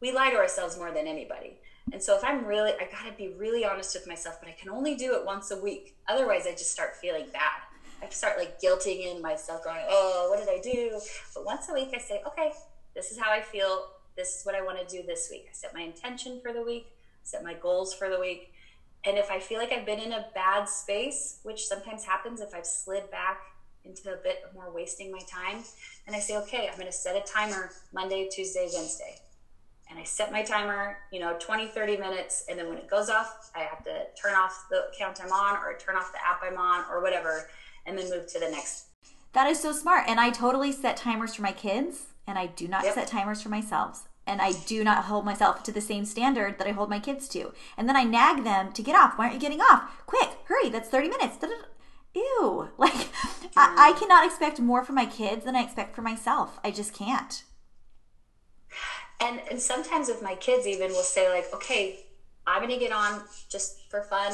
we 0.01 0.13
lie 0.13 0.31
to 0.31 0.37
ourselves 0.37 0.79
more 0.79 0.93
than 0.93 1.09
anybody. 1.09 1.59
And 1.93 2.01
so 2.01 2.17
if 2.17 2.23
I'm 2.23 2.47
really 2.47 2.71
I 2.75 2.89
got 2.93 3.11
to 3.11 3.13
be 3.17 3.35
really 3.37 3.65
honest 3.65 3.93
with 3.97 4.07
myself, 4.07 4.39
but 4.41 4.49
I 4.49 4.53
can 4.53 4.71
only 4.71 4.95
do 4.95 5.15
it 5.15 5.27
once 5.27 5.51
a 5.51 5.61
week. 5.61 5.97
Otherwise 6.09 6.47
I 6.47 6.53
just 6.53 6.71
start 6.71 6.95
feeling 6.95 7.27
bad 7.33 7.72
I 8.03 8.09
start 8.09 8.39
like 8.39 8.61
guilting 8.61 9.15
in 9.15 9.23
myself, 9.23 9.65
going, 9.65 9.85
"Oh, 9.89 10.29
what 10.31 10.39
did 10.39 10.49
I 10.49 10.61
do?" 10.61 11.01
But 11.35 11.45
once 11.45 11.69
a 11.69 11.75
week, 11.75 11.91
I 11.95 11.99
say, 11.99 12.23
"Okay, 12.27 12.53
this 12.95 13.11
is 13.11 13.19
how 13.19 13.31
I 13.31 13.41
feel. 13.41 13.89
This 14.17 14.39
is 14.39 14.45
what 14.45 14.55
I 14.55 14.63
want 14.63 14.79
to 14.79 14.97
do 14.97 15.07
this 15.07 15.29
week." 15.31 15.47
I 15.51 15.53
set 15.53 15.73
my 15.75 15.83
intention 15.83 16.41
for 16.43 16.53
the 16.53 16.63
week, 16.63 16.87
set 17.23 17.43
my 17.43 17.55
goals 17.55 17.95
for 17.95 18.09
the 18.11 18.19
week, 18.19 18.53
and 19.05 19.17
if 19.17 19.31
I 19.31 19.41
feel 19.41 19.59
like 19.59 19.73
I've 19.73 19.87
been 19.87 20.01
in 20.01 20.13
a 20.13 20.27
bad 20.35 20.69
space, 20.69 21.41
which 21.43 21.67
sometimes 21.67 22.05
happens 22.05 22.41
if 22.41 22.55
I've 22.55 22.67
slid 22.67 23.11
back 23.11 23.41
into 23.85 24.13
a 24.13 24.17
bit 24.17 24.45
more 24.55 24.71
wasting 24.73 25.11
my 25.11 25.19
time. 25.21 25.63
And 26.07 26.15
I 26.15 26.21
say, 26.21 26.37
okay, 26.39 26.69
I'm 26.69 26.75
going 26.75 26.87
to 26.87 26.93
set 26.93 27.17
a 27.17 27.21
timer 27.21 27.71
Monday, 27.93 28.29
Tuesday, 28.31 28.69
Wednesday. 28.73 29.17
And 29.91 29.99
I 29.99 30.05
set 30.05 30.33
my 30.33 30.43
timer, 30.43 30.99
you 31.13 31.21
know, 31.21 31.37
20, 31.39 31.67
30 31.69 31.97
minutes. 31.97 32.45
And 32.49 32.59
then 32.59 32.69
when 32.69 32.79
it 32.79 32.89
goes 32.89 33.11
off, 33.11 33.51
I 33.55 33.61
have 33.61 33.85
to 33.85 34.07
turn 34.21 34.35
off 34.35 34.67
the 34.71 34.89
account 34.89 35.21
I'm 35.23 35.33
on 35.33 35.57
or 35.57 35.77
turn 35.79 35.97
off 35.97 36.13
the 36.13 36.27
app 36.27 36.41
I'm 36.43 36.57
on 36.57 36.85
or 36.91 37.03
whatever, 37.03 37.49
and 37.87 37.99
then 37.99 38.11
move 38.11 38.27
to 38.29 38.39
the 38.39 38.51
next. 38.51 38.87
That 39.33 39.49
is 39.49 39.61
so 39.61 39.73
smart. 39.73 40.05
And 40.09 40.21
I 40.21 40.31
totally 40.31 40.73
set 40.73 40.97
timers 40.97 41.35
for 41.35 41.43
my 41.43 41.53
kids, 41.53 42.07
and 42.27 42.39
I 42.39 42.47
do 42.47 42.69
not 42.69 42.85
yep. 42.85 42.95
set 42.95 43.09
timers 43.09 43.43
for 43.43 43.49
myself. 43.49 44.09
And 44.27 44.41
I 44.41 44.53
do 44.53 44.85
not 44.85 45.05
hold 45.05 45.25
myself 45.25 45.63
to 45.65 45.73
the 45.73 45.81
same 45.81 46.05
standard 46.05 46.59
that 46.59 46.67
I 46.69 46.73
hold 46.73 46.89
my 46.89 47.01
kids 47.01 47.29
to. 47.31 47.53
And 47.77 47.89
then 47.89 47.97
I 47.97 48.05
nag 48.05 48.45
them 48.45 48.73
to 48.73 48.83
get 48.83 48.95
off. 48.95 49.19
Why 49.19 49.25
aren't 49.25 49.35
you 49.35 49.41
getting 49.41 49.61
off? 49.61 50.07
Quick, 50.07 50.31
hurry, 50.45 50.69
that's 50.69 50.89
30 50.89 51.09
minutes. 51.09 51.39
Da-da-da 51.39 51.67
ew 52.15 52.69
like 52.79 53.09
I, 53.57 53.91
I, 53.91 53.93
mm. 53.93 53.99
cannot 53.99 54.27
expect 54.27 54.61
more 54.61 54.85
from 54.85 54.95
my 54.97 55.07
kids 55.07 55.45
than 55.45 55.57
i 55.57 55.63
expect 55.63 55.95
for 55.95 56.03
myself 56.03 56.59
i 56.63 56.71
just 56.71 56.93
can't 56.93 57.45
and 59.21 59.41
and 59.51 59.61
sometimes 59.61 60.09
with 60.09 60.23
my 60.23 60.35
kids 60.35 60.67
even 60.67 60.91
will 60.91 61.03
say 61.03 61.31
like 61.31 61.47
okay 61.55 62.01
i'm 62.47 62.61
gonna 62.61 62.79
get 62.79 62.93
on 62.93 63.23
just 63.49 63.89
for 63.91 64.03
fun 64.03 64.33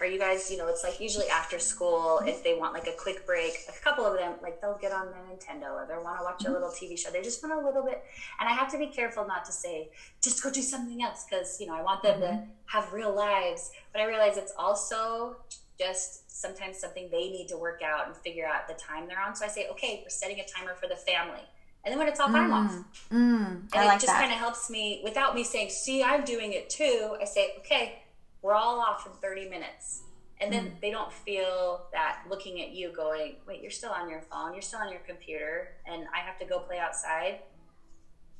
are 0.00 0.06
you 0.06 0.18
guys 0.18 0.50
you 0.50 0.56
know 0.56 0.68
it's 0.68 0.84
like 0.84 1.00
usually 1.00 1.28
after 1.28 1.58
school 1.58 2.20
if 2.26 2.42
they 2.42 2.54
want 2.54 2.72
like 2.72 2.86
a 2.86 2.92
quick 2.98 3.26
break 3.26 3.52
a 3.68 3.84
couple 3.84 4.04
of 4.04 4.16
them 4.18 4.34
like 4.42 4.60
they'll 4.60 4.78
get 4.78 4.92
on 4.92 5.06
their 5.06 5.20
nintendo 5.30 5.72
or 5.72 5.86
they 5.88 6.02
want 6.02 6.18
to 6.18 6.24
watch 6.24 6.44
a 6.44 6.50
little 6.50 6.70
tv 6.70 6.98
show 6.98 7.10
they 7.10 7.22
just 7.22 7.42
want 7.42 7.54
a 7.54 7.66
little 7.66 7.84
bit 7.84 8.02
and 8.40 8.48
i 8.48 8.52
have 8.52 8.70
to 8.70 8.78
be 8.78 8.86
careful 8.86 9.26
not 9.26 9.44
to 9.44 9.52
say 9.52 9.88
just 10.22 10.42
go 10.42 10.50
do 10.50 10.62
something 10.62 11.02
else 11.02 11.26
because 11.28 11.60
you 11.60 11.66
know 11.66 11.74
i 11.74 11.82
want 11.82 12.02
them 12.02 12.20
mm-hmm. 12.20 12.36
to 12.38 12.44
have 12.66 12.92
real 12.92 13.14
lives 13.14 13.70
but 13.92 14.00
i 14.00 14.04
realize 14.04 14.36
it's 14.36 14.52
also 14.56 15.36
just 15.80 16.30
sometimes 16.30 16.78
something 16.78 17.08
they 17.10 17.30
need 17.30 17.48
to 17.48 17.56
work 17.56 17.80
out 17.82 18.06
and 18.06 18.16
figure 18.16 18.46
out 18.46 18.68
the 18.68 18.74
time 18.74 19.08
they're 19.08 19.20
on. 19.20 19.34
So 19.34 19.44
I 19.44 19.48
say, 19.48 19.68
okay, 19.70 20.00
we're 20.02 20.10
setting 20.10 20.38
a 20.40 20.44
timer 20.44 20.74
for 20.74 20.88
the 20.88 20.96
family. 20.96 21.40
And 21.84 21.92
then 21.92 21.98
when 21.98 22.08
it's 22.08 22.20
off, 22.20 22.30
mm, 22.30 22.34
I'm 22.34 22.52
off. 22.52 23.08
Mm, 23.10 23.46
and 23.46 23.68
I 23.72 23.86
like 23.86 23.96
it 23.96 24.06
just 24.06 24.12
kind 24.12 24.30
of 24.30 24.38
helps 24.38 24.68
me 24.68 25.00
without 25.02 25.34
me 25.34 25.44
saying, 25.44 25.70
see, 25.70 26.02
I'm 26.02 26.24
doing 26.24 26.52
it 26.52 26.68
too. 26.68 27.16
I 27.20 27.24
say, 27.24 27.54
okay, 27.60 28.02
we're 28.42 28.54
all 28.54 28.80
off 28.80 29.06
in 29.06 29.12
30 29.20 29.48
minutes. 29.48 30.02
And 30.40 30.52
then 30.52 30.66
mm. 30.66 30.80
they 30.80 30.90
don't 30.90 31.12
feel 31.12 31.86
that 31.92 32.22
looking 32.28 32.62
at 32.62 32.70
you 32.70 32.92
going, 32.92 33.36
wait, 33.46 33.60
you're 33.60 33.70
still 33.70 33.90
on 33.90 34.08
your 34.08 34.22
phone, 34.22 34.52
you're 34.54 34.62
still 34.62 34.80
on 34.80 34.90
your 34.90 35.00
computer, 35.00 35.68
and 35.86 36.04
I 36.14 36.20
have 36.20 36.38
to 36.38 36.46
go 36.46 36.60
play 36.60 36.78
outside. 36.78 37.40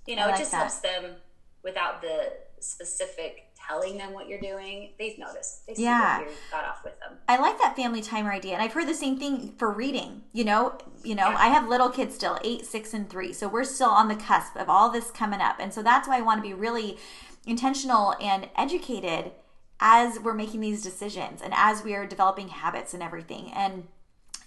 You 0.06 0.16
know, 0.16 0.26
like 0.26 0.36
it 0.36 0.38
just 0.38 0.50
that. 0.50 0.56
helps 0.56 0.78
them 0.80 1.16
without 1.62 2.00
the 2.02 2.32
specific 2.60 3.46
telling 3.68 3.98
them 3.98 4.12
what 4.12 4.28
you're 4.28 4.40
doing, 4.40 4.90
they've 4.98 5.18
noticed. 5.18 5.66
They 5.66 5.74
see 5.74 5.84
yeah. 5.84 6.20
you 6.20 6.26
got 6.50 6.64
off 6.64 6.82
with 6.84 6.98
them. 7.00 7.18
I 7.28 7.38
like 7.38 7.58
that 7.58 7.76
family 7.76 8.02
timer 8.02 8.32
idea. 8.32 8.54
And 8.54 8.62
I've 8.62 8.72
heard 8.72 8.88
the 8.88 8.94
same 8.94 9.18
thing 9.18 9.54
for 9.58 9.70
reading. 9.70 10.22
You 10.32 10.44
know, 10.44 10.78
you 11.04 11.14
know, 11.14 11.28
yeah. 11.28 11.36
I 11.38 11.48
have 11.48 11.68
little 11.68 11.88
kids 11.88 12.14
still, 12.14 12.38
eight, 12.42 12.66
six, 12.66 12.94
and 12.94 13.08
three. 13.08 13.32
So 13.32 13.48
we're 13.48 13.64
still 13.64 13.90
on 13.90 14.08
the 14.08 14.16
cusp 14.16 14.56
of 14.56 14.68
all 14.68 14.90
this 14.90 15.10
coming 15.10 15.40
up. 15.40 15.56
And 15.60 15.72
so 15.72 15.82
that's 15.82 16.08
why 16.08 16.18
I 16.18 16.22
want 16.22 16.42
to 16.42 16.48
be 16.48 16.54
really 16.54 16.98
intentional 17.46 18.14
and 18.20 18.48
educated 18.56 19.32
as 19.80 20.20
we're 20.20 20.34
making 20.34 20.60
these 20.60 20.82
decisions 20.82 21.40
and 21.40 21.52
as 21.56 21.82
we 21.82 21.94
are 21.94 22.06
developing 22.06 22.48
habits 22.48 22.92
and 22.92 23.02
everything. 23.02 23.50
And 23.54 23.88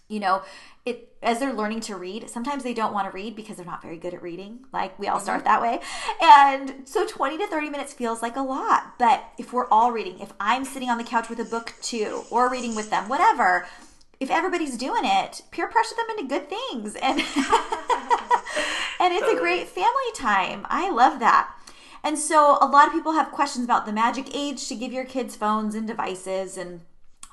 you 0.07 0.19
know 0.19 0.41
it 0.85 1.09
as 1.21 1.39
they're 1.39 1.53
learning 1.53 1.79
to 1.79 1.95
read 1.95 2.29
sometimes 2.29 2.63
they 2.63 2.73
don't 2.73 2.93
want 2.93 3.09
to 3.09 3.13
read 3.13 3.35
because 3.35 3.57
they're 3.57 3.65
not 3.65 3.81
very 3.81 3.97
good 3.97 4.13
at 4.13 4.21
reading 4.21 4.59
like 4.73 4.97
we 4.99 5.07
all 5.07 5.15
mm-hmm. 5.15 5.23
start 5.23 5.43
that 5.43 5.61
way 5.61 5.79
and 6.21 6.87
so 6.87 7.07
20 7.07 7.37
to 7.37 7.47
30 7.47 7.69
minutes 7.69 7.93
feels 7.93 8.21
like 8.21 8.35
a 8.35 8.41
lot 8.41 8.97
but 8.99 9.23
if 9.37 9.53
we're 9.53 9.67
all 9.69 9.91
reading 9.91 10.19
if 10.19 10.33
i'm 10.39 10.65
sitting 10.65 10.89
on 10.89 10.97
the 10.97 11.03
couch 11.03 11.29
with 11.29 11.39
a 11.39 11.45
book 11.45 11.73
too 11.81 12.23
or 12.29 12.49
reading 12.49 12.75
with 12.75 12.89
them 12.89 13.07
whatever 13.07 13.65
if 14.19 14.29
everybody's 14.29 14.77
doing 14.77 15.03
it 15.05 15.41
peer 15.51 15.67
pressure 15.67 15.95
them 15.95 16.17
into 16.17 16.29
good 16.29 16.49
things 16.49 16.95
and 16.95 17.19
and 18.99 19.13
it's 19.13 19.21
totally. 19.21 19.37
a 19.37 19.39
great 19.39 19.67
family 19.67 20.11
time 20.15 20.65
i 20.69 20.89
love 20.89 21.19
that 21.19 21.49
and 22.03 22.19
so 22.19 22.57
a 22.59 22.67
lot 22.67 22.87
of 22.87 22.93
people 22.93 23.13
have 23.13 23.31
questions 23.31 23.63
about 23.63 23.85
the 23.85 23.93
magic 23.93 24.35
age 24.35 24.67
to 24.67 24.75
give 24.75 24.91
your 24.91 25.05
kids 25.05 25.37
phones 25.37 25.73
and 25.73 25.87
devices 25.87 26.57
and 26.57 26.81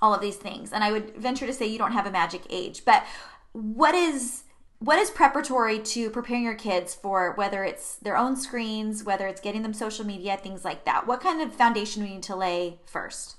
all 0.02 0.14
of 0.14 0.20
these 0.20 0.36
things. 0.36 0.72
And 0.72 0.82
I 0.82 0.92
would 0.92 1.16
venture 1.16 1.46
to 1.46 1.52
say 1.52 1.66
you 1.66 1.78
don't 1.78 1.92
have 1.92 2.06
a 2.06 2.10
magic 2.10 2.42
age, 2.50 2.84
but 2.84 3.04
what 3.52 3.94
is 3.94 4.44
what 4.78 4.98
is 4.98 5.10
preparatory 5.10 5.78
to 5.78 6.08
preparing 6.08 6.42
your 6.42 6.54
kids 6.54 6.94
for 6.94 7.34
whether 7.34 7.64
it's 7.64 7.96
their 7.96 8.16
own 8.16 8.34
screens, 8.34 9.04
whether 9.04 9.26
it's 9.26 9.40
getting 9.40 9.60
them 9.62 9.74
social 9.74 10.06
media, 10.06 10.38
things 10.38 10.64
like 10.64 10.86
that? 10.86 11.06
What 11.06 11.20
kind 11.20 11.42
of 11.42 11.52
foundation 11.52 12.02
we 12.02 12.14
need 12.14 12.22
to 12.24 12.36
lay 12.36 12.78
first? 12.86 13.38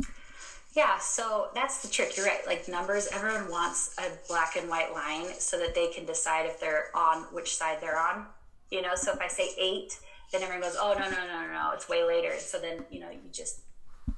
Yeah, 0.74 1.00
so 1.00 1.50
that's 1.56 1.82
the 1.82 1.88
trick. 1.88 2.16
You're 2.16 2.28
right. 2.28 2.46
Like 2.46 2.68
numbers, 2.70 3.10
everyone 3.12 3.50
wants 3.50 3.96
a 3.98 4.04
black 4.28 4.56
and 4.56 4.70
white 4.70 4.94
line 4.94 5.34
so 5.40 5.58
that 5.58 5.74
they 5.74 5.88
can 5.88 6.06
decide 6.06 6.46
if 6.46 6.60
they're 6.60 6.96
on 6.96 7.24
which 7.34 7.56
side 7.56 7.80
they're 7.82 8.00
on. 8.00 8.28
You 8.70 8.84
know, 8.84 8.96
so 8.96 9.12
if 9.12 9.20
I 9.20 9.28
say 9.28 9.50
eight, 9.60 10.00
then 10.32 10.44
everyone 10.44 10.62
goes, 10.62 10.78
"Oh 10.80 10.94
no, 10.94 11.10
no, 11.10 11.18
no, 11.28 11.48
no, 11.48 11.52
no! 11.52 11.72
It's 11.74 11.90
way 11.90 12.04
later." 12.06 12.38
So 12.38 12.58
then 12.58 12.86
you 12.90 13.02
know 13.02 13.10
you 13.10 13.20
just 13.32 13.62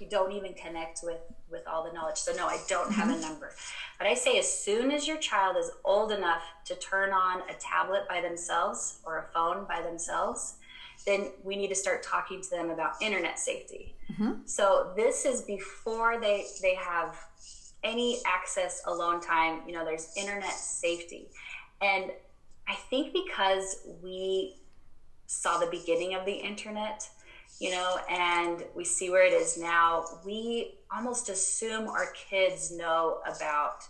you 0.04 0.10
don't 0.10 0.32
even 0.34 0.54
connect 0.54 1.00
with 1.04 1.22
with 1.50 1.68
all 1.68 1.84
the 1.84 1.94
knowledge. 1.94 2.18
So 2.18 2.34
no 2.34 2.48
i 2.48 2.60
don't 2.68 2.92
have 2.92 3.10
a 3.10 3.13
mm-hmm. 3.13 3.22
number. 3.22 3.52
But 3.98 4.08
i 4.08 4.13
say 4.13 4.38
as 4.38 4.52
soon 4.52 4.92
as 4.92 5.08
your 5.08 5.18
child 5.18 5.56
is 5.58 5.72
old 5.86 6.12
enough 6.12 6.44
to 6.66 6.76
turn 6.76 7.12
on 7.12 7.42
a 7.50 7.54
tablet 7.60 8.04
by 8.10 8.22
themselves 8.22 9.00
or 9.06 9.20
a 9.20 9.34
phone 9.34 9.66
by 9.66 9.82
themselves 9.82 10.56
then 11.06 11.32
we 11.44 11.58
need 11.58 11.68
to 11.68 11.76
start 11.76 12.02
talking 12.02 12.42
to 12.42 12.50
them 12.50 12.70
about 12.70 12.94
internet 13.02 13.38
safety. 13.38 13.96
Mm-hmm. 14.12 14.32
so 14.46 14.94
this 14.96 15.26
is 15.26 15.42
before 15.42 16.20
they 16.20 16.46
they 16.62 16.76
have 16.76 17.18
any 17.84 18.22
access 18.26 18.82
alone 18.88 19.20
time. 19.22 19.62
You 19.68 19.74
know 19.74 19.86
there's 19.86 20.10
internet 20.18 20.54
safety. 20.54 21.30
And 21.82 22.12
i 22.68 22.76
think 22.89 23.13
because 23.13 23.88
we 24.02 24.56
saw 25.26 25.58
the 25.58 25.68
beginning 25.68 26.13
of 26.13 26.26
the 26.26 26.34
internet 26.34 27.10
you 27.60 27.72
know, 27.72 27.98
and 28.10 28.63
we 28.76 28.84
see 28.84 29.10
where 29.10 29.26
it 29.26 29.34
is 29.34 29.58
now, 29.58 30.06
we 30.26 30.76
almost 30.94 31.30
assume 31.30 31.88
our 31.88 32.12
kids 32.30 32.72
know 32.72 33.20
about 33.26 33.84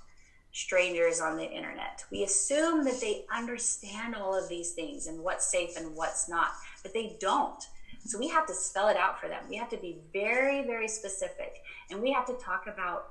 strangers 0.51 1.19
on 1.19 1.35
the 1.37 1.49
internet. 1.49 2.05
We 2.11 2.23
assume 2.23 2.83
that 2.85 3.01
they 3.01 3.25
understand 3.35 4.15
all 4.15 4.35
of 4.35 4.47
these 4.47 4.71
things 4.71 5.07
and 5.07 5.23
what's 5.23 5.49
safe 5.51 5.71
and 5.77 5.95
what's 5.95 6.29
not, 6.29 6.51
but 6.83 6.93
they 6.93 7.17
don't. 7.19 7.63
So 8.05 8.19
we 8.19 8.27
have 8.29 8.45
to 8.47 8.53
spell 8.53 8.89
it 8.89 8.97
out 8.97 9.19
for 9.19 9.27
them. 9.27 9.43
We 9.49 9.55
have 9.55 9.69
to 9.69 9.77
be 9.77 9.97
very, 10.11 10.63
very 10.65 10.87
specific. 10.87 11.61
And 11.89 12.01
we 12.01 12.11
have 12.11 12.25
to 12.27 12.33
talk 12.33 12.67
about 12.67 13.07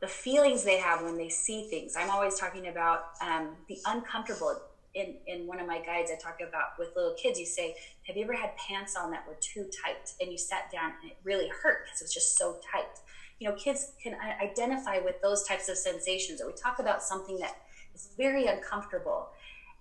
the 0.00 0.06
feelings 0.06 0.62
they 0.62 0.76
have 0.76 1.02
when 1.02 1.16
they 1.16 1.30
see 1.30 1.68
things. 1.68 1.94
I'm 1.96 2.10
always 2.10 2.38
talking 2.38 2.68
about 2.68 3.12
um, 3.22 3.56
the 3.66 3.78
uncomfortable 3.86 4.60
in, 4.96 5.14
in 5.26 5.46
one 5.46 5.60
of 5.60 5.66
my 5.66 5.78
guides, 5.78 6.10
I 6.10 6.16
talk 6.16 6.38
about 6.40 6.78
with 6.78 6.88
little 6.96 7.14
kids, 7.14 7.38
you 7.38 7.44
say, 7.44 7.76
Have 8.06 8.16
you 8.16 8.24
ever 8.24 8.34
had 8.34 8.56
pants 8.56 8.96
on 8.96 9.10
that 9.10 9.26
were 9.26 9.36
too 9.40 9.68
tight 9.84 10.12
and 10.20 10.30
you 10.30 10.38
sat 10.38 10.70
down 10.70 10.92
and 11.02 11.10
it 11.10 11.18
really 11.24 11.48
hurt 11.48 11.84
because 11.84 12.00
it 12.00 12.04
was 12.04 12.14
just 12.14 12.38
so 12.38 12.58
tight? 12.72 13.00
You 13.40 13.48
know, 13.48 13.56
kids 13.56 13.92
can 14.02 14.16
identify 14.40 14.98
with 14.98 15.20
those 15.20 15.42
types 15.42 15.68
of 15.68 15.76
sensations, 15.76 16.40
or 16.40 16.46
we 16.46 16.52
talk 16.54 16.78
about 16.78 17.02
something 17.02 17.38
that 17.38 17.56
is 17.94 18.08
very 18.16 18.46
uncomfortable. 18.46 19.28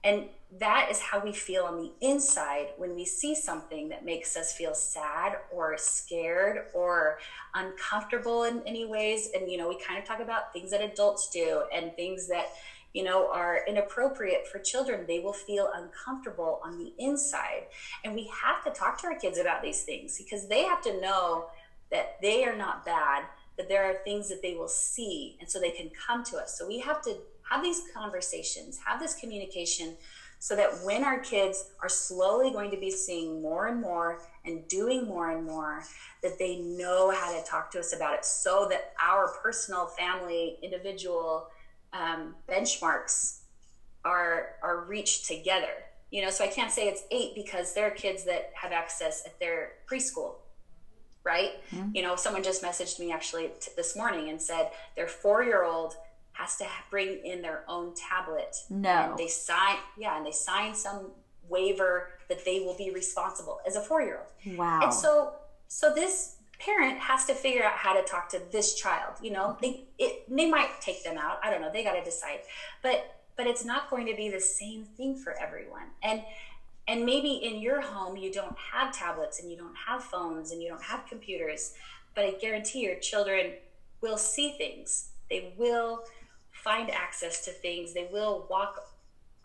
And 0.03 0.25
that 0.59 0.89
is 0.91 0.99
how 0.99 1.19
we 1.19 1.33
feel 1.33 1.63
on 1.63 1.77
the 1.77 1.91
inside 2.01 2.67
when 2.77 2.93
we 2.93 3.05
see 3.05 3.33
something 3.33 3.89
that 3.89 4.05
makes 4.05 4.37
us 4.37 4.53
feel 4.53 4.75
sad 4.75 5.37
or 5.51 5.77
scared 5.77 6.65
or 6.75 7.17
uncomfortable 7.55 8.43
in 8.43 8.61
any 8.67 8.85
ways. 8.85 9.29
And, 9.33 9.49
you 9.49 9.57
know, 9.57 9.67
we 9.67 9.79
kind 9.79 9.99
of 9.99 10.05
talk 10.05 10.19
about 10.19 10.53
things 10.53 10.69
that 10.71 10.81
adults 10.81 11.29
do 11.29 11.63
and 11.73 11.95
things 11.95 12.27
that 12.27 12.49
you 12.95 13.03
know, 13.03 13.29
are 13.29 13.59
inappropriate 13.67 14.47
for 14.47 14.57
children, 14.57 15.03
they 15.05 15.19
will 15.19 15.33
feel 15.33 15.69
uncomfortable 15.75 16.61
on 16.63 16.77
the 16.77 16.93
inside. 16.97 17.63
And 18.05 18.15
we 18.15 18.31
have 18.41 18.63
to 18.63 18.71
talk 18.71 18.97
to 19.01 19.07
our 19.07 19.15
kids 19.15 19.37
about 19.37 19.61
these 19.61 19.83
things 19.83 20.17
because 20.17 20.47
they 20.47 20.63
have 20.63 20.81
to 20.83 21.01
know 21.01 21.47
that 21.91 22.15
they 22.21 22.45
are 22.45 22.55
not 22.55 22.85
bad, 22.85 23.25
that 23.57 23.67
there 23.67 23.83
are 23.83 23.95
things 24.05 24.29
that 24.29 24.41
they 24.41 24.55
will 24.55 24.69
see, 24.69 25.35
and 25.41 25.49
so 25.49 25.59
they 25.59 25.71
can 25.71 25.91
come 26.07 26.23
to 26.23 26.37
us. 26.37 26.57
So 26.57 26.65
we 26.65 26.79
have 26.79 27.01
to 27.01 27.17
have 27.49 27.61
these 27.61 27.81
conversations, 27.93 28.79
have 28.85 29.01
this 29.01 29.13
communication 29.15 29.97
so 30.39 30.55
that 30.55 30.69
when 30.83 31.03
our 31.03 31.19
kids 31.19 31.65
are 31.81 31.89
slowly 31.89 32.51
going 32.51 32.71
to 32.71 32.77
be 32.77 32.91
seeing 32.91 33.41
more 33.41 33.67
and 33.67 33.81
more 33.81 34.21
and 34.45 34.65
doing 34.69 35.05
more 35.05 35.31
and 35.31 35.45
more 35.45 35.83
that 36.23 36.39
they 36.39 36.59
know 36.59 37.11
how 37.11 37.37
to 37.37 37.45
talk 37.45 37.71
to 37.71 37.79
us 37.79 37.93
about 37.93 38.13
it 38.13 38.23
so 38.23 38.67
that 38.69 38.93
our 39.03 39.33
personal 39.43 39.87
family 39.87 40.57
individual 40.63 41.47
um, 41.95 42.35
benchmarks 42.47 43.39
are 44.03 44.55
are 44.61 44.85
reached 44.85 45.25
together. 45.25 45.73
You 46.11 46.21
know, 46.21 46.29
so 46.29 46.43
I 46.43 46.47
can't 46.47 46.71
say 46.71 46.87
it's 46.87 47.03
eight 47.11 47.33
because 47.35 47.73
there 47.73 47.87
are 47.87 47.91
kids 47.91 48.23
that 48.25 48.51
have 48.53 48.71
access 48.71 49.23
at 49.25 49.39
their 49.39 49.73
preschool, 49.89 50.35
right? 51.23 51.51
Mm-hmm. 51.71 51.95
You 51.95 52.03
know, 52.03 52.15
someone 52.15 52.43
just 52.43 52.61
messaged 52.63 52.99
me 52.99 53.11
actually 53.11 53.49
t- 53.59 53.71
this 53.75 53.97
morning 53.97 54.29
and 54.29 54.41
said 54.41 54.69
their 54.95 55.07
four 55.07 55.43
year 55.43 55.63
old 55.63 55.95
has 56.33 56.57
to 56.57 56.67
bring 56.89 57.25
in 57.25 57.41
their 57.41 57.63
own 57.67 57.93
tablet. 57.95 58.55
No, 58.69 58.89
and 58.89 59.17
they 59.17 59.27
sign, 59.27 59.77
yeah, 59.97 60.17
and 60.17 60.25
they 60.25 60.31
sign 60.31 60.75
some 60.75 61.11
waiver 61.49 62.09
that 62.29 62.45
they 62.45 62.59
will 62.59 62.77
be 62.77 62.91
responsible 62.91 63.59
as 63.67 63.75
a 63.75 63.81
four 63.81 64.01
year 64.01 64.19
old. 64.19 64.57
Wow. 64.57 64.81
And 64.83 64.93
so, 64.93 65.33
so 65.67 65.93
this 65.93 66.34
parent 66.59 66.99
has 66.99 67.25
to 67.25 67.33
figure 67.33 67.63
out 67.63 67.73
how 67.73 67.93
to 67.93 68.03
talk 68.03 68.29
to 68.29 68.41
this 68.51 68.75
child 68.75 69.13
you 69.21 69.31
know 69.31 69.57
they 69.61 69.85
it, 69.97 70.23
they 70.29 70.49
might 70.49 70.69
take 70.81 71.03
them 71.03 71.17
out 71.17 71.39
i 71.43 71.49
don't 71.49 71.61
know 71.61 71.71
they 71.71 71.83
got 71.83 71.93
to 71.93 72.03
decide 72.03 72.39
but 72.81 73.15
but 73.35 73.47
it's 73.47 73.65
not 73.65 73.89
going 73.89 74.07
to 74.07 74.15
be 74.15 74.29
the 74.29 74.39
same 74.39 74.85
thing 74.85 75.15
for 75.15 75.33
everyone. 75.39 75.89
And 76.03 76.23
and 76.87 77.03
maybe 77.03 77.33
in 77.33 77.59
your 77.61 77.81
home 77.81 78.15
you 78.15 78.31
don't 78.31 78.55
have 78.71 78.93
tablets 78.93 79.41
and 79.41 79.51
you 79.51 79.57
don't 79.57 79.75
have 79.75 80.03
phones 80.03 80.51
and 80.51 80.61
you 80.61 80.69
don't 80.69 80.83
have 80.83 81.05
computers, 81.07 81.73
but 82.13 82.25
I 82.25 82.31
guarantee 82.33 82.81
your 82.81 82.99
children 82.99 83.53
will 84.01 84.17
see 84.17 84.51
things. 84.51 85.09
They 85.29 85.53
will 85.57 86.03
find 86.51 86.91
access 86.91 87.43
to 87.45 87.51
things. 87.51 87.93
They 87.93 88.07
will 88.11 88.45
walk 88.49 88.75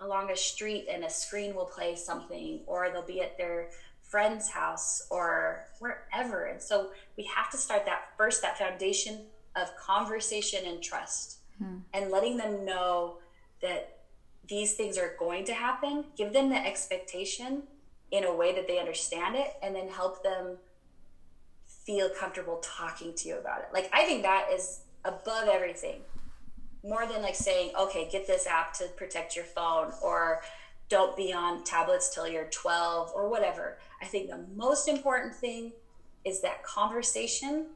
along 0.00 0.30
a 0.30 0.36
street 0.36 0.86
and 0.90 1.04
a 1.04 1.10
screen 1.10 1.54
will 1.54 1.64
play 1.64 1.96
something, 1.96 2.60
or 2.66 2.90
they'll 2.90 3.02
be 3.02 3.22
at 3.22 3.38
their 3.38 3.70
friend's 4.10 4.50
house 4.50 5.06
or 5.08 5.66
wherever. 5.78 6.44
And 6.44 6.60
so 6.60 6.90
we 7.16 7.24
have 7.24 7.50
to 7.50 7.56
start 7.56 7.86
that 7.86 8.08
first, 8.18 8.42
that 8.42 8.58
foundation 8.58 9.20
of 9.56 9.74
conversation 9.76 10.66
and 10.66 10.82
trust, 10.82 11.38
hmm. 11.58 11.78
and 11.94 12.10
letting 12.10 12.36
them 12.36 12.64
know 12.64 13.18
that 13.62 13.98
these 14.48 14.74
things 14.74 14.98
are 14.98 15.14
going 15.18 15.44
to 15.44 15.54
happen. 15.54 16.04
Give 16.16 16.32
them 16.32 16.50
the 16.50 16.56
expectation 16.56 17.62
in 18.10 18.24
a 18.24 18.34
way 18.34 18.54
that 18.54 18.66
they 18.66 18.78
understand 18.80 19.36
it, 19.36 19.54
and 19.62 19.74
then 19.74 19.88
help 19.88 20.24
them 20.24 20.56
feel 21.66 22.10
comfortable 22.10 22.60
talking 22.62 23.14
to 23.14 23.28
you 23.28 23.38
about 23.38 23.60
it. 23.60 23.68
Like, 23.72 23.88
I 23.92 24.04
think 24.04 24.22
that 24.22 24.48
is 24.52 24.80
above 25.04 25.48
everything 25.48 26.00
more 26.82 27.06
than 27.06 27.22
like 27.22 27.34
saying, 27.34 27.72
okay, 27.78 28.08
get 28.10 28.26
this 28.26 28.46
app 28.46 28.72
to 28.74 28.86
protect 28.96 29.36
your 29.36 29.44
phone 29.44 29.92
or 30.02 30.40
don't 30.90 31.16
be 31.16 31.32
on 31.32 31.64
tablets 31.64 32.12
till 32.12 32.28
you're 32.28 32.48
12 32.50 33.12
or 33.14 33.30
whatever. 33.30 33.78
I 34.02 34.06
think 34.06 34.28
the 34.28 34.44
most 34.54 34.88
important 34.88 35.34
thing 35.34 35.72
is 36.24 36.42
that 36.42 36.62
conversation 36.62 37.68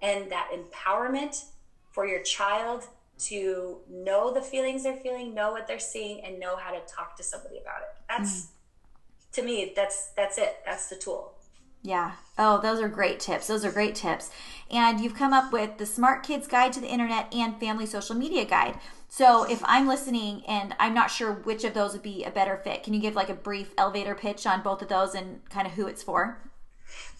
and 0.00 0.32
that 0.32 0.48
empowerment 0.52 1.44
for 1.92 2.06
your 2.06 2.22
child 2.22 2.88
to 3.18 3.78
know 3.88 4.32
the 4.32 4.40
feelings 4.40 4.82
they're 4.82 4.96
feeling, 4.96 5.34
know 5.34 5.52
what 5.52 5.68
they're 5.68 5.78
seeing, 5.78 6.24
and 6.24 6.40
know 6.40 6.56
how 6.56 6.72
to 6.72 6.80
talk 6.86 7.16
to 7.16 7.22
somebody 7.22 7.58
about 7.58 7.82
it. 7.82 7.88
That's 8.08 8.42
mm. 8.42 9.32
to 9.34 9.42
me, 9.42 9.72
that's 9.76 10.10
that's 10.16 10.38
it. 10.38 10.56
That's 10.64 10.88
the 10.88 10.96
tool. 10.96 11.34
Yeah. 11.82 12.12
Oh, 12.38 12.60
those 12.60 12.80
are 12.80 12.88
great 12.88 13.18
tips. 13.18 13.48
Those 13.48 13.64
are 13.64 13.72
great 13.72 13.94
tips. 13.94 14.30
And 14.70 15.00
you've 15.00 15.16
come 15.16 15.32
up 15.32 15.52
with 15.52 15.78
the 15.78 15.86
Smart 15.86 16.22
Kids 16.22 16.46
Guide 16.46 16.72
to 16.74 16.80
the 16.80 16.86
Internet 16.86 17.34
and 17.34 17.58
Family 17.58 17.86
Social 17.86 18.14
Media 18.14 18.44
Guide. 18.44 18.78
So 19.08 19.44
if 19.44 19.60
I'm 19.64 19.86
listening 19.86 20.42
and 20.46 20.74
I'm 20.78 20.94
not 20.94 21.10
sure 21.10 21.32
which 21.32 21.64
of 21.64 21.74
those 21.74 21.92
would 21.92 22.02
be 22.02 22.24
a 22.24 22.30
better 22.30 22.56
fit, 22.56 22.82
can 22.82 22.94
you 22.94 23.00
give 23.00 23.14
like 23.14 23.28
a 23.28 23.34
brief 23.34 23.74
elevator 23.76 24.14
pitch 24.14 24.46
on 24.46 24.62
both 24.62 24.80
of 24.80 24.88
those 24.88 25.14
and 25.14 25.46
kind 25.50 25.66
of 25.66 25.74
who 25.74 25.86
it's 25.86 26.02
for? 26.02 26.50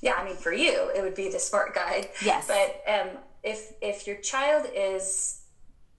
Yeah, 0.00 0.14
I 0.14 0.24
mean, 0.24 0.36
for 0.36 0.52
you, 0.52 0.90
it 0.96 1.02
would 1.02 1.14
be 1.14 1.28
the 1.30 1.38
Smart 1.38 1.74
Guide. 1.74 2.08
Yes. 2.24 2.46
But 2.46 2.82
um, 2.90 3.08
if 3.42 3.72
if 3.80 4.06
your 4.06 4.16
child 4.16 4.66
is 4.74 5.40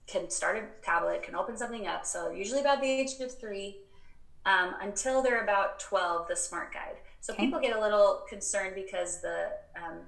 can 0.06 0.30
start 0.30 0.56
a 0.56 0.84
tablet, 0.84 1.22
can 1.22 1.34
open 1.34 1.56
something 1.56 1.86
up, 1.86 2.04
so 2.04 2.30
usually 2.30 2.60
about 2.60 2.80
the 2.80 2.86
age 2.86 3.12
of 3.20 3.38
three, 3.38 3.78
um, 4.44 4.74
until 4.80 5.22
they're 5.22 5.42
about 5.42 5.80
twelve, 5.80 6.28
the 6.28 6.36
Smart 6.36 6.72
Guide. 6.72 6.96
So 7.24 7.32
okay. 7.32 7.46
people 7.46 7.58
get 7.58 7.74
a 7.74 7.80
little 7.80 8.20
concerned 8.28 8.74
because 8.74 9.22
the 9.22 9.48
um, 9.76 10.00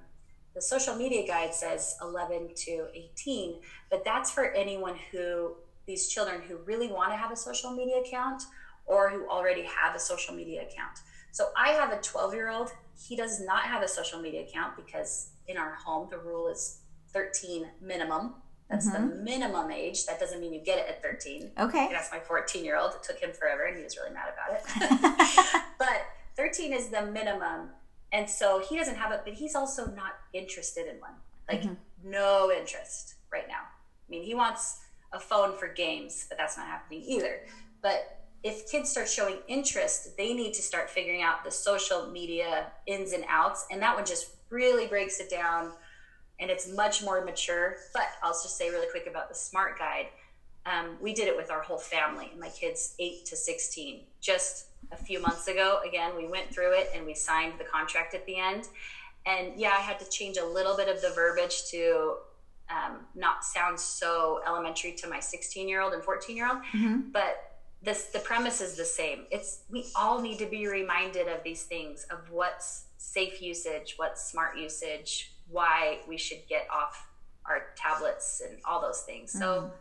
the 0.53 0.61
social 0.61 0.93
media 0.93 1.25
guide 1.25 1.51
says 1.51 1.95
11 1.99 2.49
to 2.55 2.85
18, 2.93 3.55
but 3.89 4.05
that's 4.05 4.29
for 4.29 4.51
anyone 4.51 4.95
who 5.11 5.55
these 5.87 6.09
children 6.09 6.41
who 6.47 6.57
really 6.57 6.89
want 6.89 7.11
to 7.11 7.17
have 7.17 7.31
a 7.31 7.35
social 7.35 7.71
media 7.71 8.01
account 8.01 8.43
or 8.85 9.09
who 9.09 9.27
already 9.27 9.63
have 9.63 9.95
a 9.95 9.99
social 9.99 10.35
media 10.35 10.61
account. 10.61 10.99
So 11.31 11.47
I 11.57 11.69
have 11.69 11.91
a 11.91 11.99
12 12.01 12.35
year 12.35 12.51
old. 12.51 12.69
He 12.95 13.15
does 13.15 13.43
not 13.43 13.63
have 13.63 13.81
a 13.81 13.87
social 13.87 14.21
media 14.21 14.43
account 14.43 14.75
because 14.75 15.29
in 15.47 15.57
our 15.57 15.73
home 15.73 16.09
the 16.11 16.19
rule 16.19 16.47
is 16.49 16.81
13 17.13 17.65
minimum. 17.81 18.35
That's 18.69 18.87
mm-hmm. 18.87 19.09
the 19.09 19.15
minimum 19.23 19.71
age. 19.71 20.05
That 20.05 20.19
doesn't 20.19 20.39
mean 20.39 20.53
you 20.53 20.63
get 20.63 20.77
it 20.77 20.85
at 20.87 21.01
13. 21.01 21.53
Okay. 21.61 21.87
That's 21.91 22.11
my 22.11 22.19
14 22.19 22.63
year 22.63 22.77
old. 22.77 22.91
It 22.91 23.01
took 23.01 23.17
him 23.17 23.31
forever 23.33 23.65
and 23.65 23.75
he 23.75 23.83
was 23.83 23.97
really 23.97 24.13
mad 24.13 24.27
about 24.31 24.59
it. 24.59 25.63
but 25.79 26.05
13 26.37 26.71
is 26.71 26.89
the 26.89 27.05
minimum. 27.05 27.71
And 28.13 28.29
so 28.29 28.63
he 28.67 28.77
doesn't 28.77 28.95
have 28.95 29.11
it, 29.11 29.21
but 29.25 29.33
he's 29.33 29.55
also 29.55 29.87
not 29.87 30.13
interested 30.31 30.87
in 30.87 31.01
one. 31.01 31.11
Like, 31.49 31.63
mm-hmm. 31.63 31.73
no 32.05 32.51
interest 32.51 33.15
right 33.31 33.47
now. 33.47 33.55
I 33.55 34.09
mean, 34.09 34.23
he 34.23 34.35
wants 34.35 34.79
a 35.11 35.19
phone 35.19 35.57
for 35.57 35.67
games, 35.67 36.25
but 36.29 36.37
that's 36.37 36.55
not 36.55 36.67
happening 36.67 37.03
either. 37.05 37.41
But 37.81 38.21
if 38.43 38.69
kids 38.71 38.89
start 38.89 39.09
showing 39.09 39.37
interest, 39.47 40.15
they 40.15 40.33
need 40.33 40.53
to 40.53 40.61
start 40.61 40.89
figuring 40.89 41.21
out 41.21 41.43
the 41.43 41.51
social 41.51 42.07
media 42.07 42.67
ins 42.85 43.11
and 43.11 43.25
outs. 43.27 43.65
And 43.71 43.81
that 43.81 43.95
one 43.95 44.05
just 44.05 44.35
really 44.49 44.87
breaks 44.87 45.19
it 45.19 45.29
down 45.29 45.73
and 46.39 46.51
it's 46.51 46.71
much 46.71 47.03
more 47.03 47.25
mature. 47.25 47.77
But 47.93 48.07
I'll 48.21 48.31
just 48.31 48.57
say 48.57 48.69
really 48.69 48.87
quick 48.91 49.07
about 49.07 49.27
the 49.27 49.35
smart 49.35 49.77
guide. 49.79 50.07
Um, 50.65 50.97
we 51.01 51.13
did 51.13 51.27
it 51.27 51.35
with 51.35 51.49
our 51.49 51.61
whole 51.61 51.77
family, 51.77 52.31
my 52.37 52.49
kids 52.49 52.93
8 52.99 53.25
to 53.25 53.37
16, 53.37 54.01
just 54.19 54.66
a 54.91 54.95
few 54.95 55.21
months 55.21 55.47
ago. 55.47 55.79
Again, 55.87 56.11
we 56.17 56.27
went 56.27 56.53
through 56.53 56.73
it 56.73 56.89
and 56.95 57.05
we 57.05 57.13
signed 57.13 57.53
the 57.57 57.63
contract 57.65 58.13
at 58.13 58.25
the 58.25 58.37
end. 58.37 58.67
And 59.25 59.51
yeah, 59.57 59.71
I 59.71 59.81
had 59.81 59.99
to 59.99 60.09
change 60.09 60.37
a 60.37 60.45
little 60.45 60.77
bit 60.77 60.87
of 60.87 61.01
the 61.01 61.09
verbiage 61.09 61.65
to 61.71 62.15
um, 62.69 62.99
not 63.15 63.43
sound 63.43 63.79
so 63.79 64.41
elementary 64.45 64.93
to 64.93 65.07
my 65.07 65.19
16 65.19 65.67
year 65.67 65.81
old 65.81 65.93
and 65.93 66.03
14 66.03 66.35
year 66.35 66.47
old. 66.47 66.59
Mm-hmm. 66.73 67.11
But 67.11 67.57
this, 67.81 68.05
the 68.05 68.19
premise 68.19 68.61
is 68.61 68.75
the 68.75 68.85
same. 68.85 69.25
It's 69.31 69.61
we 69.69 69.85
all 69.95 70.21
need 70.21 70.39
to 70.39 70.45
be 70.45 70.67
reminded 70.67 71.27
of 71.27 71.43
these 71.43 71.63
things 71.63 72.05
of 72.09 72.31
what's 72.31 72.85
safe 72.97 73.41
usage, 73.41 73.93
what's 73.97 74.29
smart 74.29 74.57
usage, 74.57 75.33
why 75.49 75.99
we 76.07 76.17
should 76.17 76.41
get 76.49 76.67
off 76.73 77.07
our 77.45 77.67
tablets 77.75 78.41
and 78.47 78.57
all 78.65 78.81
those 78.81 79.01
things. 79.01 79.31
Mm-hmm. 79.31 79.39
So 79.39 79.71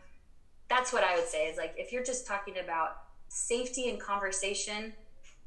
that's 0.69 0.93
what 0.93 1.05
I 1.05 1.17
would 1.17 1.29
say 1.29 1.47
is 1.47 1.57
like 1.57 1.75
if 1.77 1.93
you're 1.93 2.05
just 2.05 2.27
talking 2.27 2.59
about 2.63 3.06
safety 3.29 3.89
and 3.89 4.01
conversation, 4.01 4.93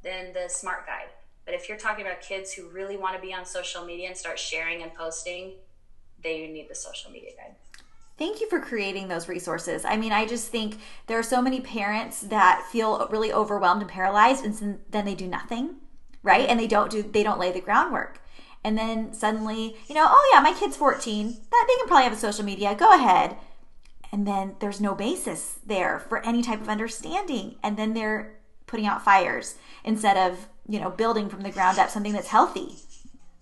than 0.02 0.32
the 0.32 0.48
smart 0.48 0.86
guide. 0.86 1.08
But 1.44 1.54
if 1.54 1.68
you're 1.68 1.78
talking 1.78 2.06
about 2.06 2.20
kids 2.20 2.52
who 2.52 2.68
really 2.68 2.96
want 2.96 3.16
to 3.16 3.20
be 3.20 3.34
on 3.34 3.44
social 3.44 3.84
media 3.84 4.08
and 4.08 4.16
start 4.16 4.38
sharing 4.38 4.82
and 4.82 4.94
posting, 4.94 5.54
they 6.22 6.46
need 6.46 6.68
the 6.68 6.74
social 6.74 7.10
media 7.10 7.30
guide. 7.36 7.54
Thank 8.18 8.40
you 8.40 8.48
for 8.50 8.60
creating 8.60 9.08
those 9.08 9.28
resources. 9.28 9.84
I 9.84 9.96
mean, 9.96 10.12
I 10.12 10.26
just 10.26 10.48
think 10.48 10.78
there 11.06 11.18
are 11.18 11.22
so 11.22 11.40
many 11.40 11.60
parents 11.60 12.20
that 12.20 12.66
feel 12.70 13.08
really 13.10 13.32
overwhelmed 13.32 13.80
and 13.80 13.90
paralyzed 13.90 14.44
and 14.44 14.78
then 14.90 15.06
they 15.06 15.14
do 15.14 15.26
nothing, 15.26 15.76
right? 16.22 16.46
And 16.48 16.60
they 16.60 16.66
don't 16.66 16.90
do 16.90 17.02
they 17.02 17.22
don't 17.22 17.40
lay 17.40 17.50
the 17.50 17.62
groundwork. 17.62 18.20
And 18.62 18.76
then 18.76 19.14
suddenly, 19.14 19.76
you 19.88 19.94
know, 19.94 20.06
oh 20.06 20.30
yeah, 20.34 20.40
my 20.42 20.52
kid's 20.52 20.76
14. 20.76 21.28
That 21.28 21.66
they 21.66 21.76
can 21.76 21.88
probably 21.88 22.04
have 22.04 22.12
a 22.12 22.16
social 22.16 22.44
media. 22.44 22.74
Go 22.74 22.94
ahead 22.94 23.36
and 24.12 24.26
then 24.26 24.56
there's 24.60 24.80
no 24.80 24.94
basis 24.94 25.58
there 25.64 25.98
for 25.98 26.24
any 26.24 26.42
type 26.42 26.60
of 26.60 26.68
understanding. 26.68 27.56
And 27.62 27.76
then 27.76 27.94
they're 27.94 28.40
putting 28.66 28.86
out 28.86 29.04
fires 29.04 29.56
instead 29.84 30.16
of 30.16 30.48
you 30.68 30.78
know 30.78 30.90
building 30.90 31.28
from 31.28 31.42
the 31.42 31.50
ground 31.50 31.78
up 31.78 31.90
something 31.90 32.12
that's 32.12 32.28
healthy. 32.28 32.76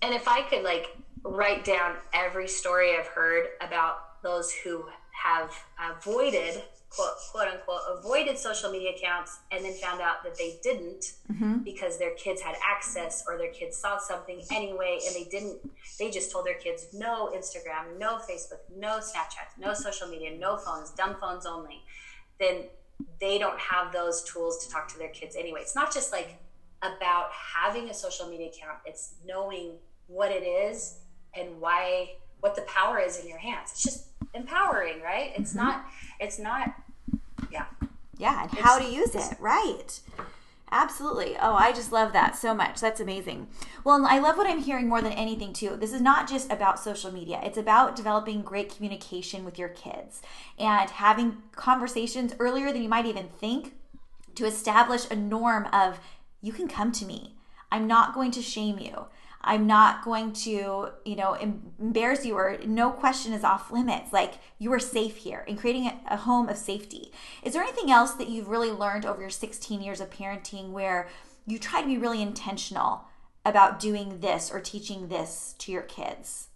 And 0.01 0.14
if 0.14 0.27
i 0.27 0.43
could 0.43 0.62
like 0.62 0.97
write 1.25 1.64
down 1.64 1.97
every 2.14 2.49
story 2.49 2.97
i've 2.97 3.09
heard 3.09 3.49
about 3.61 4.23
those 4.23 4.53
who 4.53 4.87
have 5.12 5.53
avoided 5.91 6.62
quote, 6.91 7.11
quote 7.30 7.49
unquote 7.49 7.80
avoided 7.99 8.39
social 8.39 8.70
media 8.70 8.91
accounts 8.97 9.39
and 9.53 9.64
then 9.64 9.74
found 9.74 10.01
out 10.01 10.22
that 10.24 10.36
they 10.36 10.59
didn't 10.62 11.12
mm-hmm. 11.30 11.59
because 11.59 11.99
their 11.99 12.14
kids 12.14 12.41
had 12.41 12.55
access 12.64 13.24
or 13.28 13.36
their 13.36 13.53
kids 13.53 13.76
saw 13.76 13.99
something 13.99 14.41
anyway 14.53 14.99
and 15.07 15.14
they 15.14 15.28
didn't 15.30 15.59
they 15.99 16.11
just 16.11 16.32
told 16.32 16.47
their 16.47 16.59
kids 16.59 16.89
no 16.95 17.30
instagram 17.36 17.99
no 17.99 18.16
facebook 18.16 18.61
no 18.76 18.99
snapchat 18.99 19.49
no 19.59 19.74
social 19.74 20.09
media 20.09 20.36
no 20.39 20.57
phones 20.57 20.91
dumb 20.93 21.16
phones 21.20 21.45
only 21.45 21.82
then 22.41 22.64
they 23.20 23.39
don't 23.39 23.59
have 23.59 23.93
those 23.93 24.22
tools 24.24 24.64
to 24.64 24.72
talk 24.72 24.89
to 24.89 24.99
their 24.99 25.11
kids 25.11 25.36
anyway 25.36 25.61
it's 25.61 25.74
not 25.74 25.93
just 25.93 26.11
like 26.11 26.39
about 26.82 27.28
having 27.32 27.91
a 27.91 27.95
social 27.95 28.28
media 28.28 28.49
account 28.49 28.78
it's 28.86 29.14
knowing 29.26 29.72
what 30.07 30.30
it 30.30 30.43
is 30.43 31.01
and 31.34 31.61
why 31.61 32.12
what 32.41 32.55
the 32.55 32.62
power 32.62 32.99
is 32.99 33.20
in 33.20 33.28
your 33.28 33.39
hands 33.39 33.70
it's 33.72 33.82
just 33.82 34.07
empowering 34.34 35.01
right 35.01 35.32
it's 35.36 35.55
mm-hmm. 35.55 35.66
not 35.66 35.86
it's 36.21 36.39
not 36.39 36.75
yeah 37.51 37.66
yeah 38.16 38.43
and 38.43 38.53
it's, 38.53 38.62
how 38.62 38.79
to 38.79 38.89
use 38.89 39.14
it 39.14 39.37
right 39.41 40.01
Absolutely. 40.71 41.37
Oh, 41.41 41.55
I 41.55 41.73
just 41.73 41.93
love 41.93 42.12
that 42.12 42.37
so 42.37 42.55
much. 42.55 42.81
That's 42.81 43.01
amazing. 43.01 43.49
Well, 43.85 44.05
I 44.07 44.19
love 44.19 44.37
what 44.37 44.47
I'm 44.47 44.62
hearing 44.62 44.89
more 44.89 45.01
than 45.01 45.12
anything, 45.12 45.53
too. 45.53 45.77
This 45.77 45.93
is 45.93 46.01
not 46.01 46.29
just 46.29 46.53
about 46.53 46.79
social 46.79 47.11
media, 47.11 47.41
it's 47.43 47.57
about 47.57 47.97
developing 47.97 48.43
great 48.43 48.75
communication 48.75 49.45
with 49.45 49.59
your 49.59 49.71
kids 49.71 50.21
and 50.59 50.91
having 50.91 51.39
conversations 51.53 52.35
earlier 52.39 52.73
than 52.73 52.83
you 52.83 52.89
might 52.89 53.07
even 53.07 53.29
think 53.29 53.75
to 54.35 54.45
establish 54.45 55.11
a 55.11 55.16
norm 55.16 55.66
of 55.73 56.01
you 56.43 56.53
can 56.53 56.69
come 56.69 56.93
to 56.93 57.05
me. 57.05 57.35
I'm 57.73 57.87
not 57.87 58.14
going 58.14 58.31
to 58.33 58.43
shame 58.43 58.79
you. 58.79 59.07
I'm 59.41 59.66
not 59.66 60.05
going 60.05 60.32
to, 60.32 60.91
you 61.05 61.16
know, 61.16 61.34
embarrass 61.34 62.26
you 62.26 62.34
or 62.34 62.59
no 62.66 62.91
question 62.91 63.32
is 63.32 63.45
off 63.45 63.70
limits. 63.70 64.12
Like 64.12 64.34
you 64.59 64.72
are 64.72 64.78
safe 64.78 65.16
here 65.16 65.45
and 65.47 65.59
creating 65.59 65.91
a, 66.09 66.16
home 66.16 66.49
of 66.49 66.57
safety. 66.57 67.12
Is 67.43 67.53
there 67.53 67.62
anything 67.62 67.91
else 67.91 68.12
that 68.12 68.28
you've 68.28 68.49
really 68.49 68.72
learned 68.72 69.07
over 69.07 69.20
your 69.20 69.30
16 69.30 69.80
years 69.80 70.01
of 70.01 70.11
parenting 70.11 70.70
where 70.70 71.09
you 71.47 71.59
try 71.59 71.80
to 71.80 71.86
be 71.86 71.97
really 71.97 72.20
intentional 72.20 73.05
about 73.45 73.80
doing 73.80 74.20
this 74.20 74.51
or 74.51 74.61
teaching 74.61 75.09
this 75.09 75.55
to 75.59 75.72
your 75.72 75.82
kids? 75.82 76.49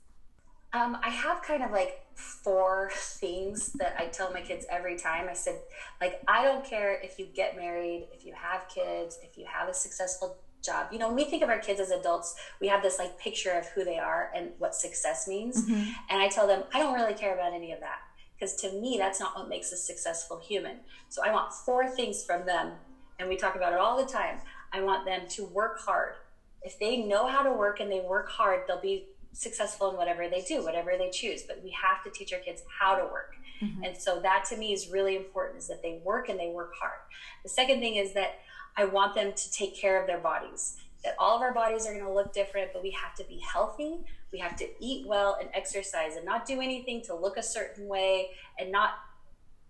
Um, 0.73 0.99
I 1.03 1.11
have 1.11 1.43
kind 1.43 1.63
of 1.63 1.71
like 1.71 2.03
four 2.15 2.91
things 2.95 3.73
that 3.75 3.95
I 3.99 4.07
tell 4.07 4.33
my 4.33 4.41
kids 4.41 4.67
every 4.71 4.97
time. 4.97 5.29
I 5.29 5.35
said, 5.35 5.61
like, 6.01 6.21
I 6.29 6.45
don't 6.45 6.65
care 6.65 6.99
if 7.03 7.19
you 7.19 7.27
get 7.27 7.57
married, 7.57 8.09
if 8.13 8.25
you 8.25 8.35
have 8.35 8.69
kids, 8.69 9.19
if 9.23 9.37
you 9.37 9.45
have 9.47 9.69
a 9.69 9.75
successful 9.75 10.39
job. 10.63 10.89
You 10.93 10.99
know, 10.99 11.09
when 11.09 11.17
we 11.17 11.25
think 11.25 11.43
of 11.43 11.49
our 11.49 11.59
kids 11.59 11.81
as 11.81 11.91
adults, 11.91 12.35
we 12.61 12.69
have 12.69 12.83
this 12.83 12.99
like 12.99 13.19
picture 13.19 13.51
of 13.51 13.67
who 13.67 13.85
they 13.85 13.99
are 13.99 14.31
and 14.35 14.51
what 14.59 14.75
success 14.75 15.27
means. 15.27 15.65
Mm-hmm. 15.65 15.91
And 16.11 16.23
I 16.23 16.29
tell 16.29 16.47
them, 16.47 16.65
I 16.73 16.79
don't 16.79 16.95
really 16.95 17.15
care 17.15 17.35
about 17.35 17.53
any 17.53 17.73
of 17.73 17.81
that 17.81 17.99
because 18.35 18.57
to 18.57 18.73
me, 18.73 18.97
that's 18.99 19.21
not 19.21 19.37
what 19.37 19.49
makes 19.49 19.73
a 19.73 19.77
successful 19.77 20.41
human. 20.41 20.79
So 21.09 21.23
I 21.25 21.33
want 21.33 21.53
four 21.53 21.89
things 21.89 22.25
from 22.25 22.45
them. 22.47 22.73
And 23.19 23.29
we 23.29 23.37
talk 23.37 23.55
about 23.55 23.73
it 23.73 23.79
all 23.79 23.97
the 24.05 24.11
time. 24.11 24.39
I 24.73 24.83
want 24.83 25.05
them 25.05 25.23
to 25.31 25.45
work 25.45 25.79
hard. 25.81 26.15
If 26.63 26.79
they 26.79 26.97
know 26.97 27.29
how 27.29 27.43
to 27.43 27.53
work 27.53 27.81
and 27.81 27.91
they 27.91 28.01
work 28.01 28.31
hard, 28.31 28.63
they'll 28.67 28.81
be 28.81 29.07
successful 29.33 29.91
in 29.91 29.97
whatever 29.97 30.29
they 30.29 30.43
do, 30.43 30.65
whatever 30.65 30.93
they 30.99 31.11
choose. 31.11 31.43
But 31.43 31.61
we 31.63 31.71
have 31.71 32.03
to 32.05 32.11
teach 32.11 32.33
our 32.33 32.41
kids 32.41 32.63
how 32.81 32.97
to 32.97 33.05
work. 33.05 33.35
Mm-hmm. 33.63 33.85
And 33.85 33.97
so 33.97 34.21
that 34.21 34.45
to 34.51 34.57
me 34.57 34.73
is 34.73 34.89
really 34.89 35.17
important 35.17 35.59
is 35.61 35.69
that 35.69 35.83
they 35.83 36.01
work 36.05 36.29
and 36.29 36.39
they 36.39 36.49
work 36.49 36.73
hard. 36.81 36.99
The 37.45 37.49
second 37.49 37.81
thing 37.81 37.97
is 37.97 38.13
that 38.15 38.41
I 38.77 38.85
want 38.85 39.15
them 39.15 39.33
to 39.33 39.53
take 39.53 39.77
care 39.77 40.01
of 40.01 40.07
their 40.07 40.19
bodies. 40.19 40.77
That 41.05 41.15
all 41.19 41.37
of 41.37 41.43
our 41.43 41.53
bodies 41.53 41.87
are 41.87 41.93
going 41.93 42.05
to 42.05 42.13
look 42.13 42.33
different, 42.33 42.73
but 42.73 42.83
we 42.83 42.91
have 42.91 43.15
to 43.17 43.25
be 43.25 43.39
healthy. 43.39 43.99
We 44.33 44.39
have 44.39 44.57
to 44.57 44.69
eat 44.81 45.07
well 45.07 45.37
and 45.41 45.51
exercise 45.53 46.17
and 46.17 46.25
not 46.25 46.47
do 46.47 46.61
anything 46.61 47.03
to 47.03 47.15
look 47.15 47.37
a 47.37 47.43
certain 47.43 47.87
way 47.87 48.31
and 48.59 48.71
not 48.71 48.91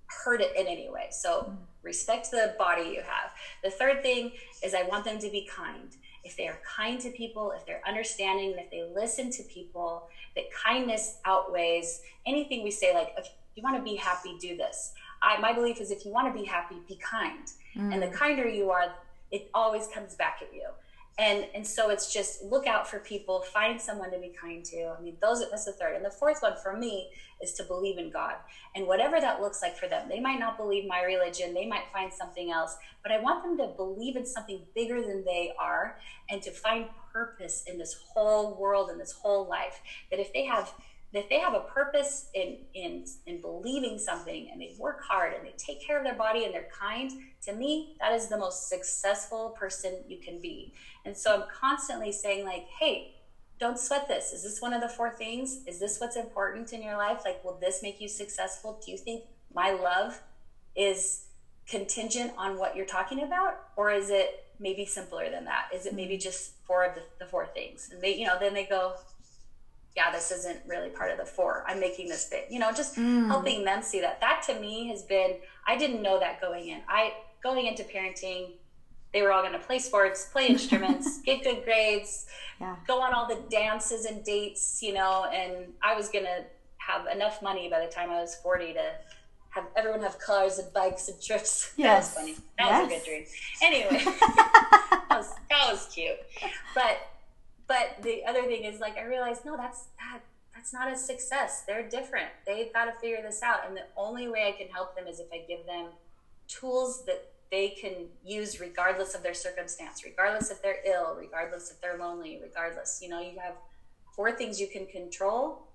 hurt 0.06 0.40
it 0.40 0.54
in 0.56 0.66
any 0.66 0.90
way. 0.90 1.08
So 1.10 1.42
mm-hmm. 1.42 1.54
respect 1.82 2.30
the 2.30 2.54
body 2.58 2.82
you 2.82 3.00
have. 3.00 3.30
The 3.64 3.70
third 3.70 4.02
thing 4.02 4.32
is 4.62 4.74
I 4.74 4.82
want 4.84 5.04
them 5.04 5.18
to 5.18 5.30
be 5.30 5.48
kind. 5.50 5.96
If 6.24 6.36
they 6.36 6.46
are 6.46 6.58
kind 6.64 7.00
to 7.00 7.10
people, 7.10 7.52
if 7.56 7.66
they're 7.66 7.80
understanding, 7.86 8.54
if 8.56 8.70
they 8.70 8.84
listen 8.94 9.30
to 9.32 9.42
people, 9.44 10.08
that 10.36 10.44
kindness 10.52 11.18
outweighs 11.24 12.02
anything 12.26 12.62
we 12.62 12.70
say, 12.70 12.94
like, 12.94 13.12
if 13.18 13.28
you 13.56 13.62
want 13.62 13.76
to 13.76 13.82
be 13.82 13.96
happy, 13.96 14.36
do 14.38 14.56
this. 14.56 14.92
I, 15.20 15.40
my 15.40 15.52
belief 15.52 15.80
is 15.80 15.90
if 15.90 16.04
you 16.04 16.12
want 16.12 16.32
to 16.32 16.40
be 16.40 16.46
happy, 16.46 16.76
be 16.86 16.96
kind. 16.96 17.50
Mm. 17.76 17.92
And 17.94 18.02
the 18.02 18.08
mm. 18.08 18.14
kinder 18.14 18.48
you 18.48 18.70
are, 18.70 18.94
it 19.30 19.50
always 19.54 19.86
comes 19.88 20.14
back 20.14 20.38
at 20.42 20.54
you. 20.54 20.68
And 21.18 21.46
and 21.54 21.66
so 21.66 21.90
it's 21.90 22.10
just 22.10 22.42
look 22.42 22.66
out 22.66 22.88
for 22.88 22.98
people, 22.98 23.42
find 23.42 23.78
someone 23.78 24.10
to 24.12 24.18
be 24.18 24.32
kind 24.40 24.64
to. 24.66 24.94
I 24.98 25.02
mean, 25.02 25.16
those 25.20 25.44
that's 25.50 25.66
the 25.66 25.72
third. 25.72 25.94
And 25.94 26.04
the 26.04 26.10
fourth 26.10 26.38
one 26.40 26.56
for 26.62 26.74
me 26.74 27.10
is 27.42 27.52
to 27.54 27.64
believe 27.64 27.98
in 27.98 28.10
God. 28.10 28.36
And 28.74 28.86
whatever 28.86 29.20
that 29.20 29.40
looks 29.42 29.60
like 29.60 29.76
for 29.76 29.88
them. 29.88 30.08
They 30.08 30.20
might 30.20 30.38
not 30.38 30.56
believe 30.56 30.88
my 30.88 31.02
religion, 31.02 31.52
they 31.52 31.66
might 31.66 31.84
find 31.92 32.10
something 32.10 32.50
else, 32.50 32.76
but 33.02 33.12
I 33.12 33.20
want 33.20 33.42
them 33.42 33.58
to 33.58 33.74
believe 33.76 34.16
in 34.16 34.24
something 34.24 34.62
bigger 34.74 35.02
than 35.02 35.22
they 35.24 35.52
are 35.60 35.98
and 36.30 36.40
to 36.42 36.50
find 36.50 36.86
purpose 37.12 37.64
in 37.66 37.76
this 37.76 37.94
whole 38.14 38.54
world 38.58 38.88
and 38.88 38.98
this 38.98 39.12
whole 39.12 39.46
life. 39.46 39.82
That 40.10 40.18
if 40.18 40.32
they 40.32 40.46
have 40.46 40.72
if 41.14 41.28
they 41.28 41.38
have 41.38 41.54
a 41.54 41.60
purpose 41.60 42.28
in 42.34 42.58
in 42.74 43.04
in 43.26 43.40
believing 43.40 43.98
something 43.98 44.48
and 44.50 44.60
they 44.60 44.74
work 44.78 45.02
hard 45.02 45.34
and 45.34 45.46
they 45.46 45.52
take 45.58 45.84
care 45.84 45.98
of 45.98 46.04
their 46.04 46.14
body 46.14 46.44
and 46.44 46.54
they're 46.54 46.68
kind 46.78 47.10
to 47.42 47.52
me 47.52 47.96
that 48.00 48.12
is 48.12 48.28
the 48.28 48.36
most 48.36 48.68
successful 48.68 49.50
person 49.50 49.96
you 50.08 50.18
can 50.18 50.40
be. 50.40 50.72
And 51.04 51.16
so 51.16 51.34
i'm 51.34 51.48
constantly 51.48 52.12
saying 52.12 52.44
like 52.44 52.66
hey 52.80 53.14
don't 53.60 53.78
sweat 53.78 54.08
this. 54.08 54.32
Is 54.32 54.42
this 54.42 54.60
one 54.60 54.72
of 54.72 54.80
the 54.80 54.88
four 54.88 55.10
things? 55.10 55.60
Is 55.68 55.78
this 55.78 56.00
what's 56.00 56.16
important 56.16 56.72
in 56.72 56.82
your 56.82 56.96
life? 56.96 57.20
Like 57.24 57.44
will 57.44 57.58
this 57.60 57.80
make 57.82 58.00
you 58.00 58.08
successful? 58.08 58.80
Do 58.84 58.90
you 58.90 58.98
think 58.98 59.24
my 59.54 59.70
love 59.70 60.20
is 60.74 61.26
contingent 61.68 62.32
on 62.36 62.58
what 62.58 62.74
you're 62.74 62.86
talking 62.86 63.22
about? 63.22 63.60
Or 63.76 63.92
is 63.92 64.10
it 64.10 64.46
maybe 64.58 64.84
simpler 64.84 65.30
than 65.30 65.44
that? 65.44 65.66
Is 65.72 65.86
it 65.86 65.94
maybe 65.94 66.14
mm-hmm. 66.14 66.22
just 66.22 66.54
four 66.64 66.84
of 66.84 66.96
the, 66.96 67.02
the 67.20 67.26
four 67.26 67.46
things? 67.46 67.90
And 67.92 68.02
they 68.02 68.16
you 68.16 68.26
know 68.26 68.36
then 68.40 68.54
they 68.54 68.64
go 68.64 68.94
yeah, 69.96 70.10
this 70.10 70.30
isn't 70.30 70.60
really 70.66 70.88
part 70.88 71.10
of 71.10 71.18
the 71.18 71.24
four. 71.24 71.64
I'm 71.66 71.78
making 71.78 72.08
this 72.08 72.28
big, 72.30 72.44
you 72.50 72.58
know, 72.58 72.72
just 72.72 72.96
mm. 72.96 73.26
helping 73.26 73.64
them 73.64 73.82
see 73.82 74.00
that. 74.00 74.20
That 74.20 74.42
to 74.46 74.58
me 74.58 74.88
has 74.88 75.02
been, 75.02 75.36
I 75.66 75.76
didn't 75.76 76.02
know 76.02 76.18
that 76.18 76.40
going 76.40 76.68
in. 76.68 76.80
I, 76.88 77.12
going 77.42 77.66
into 77.66 77.82
parenting, 77.82 78.52
they 79.12 79.20
were 79.20 79.32
all 79.32 79.42
going 79.42 79.52
to 79.52 79.58
play 79.58 79.78
sports, 79.78 80.28
play 80.32 80.46
instruments, 80.48 81.20
get 81.22 81.44
good 81.44 81.64
grades, 81.64 82.26
yeah. 82.60 82.76
go 82.86 83.02
on 83.02 83.12
all 83.12 83.28
the 83.28 83.42
dances 83.50 84.06
and 84.06 84.24
dates, 84.24 84.82
you 84.82 84.94
know, 84.94 85.26
and 85.32 85.72
I 85.82 85.94
was 85.94 86.08
going 86.08 86.24
to 86.24 86.44
have 86.78 87.06
enough 87.06 87.42
money 87.42 87.68
by 87.68 87.84
the 87.84 87.92
time 87.92 88.10
I 88.10 88.20
was 88.20 88.34
40 88.36 88.72
to 88.74 88.92
have 89.50 89.64
everyone 89.76 90.00
have 90.00 90.18
cars 90.18 90.58
and 90.58 90.72
bikes 90.72 91.08
and 91.08 91.20
trips. 91.20 91.74
Yes. 91.76 92.14
That 92.14 92.24
was 92.24 92.36
funny. 92.38 92.46
That 92.58 92.66
yes. 92.66 92.82
was 92.82 92.92
a 92.92 92.96
good 92.96 93.04
dream. 93.04 93.24
Anyway, 93.62 94.04
that, 94.20 95.06
was, 95.10 95.34
that 95.50 95.68
was 95.70 95.88
cute. 95.92 96.16
But 96.74 96.96
but 97.66 98.02
the 98.02 98.24
other 98.24 98.42
thing 98.42 98.64
is 98.64 98.80
like 98.80 98.96
I 98.98 99.04
realized 99.04 99.44
no, 99.44 99.56
that's 99.56 99.86
that 99.98 100.20
that's 100.54 100.72
not 100.72 100.92
a 100.92 100.96
success. 100.96 101.64
They're 101.66 101.88
different. 101.88 102.28
They've 102.46 102.72
got 102.72 102.84
to 102.84 102.92
figure 102.92 103.22
this 103.22 103.42
out. 103.42 103.66
And 103.66 103.76
the 103.76 103.84
only 103.96 104.28
way 104.28 104.48
I 104.48 104.52
can 104.52 104.68
help 104.68 104.94
them 104.94 105.06
is 105.06 105.18
if 105.18 105.26
I 105.32 105.44
give 105.48 105.64
them 105.66 105.86
tools 106.46 107.04
that 107.06 107.32
they 107.50 107.70
can 107.70 107.92
use 108.24 108.60
regardless 108.60 109.14
of 109.14 109.22
their 109.22 109.34
circumstance, 109.34 110.04
regardless 110.04 110.50
if 110.50 110.62
they're 110.62 110.80
ill, 110.86 111.16
regardless 111.18 111.70
if 111.70 111.80
they're 111.80 111.98
lonely, 111.98 112.38
regardless. 112.42 113.00
You 113.02 113.08
know, 113.08 113.20
you 113.20 113.38
have 113.38 113.54
four 114.14 114.32
things 114.32 114.60
you 114.60 114.66
can 114.66 114.86
control 114.86 115.66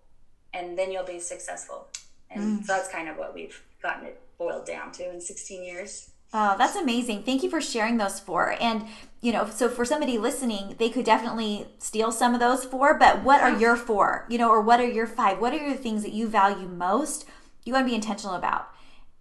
and 0.53 0.77
then 0.77 0.91
you'll 0.91 1.03
be 1.03 1.19
successful. 1.19 1.87
And 2.29 2.59
mm. 2.59 2.65
so 2.65 2.73
that's 2.73 2.89
kind 2.89 3.09
of 3.09 3.17
what 3.17 3.33
we've 3.33 3.61
gotten 3.81 4.05
it 4.07 4.21
boiled 4.37 4.65
down 4.65 4.91
to 4.93 5.09
in 5.09 5.21
16 5.21 5.63
years. 5.63 6.09
Oh, 6.33 6.55
that's 6.57 6.75
amazing. 6.75 7.23
Thank 7.23 7.41
you 7.41 7.49
for 7.49 7.61
sharing 7.61 7.97
those 7.97 8.19
four. 8.19 8.55
And, 8.59 8.85
you 9.21 9.31
know, 9.31 9.49
so 9.49 9.69
for 9.69 9.85
somebody 9.85 10.17
listening, 10.17 10.75
they 10.77 10.89
could 10.89 11.05
definitely 11.05 11.67
steal 11.79 12.11
some 12.11 12.33
of 12.33 12.39
those 12.39 12.65
four, 12.65 12.93
but 12.99 13.23
what 13.23 13.41
are 13.41 13.57
your 13.57 13.75
four? 13.75 14.25
You 14.29 14.37
know, 14.37 14.49
or 14.49 14.61
what 14.61 14.79
are 14.79 14.87
your 14.87 15.07
five? 15.07 15.39
What 15.39 15.53
are 15.53 15.57
your 15.57 15.75
things 15.75 16.03
that 16.03 16.11
you 16.11 16.27
value 16.27 16.67
most? 16.67 17.25
You 17.63 17.73
want 17.73 17.85
to 17.85 17.89
be 17.89 17.95
intentional 17.95 18.35
about. 18.35 18.69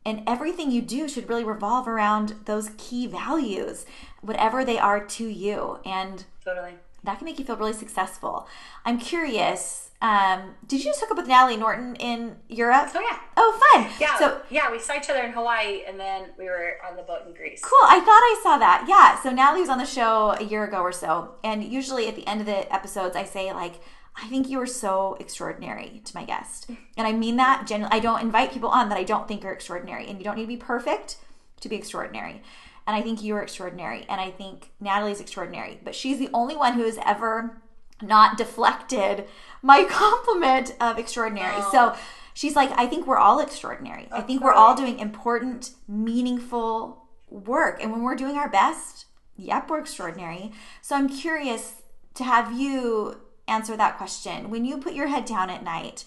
And 0.04 0.22
everything 0.26 0.70
you 0.70 0.82
do 0.82 1.08
should 1.08 1.28
really 1.28 1.44
revolve 1.44 1.88
around 1.88 2.34
those 2.44 2.70
key 2.76 3.06
values, 3.06 3.86
whatever 4.20 4.64
they 4.64 4.78
are 4.78 5.04
to 5.04 5.26
you. 5.26 5.78
And 5.84 6.24
totally. 6.44 6.74
That 7.06 7.18
can 7.18 7.24
make 7.24 7.38
you 7.38 7.44
feel 7.44 7.56
really 7.56 7.72
successful. 7.72 8.46
I'm 8.84 8.98
curious 8.98 9.86
um, 10.02 10.54
did 10.66 10.80
you 10.80 10.90
just 10.90 11.00
hook 11.00 11.10
up 11.10 11.16
with 11.16 11.26
Natalie 11.26 11.56
Norton 11.56 11.96
in 11.96 12.36
Europe? 12.48 12.90
Oh 12.94 13.00
yeah. 13.00 13.18
Oh, 13.36 13.72
fun. 13.72 13.90
Yeah. 13.98 14.18
So 14.18 14.40
yeah, 14.50 14.70
we 14.70 14.78
saw 14.78 14.94
each 14.94 15.08
other 15.08 15.22
in 15.22 15.32
Hawaii, 15.32 15.82
and 15.86 15.98
then 15.98 16.30
we 16.38 16.44
were 16.44 16.74
on 16.88 16.96
the 16.96 17.02
boat 17.02 17.22
in 17.26 17.32
Greece. 17.32 17.62
Cool. 17.62 17.78
I 17.82 18.00
thought 18.00 18.06
I 18.08 18.40
saw 18.42 18.58
that. 18.58 18.84
Yeah. 18.88 19.20
So 19.22 19.30
Natalie 19.30 19.60
was 19.60 19.70
on 19.70 19.78
the 19.78 19.86
show 19.86 20.36
a 20.38 20.44
year 20.44 20.64
ago 20.64 20.80
or 20.80 20.92
so, 20.92 21.34
and 21.42 21.64
usually 21.64 22.08
at 22.08 22.14
the 22.14 22.26
end 22.26 22.40
of 22.40 22.46
the 22.46 22.72
episodes, 22.72 23.16
I 23.16 23.24
say 23.24 23.52
like. 23.52 23.80
I 24.18 24.28
think 24.28 24.48
you 24.48 24.58
are 24.62 24.66
so 24.66 25.14
extraordinary 25.20 26.00
to 26.06 26.14
my 26.14 26.24
guest. 26.24 26.70
And 26.96 27.06
I 27.06 27.12
mean 27.12 27.36
that 27.36 27.66
genuinely. 27.66 27.98
I 27.98 28.00
don't 28.00 28.22
invite 28.22 28.50
people 28.50 28.70
on 28.70 28.88
that 28.88 28.96
I 28.96 29.04
don't 29.04 29.28
think 29.28 29.44
are 29.44 29.52
extraordinary. 29.52 30.06
And 30.06 30.16
you 30.16 30.24
don't 30.24 30.36
need 30.36 30.44
to 30.44 30.48
be 30.48 30.56
perfect 30.56 31.18
to 31.60 31.68
be 31.68 31.76
extraordinary. 31.76 32.40
And 32.86 32.96
I 32.96 33.02
think 33.02 33.22
you 33.22 33.34
are 33.36 33.42
extraordinary. 33.42 34.06
And 34.08 34.20
I 34.20 34.30
think 34.30 34.70
Natalie's 34.80 35.20
extraordinary. 35.20 35.80
But 35.82 35.94
she's 35.94 36.18
the 36.18 36.30
only 36.32 36.56
one 36.56 36.74
who 36.74 36.84
has 36.84 36.98
ever 37.04 37.60
not 38.02 38.36
deflected 38.36 39.26
my 39.62 39.84
compliment 39.90 40.74
of 40.80 40.98
extraordinary. 40.98 41.56
Oh. 41.56 41.70
So 41.72 42.00
she's 42.34 42.54
like, 42.54 42.70
I 42.76 42.86
think 42.86 43.06
we're 43.06 43.18
all 43.18 43.40
extraordinary. 43.40 44.08
I 44.12 44.20
think 44.20 44.42
we're 44.42 44.52
all 44.52 44.74
doing 44.74 44.98
important, 44.98 45.70
meaningful 45.88 47.04
work. 47.28 47.82
And 47.82 47.90
when 47.92 48.02
we're 48.02 48.16
doing 48.16 48.36
our 48.36 48.48
best, 48.48 49.06
yep, 49.36 49.68
we're 49.68 49.80
extraordinary. 49.80 50.52
So 50.80 50.96
I'm 50.96 51.08
curious 51.08 51.82
to 52.14 52.24
have 52.24 52.58
you 52.58 53.20
answer 53.48 53.76
that 53.76 53.96
question. 53.96 54.50
When 54.50 54.64
you 54.64 54.78
put 54.78 54.94
your 54.94 55.08
head 55.08 55.24
down 55.24 55.50
at 55.50 55.64
night, 55.64 56.04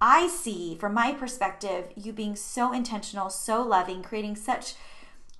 I 0.00 0.28
see 0.28 0.76
from 0.76 0.92
my 0.94 1.12
perspective 1.12 1.86
you 1.96 2.12
being 2.12 2.36
so 2.36 2.72
intentional, 2.72 3.30
so 3.30 3.62
loving, 3.62 4.02
creating 4.02 4.36
such 4.36 4.74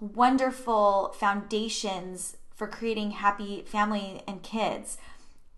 wonderful 0.00 1.14
foundations 1.18 2.36
for 2.54 2.66
creating 2.66 3.12
happy 3.12 3.62
family 3.62 4.22
and 4.26 4.42
kids. 4.42 4.98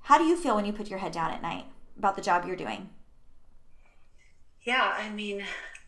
How 0.02 0.18
do 0.18 0.24
you 0.24 0.36
feel 0.36 0.54
when 0.54 0.64
you 0.64 0.72
put 0.72 0.88
your 0.88 0.98
head 0.98 1.12
down 1.12 1.30
at 1.30 1.42
night 1.42 1.66
about 1.98 2.16
the 2.16 2.22
job 2.22 2.46
you're 2.46 2.56
doing? 2.56 2.90
Yeah, 4.62 4.94
I 4.96 5.10
mean, 5.10 5.44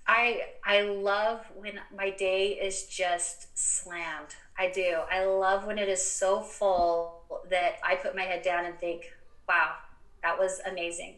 I 0.06 0.42
I 0.64 0.82
love 0.82 1.44
when 1.54 1.80
my 1.96 2.10
day 2.10 2.50
is 2.52 2.84
just 2.86 3.56
slammed. 3.58 4.34
I 4.58 4.70
do. 4.70 5.00
I 5.10 5.24
love 5.24 5.66
when 5.66 5.78
it 5.78 5.88
is 5.88 6.02
so 6.04 6.40
full 6.40 7.22
that 7.50 7.76
I 7.84 7.96
put 7.96 8.16
my 8.16 8.22
head 8.22 8.42
down 8.42 8.64
and 8.64 8.78
think, 8.78 9.12
"Wow, 9.48 9.76
that 10.22 10.38
was 10.38 10.60
amazing." 10.66 11.16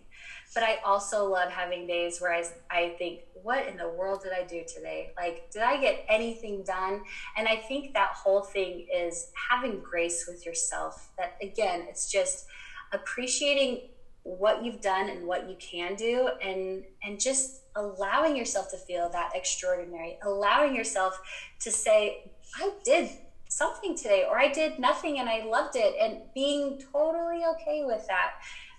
But 0.53 0.65
I 0.65 0.79
also 0.85 1.27
love 1.27 1.51
having 1.51 1.87
days 1.87 2.21
where 2.21 2.35
I, 2.35 2.45
I 2.71 2.95
think, 2.99 3.21
what 3.41 3.69
in 3.69 3.77
the 3.77 3.89
world 3.89 4.23
did 4.23 4.33
I 4.33 4.45
do 4.45 4.65
today? 4.67 5.13
Like, 5.17 5.49
did 5.53 5.63
I 5.63 5.81
get 5.81 6.05
anything 6.09 6.65
done? 6.65 7.03
And 7.37 7.47
I 7.47 7.57
think 7.57 7.95
that 7.95 8.11
whole 8.15 8.43
thing 8.43 8.87
is 8.93 9.31
having 9.51 9.81
grace 9.81 10.27
with 10.27 10.45
yourself. 10.45 11.11
That 11.19 11.37
again, 11.41 11.87
it's 11.89 12.11
just 12.11 12.47
appreciating 12.93 13.83
what 14.23 14.65
you've 14.65 14.81
done 14.81 15.09
and 15.09 15.27
what 15.27 15.49
you 15.49 15.57
can 15.57 15.95
do 15.95 16.29
and 16.43 16.85
and 17.03 17.19
just 17.19 17.63
allowing 17.77 18.37
yourself 18.37 18.71
to 18.71 18.77
feel 18.77 19.09
that 19.09 19.31
extraordinary 19.35 20.19
allowing 20.23 20.75
yourself 20.75 21.19
to 21.59 21.71
say 21.71 22.31
i 22.57 22.71
did 22.85 23.09
something 23.49 23.97
today 23.97 24.27
or 24.29 24.39
i 24.39 24.47
did 24.47 24.79
nothing 24.79 25.19
and 25.19 25.29
i 25.29 25.43
loved 25.45 25.75
it 25.75 25.95
and 25.99 26.19
being 26.35 26.79
totally 26.93 27.45
okay 27.47 27.83
with 27.85 28.07
that 28.09 28.33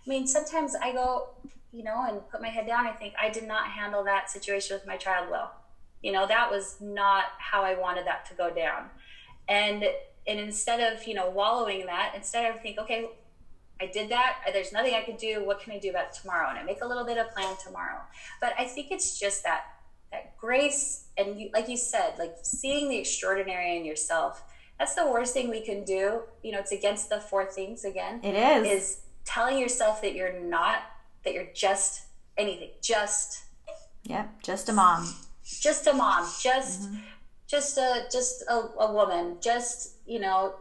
i 0.06 0.10
mean 0.10 0.28
sometimes 0.28 0.76
i 0.76 0.91
go 0.91 1.30
you 1.72 1.84
know, 1.84 2.06
and 2.08 2.20
put 2.30 2.41
my 2.41 2.49
head 2.49 2.68
down, 2.68 2.86
I 2.86 2.91
think 2.91 3.14
I 3.22 3.30
did 3.30 3.47
not 3.47 3.66
handle 3.68 4.04
that 4.04 4.30
situation 4.30 4.76
with 4.76 4.86
my 4.86 4.97
child 4.97 5.30
well. 5.32 5.54
You 6.02 6.12
know, 6.12 6.28
that 6.28 6.52
was 6.52 6.78
not 6.82 7.26
how 7.38 7.64
I 7.64 7.80
wanted 7.80 8.06
that 8.08 8.26
to 8.28 8.34
go 8.34 8.49
down. 8.49 8.89
And 9.47 9.86
and 10.28 10.39
instead 10.39 10.80
of, 10.80 11.08
you 11.08 11.14
know, 11.14 11.30
wallowing 11.30 11.82
in 11.82 11.88
that, 11.88 12.14
instead 12.16 12.45
I 12.45 12.56
think, 12.58 12.78
okay, 12.78 13.10
I 13.80 13.88
did 13.88 14.10
that. 14.10 14.38
There's 14.54 14.72
nothing 14.72 14.93
I 14.93 15.02
could 15.02 15.18
do. 15.18 15.43
What 15.43 15.62
can 15.62 15.74
I 15.74 15.80
do 15.80 15.89
about 15.89 16.08
it 16.08 16.14
tomorrow? 16.14 16.49
And 16.49 16.60
I 16.60 16.64
make 16.64 16.82
a 16.84 16.86
little 16.86 17.06
bit 17.06 17.18
of 17.18 17.32
plan 17.32 17.56
tomorrow. 17.64 18.02
But 18.39 18.54
I 18.60 18.66
think 18.66 18.91
it's 18.91 19.20
just 19.20 19.43
that 19.43 19.64
that 20.12 20.38
grace 20.38 21.06
and 21.18 21.39
you, 21.39 21.49
like 21.54 21.70
you 21.70 21.78
said, 21.78 22.16
like 22.20 22.36
seeing 22.43 22.89
the 22.89 22.97
extraordinary 22.97 23.78
in 23.78 23.86
yourself. 23.86 24.43
That's 24.78 24.95
the 24.95 25.06
worst 25.06 25.34
thing 25.34 25.49
we 25.49 25.62
can 25.62 25.84
do. 25.84 26.24
You 26.43 26.52
know, 26.52 26.60
it's 26.60 26.72
against 26.72 27.10
the 27.10 27.22
four 27.22 27.45
things 27.45 27.86
again. 27.86 28.20
It 28.24 28.36
is. 28.36 28.68
Is 28.68 28.97
telling 29.26 29.58
yourself 29.58 30.02
that 30.02 30.16
you're 30.16 30.40
not, 30.40 30.84
that 31.24 31.34
you're 31.34 31.50
just 31.54 32.04
anything, 32.38 32.70
just. 32.82 33.44
Yep, 34.04 34.42
just 34.44 34.70
a 34.70 34.74
mom. 34.74 35.14
Just 35.44 35.88
a 35.88 35.94
mom. 35.94 36.28
Just, 36.42 36.84
mm-hmm. 36.84 36.98
just 37.48 37.78
a, 37.78 38.04
just 38.12 38.44
a, 38.44 38.54
a 38.80 38.92
woman. 38.92 39.38
Just 39.42 39.96
you 40.06 40.20
know, 40.20 40.56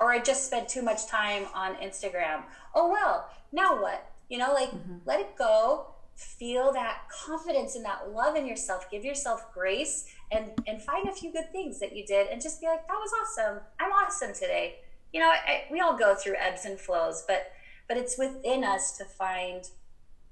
or 0.00 0.12
I 0.12 0.20
just 0.20 0.46
spent 0.46 0.68
too 0.68 0.82
much 0.82 1.06
time 1.06 1.46
on 1.54 1.74
Instagram. 1.76 2.42
Oh 2.74 2.90
well, 2.90 3.28
now 3.52 3.80
what? 3.80 4.10
You 4.28 4.38
know, 4.38 4.52
like 4.52 4.70
mm-hmm. 4.70 4.96
let 5.04 5.20
it 5.20 5.36
go. 5.36 5.94
Feel 6.16 6.72
that 6.72 7.02
confidence 7.26 7.76
and 7.76 7.84
that 7.84 8.10
love 8.12 8.34
in 8.34 8.44
yourself. 8.44 8.90
Give 8.90 9.04
yourself 9.04 9.52
grace 9.54 10.06
and 10.32 10.50
and 10.66 10.82
find 10.82 11.08
a 11.08 11.12
few 11.12 11.32
good 11.32 11.52
things 11.52 11.78
that 11.80 11.94
you 11.94 12.04
did 12.04 12.26
and 12.28 12.42
just 12.42 12.60
be 12.60 12.66
like, 12.66 12.86
that 12.88 12.94
was 12.94 13.10
awesome. 13.22 13.60
I'm 13.78 13.92
awesome 13.92 14.34
today. 14.34 14.76
You 15.12 15.20
know, 15.20 15.28
I, 15.28 15.64
we 15.70 15.80
all 15.80 15.96
go 15.96 16.14
through 16.14 16.34
ebbs 16.38 16.64
and 16.64 16.78
flows, 16.78 17.24
but 17.26 17.52
but 17.88 17.96
it's 17.96 18.18
within 18.18 18.62
us 18.62 18.96
to 18.98 19.04
find 19.04 19.64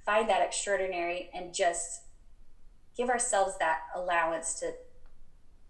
find 0.05 0.29
that 0.29 0.41
extraordinary 0.41 1.31
and 1.35 1.53
just 1.53 2.03
give 2.97 3.09
ourselves 3.09 3.59
that 3.59 3.81
allowance 3.95 4.61
to 4.61 4.73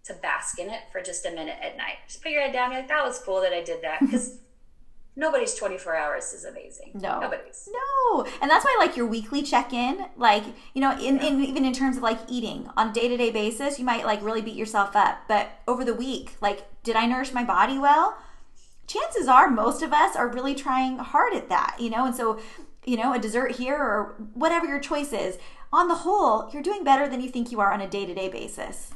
to 0.07 0.13
bask 0.13 0.57
in 0.59 0.69
it 0.69 0.81
for 0.91 1.01
just 1.01 1.25
a 1.25 1.31
minute 1.31 1.57
at 1.61 1.77
night. 1.77 1.97
Just 2.07 2.21
put 2.21 2.31
your 2.31 2.41
head 2.41 2.53
down, 2.53 2.65
and 2.65 2.73
be 2.73 2.77
like, 2.77 2.87
that 2.87 3.05
was 3.05 3.19
cool 3.19 3.41
that 3.41 3.53
I 3.53 3.61
did 3.61 3.81
that. 3.81 3.99
Because 3.99 4.37
nobody's 5.17 5.53
24 5.55 5.95
hours 5.97 6.33
is 6.33 6.45
amazing. 6.45 6.91
No. 6.93 7.19
Nobody's. 7.19 7.67
No. 7.69 8.25
And 8.41 8.49
that's 8.49 8.63
why 8.63 8.75
like 8.79 8.95
your 8.95 9.05
weekly 9.05 9.43
check-in, 9.43 10.05
like, 10.15 10.43
you 10.73 10.81
know, 10.81 10.97
in, 10.97 11.19
in 11.19 11.43
even 11.43 11.65
in 11.65 11.73
terms 11.73 11.97
of 11.97 12.03
like 12.03 12.19
eating 12.29 12.69
on 12.77 12.89
a 12.89 12.93
day-to-day 12.93 13.31
basis, 13.31 13.77
you 13.77 13.85
might 13.85 14.05
like 14.05 14.23
really 14.23 14.41
beat 14.41 14.55
yourself 14.55 14.95
up. 14.95 15.23
But 15.27 15.49
over 15.67 15.83
the 15.83 15.93
week, 15.93 16.37
like, 16.41 16.65
did 16.83 16.95
I 16.95 17.05
nourish 17.05 17.33
my 17.33 17.43
body 17.43 17.77
well? 17.77 18.17
Chances 18.87 19.27
are 19.27 19.49
most 19.49 19.81
of 19.81 19.93
us 19.93 20.15
are 20.15 20.27
really 20.29 20.55
trying 20.55 20.97
hard 20.97 21.33
at 21.33 21.49
that, 21.49 21.75
you 21.79 21.89
know? 21.89 22.05
And 22.05 22.15
so, 22.15 22.39
you 22.85 22.97
know, 22.97 23.13
a 23.13 23.19
dessert 23.19 23.51
here 23.57 23.77
or 23.77 24.15
whatever 24.33 24.65
your 24.65 24.79
choice 24.79 25.13
is, 25.13 25.37
on 25.71 25.89
the 25.89 25.95
whole, 25.95 26.49
you're 26.51 26.63
doing 26.63 26.83
better 26.83 27.07
than 27.09 27.21
you 27.21 27.29
think 27.29 27.51
you 27.51 27.59
are 27.59 27.73
on 27.73 27.81
a 27.81 27.87
day-to-day 27.87 28.29
basis. 28.29 28.91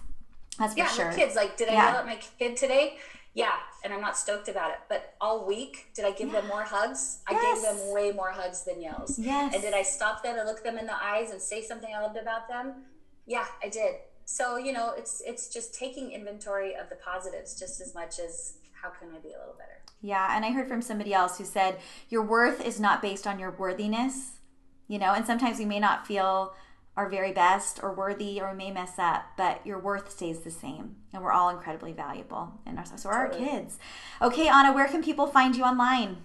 That's 0.58 0.74
for 0.74 0.80
yeah, 0.80 0.88
sure. 0.88 1.12
kids, 1.12 1.36
like, 1.36 1.58
did 1.58 1.70
I 1.70 1.74
yeah. 1.74 1.92
yell 1.92 2.00
at 2.00 2.06
my 2.06 2.20
kid 2.40 2.56
today? 2.56 2.98
Yeah, 3.34 3.54
and 3.84 3.94
I'm 3.94 4.02
not 4.02 4.18
stoked 4.18 4.50
about 4.50 4.72
it. 4.72 4.78
But 4.90 5.16
all 5.22 5.46
week, 5.46 5.88
did 5.94 6.06
I 6.06 6.12
give 6.12 6.28
yeah. 6.28 6.42
them 6.42 6.48
more 6.50 6.64
hugs? 6.64 7.20
I 7.28 7.34
gave 7.34 7.62
them 7.62 7.94
way 7.94 8.12
more 8.12 8.32
hugs 8.32 8.64
than 8.64 8.82
yells. 8.82 9.18
Yes. 9.18 9.54
And 9.54 9.64
did 9.64 9.74
I 9.74 9.84
stop 9.84 10.22
them 10.22 10.38
and 10.38 10.48
look 10.48 10.64
them 10.64 10.78
in 10.78 10.86
the 10.86 11.02
eyes 11.02 11.32
and 11.32 11.42
say 11.42 11.62
something 11.62 11.90
I 11.96 12.02
loved 12.02 12.18
about 12.18 12.48
them? 12.50 12.84
Yeah, 13.26 13.46
I 13.64 13.70
did. 13.70 13.96
So 14.26 14.58
you 14.58 14.74
know, 14.74 14.94
it's 14.98 15.22
it's 15.26 15.48
just 15.48 15.74
taking 15.74 16.12
inventory 16.12 16.76
of 16.76 16.90
the 16.90 16.96
positives 16.96 17.58
just 17.58 17.80
as 17.82 17.94
much 17.96 18.20
as 18.20 18.58
how 18.82 18.90
can 18.90 19.10
I 19.10 19.20
be 19.20 19.30
a 19.30 19.40
little 19.40 19.56
better. 19.58 19.82
Yeah, 20.02 20.36
and 20.36 20.44
I 20.44 20.52
heard 20.52 20.68
from 20.68 20.82
somebody 20.82 21.14
else 21.14 21.38
who 21.38 21.46
said 21.46 21.80
your 22.10 22.24
worth 22.24 22.66
is 22.66 22.80
not 22.80 23.02
based 23.02 23.28
on 23.28 23.40
your 23.40 23.52
worthiness. 23.52 24.40
You 24.88 25.00
know, 25.00 25.14
and 25.14 25.26
sometimes 25.26 25.60
we 25.60 25.66
may 25.66 25.80
not 25.80 26.06
feel 26.08 26.54
our 26.98 27.08
very 27.08 27.32
best 27.32 27.82
or 27.82 27.94
worthy 27.94 28.42
or 28.42 28.52
we 28.52 28.58
may 28.58 28.72
mess 28.72 28.94
up, 28.98 29.24
but 29.38 29.66
your 29.66 29.80
worth 29.80 30.12
stays 30.12 30.40
the 30.40 30.52
same. 30.52 30.98
And 31.14 31.24
we're 31.24 31.32
all 31.32 31.50
incredibly 31.50 31.94
valuable. 31.94 32.60
And 32.66 32.80
so 32.96 33.10
are 33.10 33.16
our 33.16 33.30
kids. 33.30 33.80
Okay, 34.22 34.48
Anna, 34.48 34.74
where 34.74 34.88
can 34.88 35.02
people 35.02 35.28
find 35.28 35.56
you 35.56 35.64
online? 35.64 36.18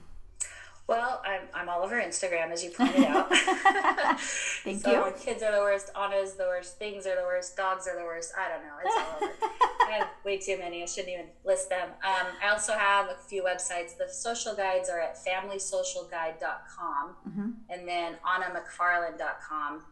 Well, 0.89 1.21
I'm, 1.27 1.41
I'm 1.53 1.69
all 1.69 1.83
over 1.83 2.01
Instagram, 2.01 2.53
as 2.53 2.63
you 2.63 2.71
pointed 2.71 3.03
out. 3.05 3.29
Thank 4.63 4.83
so 4.83 5.07
you. 5.07 5.13
Kids 5.21 5.43
are 5.43 5.51
the 5.51 5.61
worst. 5.61 5.91
Anna's 6.01 6.35
the 6.35 6.45
worst. 6.45 6.79
Things 6.79 7.07
are 7.07 7.17
the 7.17 7.23
worst. 7.23 7.57
Dogs 7.57 7.89
are 7.89 7.99
the 7.99 8.05
worst. 8.05 8.33
I 8.39 8.49
don't 8.49 8.63
know. 8.63 8.77
It's 8.85 8.97
all 8.97 9.17
over. 9.21 9.33
I 9.89 9.91
have 9.99 10.11
way 10.25 10.39
too 10.39 10.57
many. 10.59 10.85
I 10.85 10.87
shouldn't 10.87 11.13
even 11.13 11.27
list 11.45 11.71
them. 11.71 11.89
Um, 12.05 12.29
I 12.41 12.51
also 12.51 12.75
have 12.75 13.11
a 13.11 13.17
few 13.27 13.43
websites. 13.43 13.97
The 13.99 14.09
social 14.09 14.55
guides 14.55 14.89
are 14.89 15.01
at 15.01 15.17
familysocialguide.com 15.17 17.17
mm-hmm. 17.29 17.51
and 17.69 17.89
then 17.89 18.15
annamcfarland.com 18.25 19.83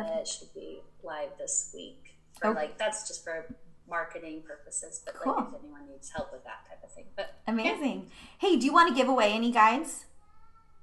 it 0.00 0.28
should 0.28 0.52
be 0.54 0.80
live 1.02 1.30
this 1.38 1.70
week. 1.74 2.14
For 2.40 2.48
okay. 2.48 2.60
like 2.60 2.78
that's 2.78 3.08
just 3.08 3.24
for 3.24 3.46
marketing 3.88 4.42
purposes, 4.46 5.00
but 5.04 5.14
cool. 5.14 5.34
like 5.34 5.46
if 5.48 5.60
anyone 5.62 5.86
needs 5.90 6.10
help 6.10 6.32
with 6.32 6.44
that 6.44 6.66
type 6.68 6.82
of 6.82 6.92
thing. 6.92 7.06
But 7.16 7.34
amazing. 7.46 8.06
Yeah. 8.40 8.48
Hey, 8.48 8.56
do 8.56 8.66
you 8.66 8.72
want 8.72 8.88
to 8.88 8.94
give 8.94 9.08
away 9.08 9.32
any 9.32 9.50
guides? 9.50 10.04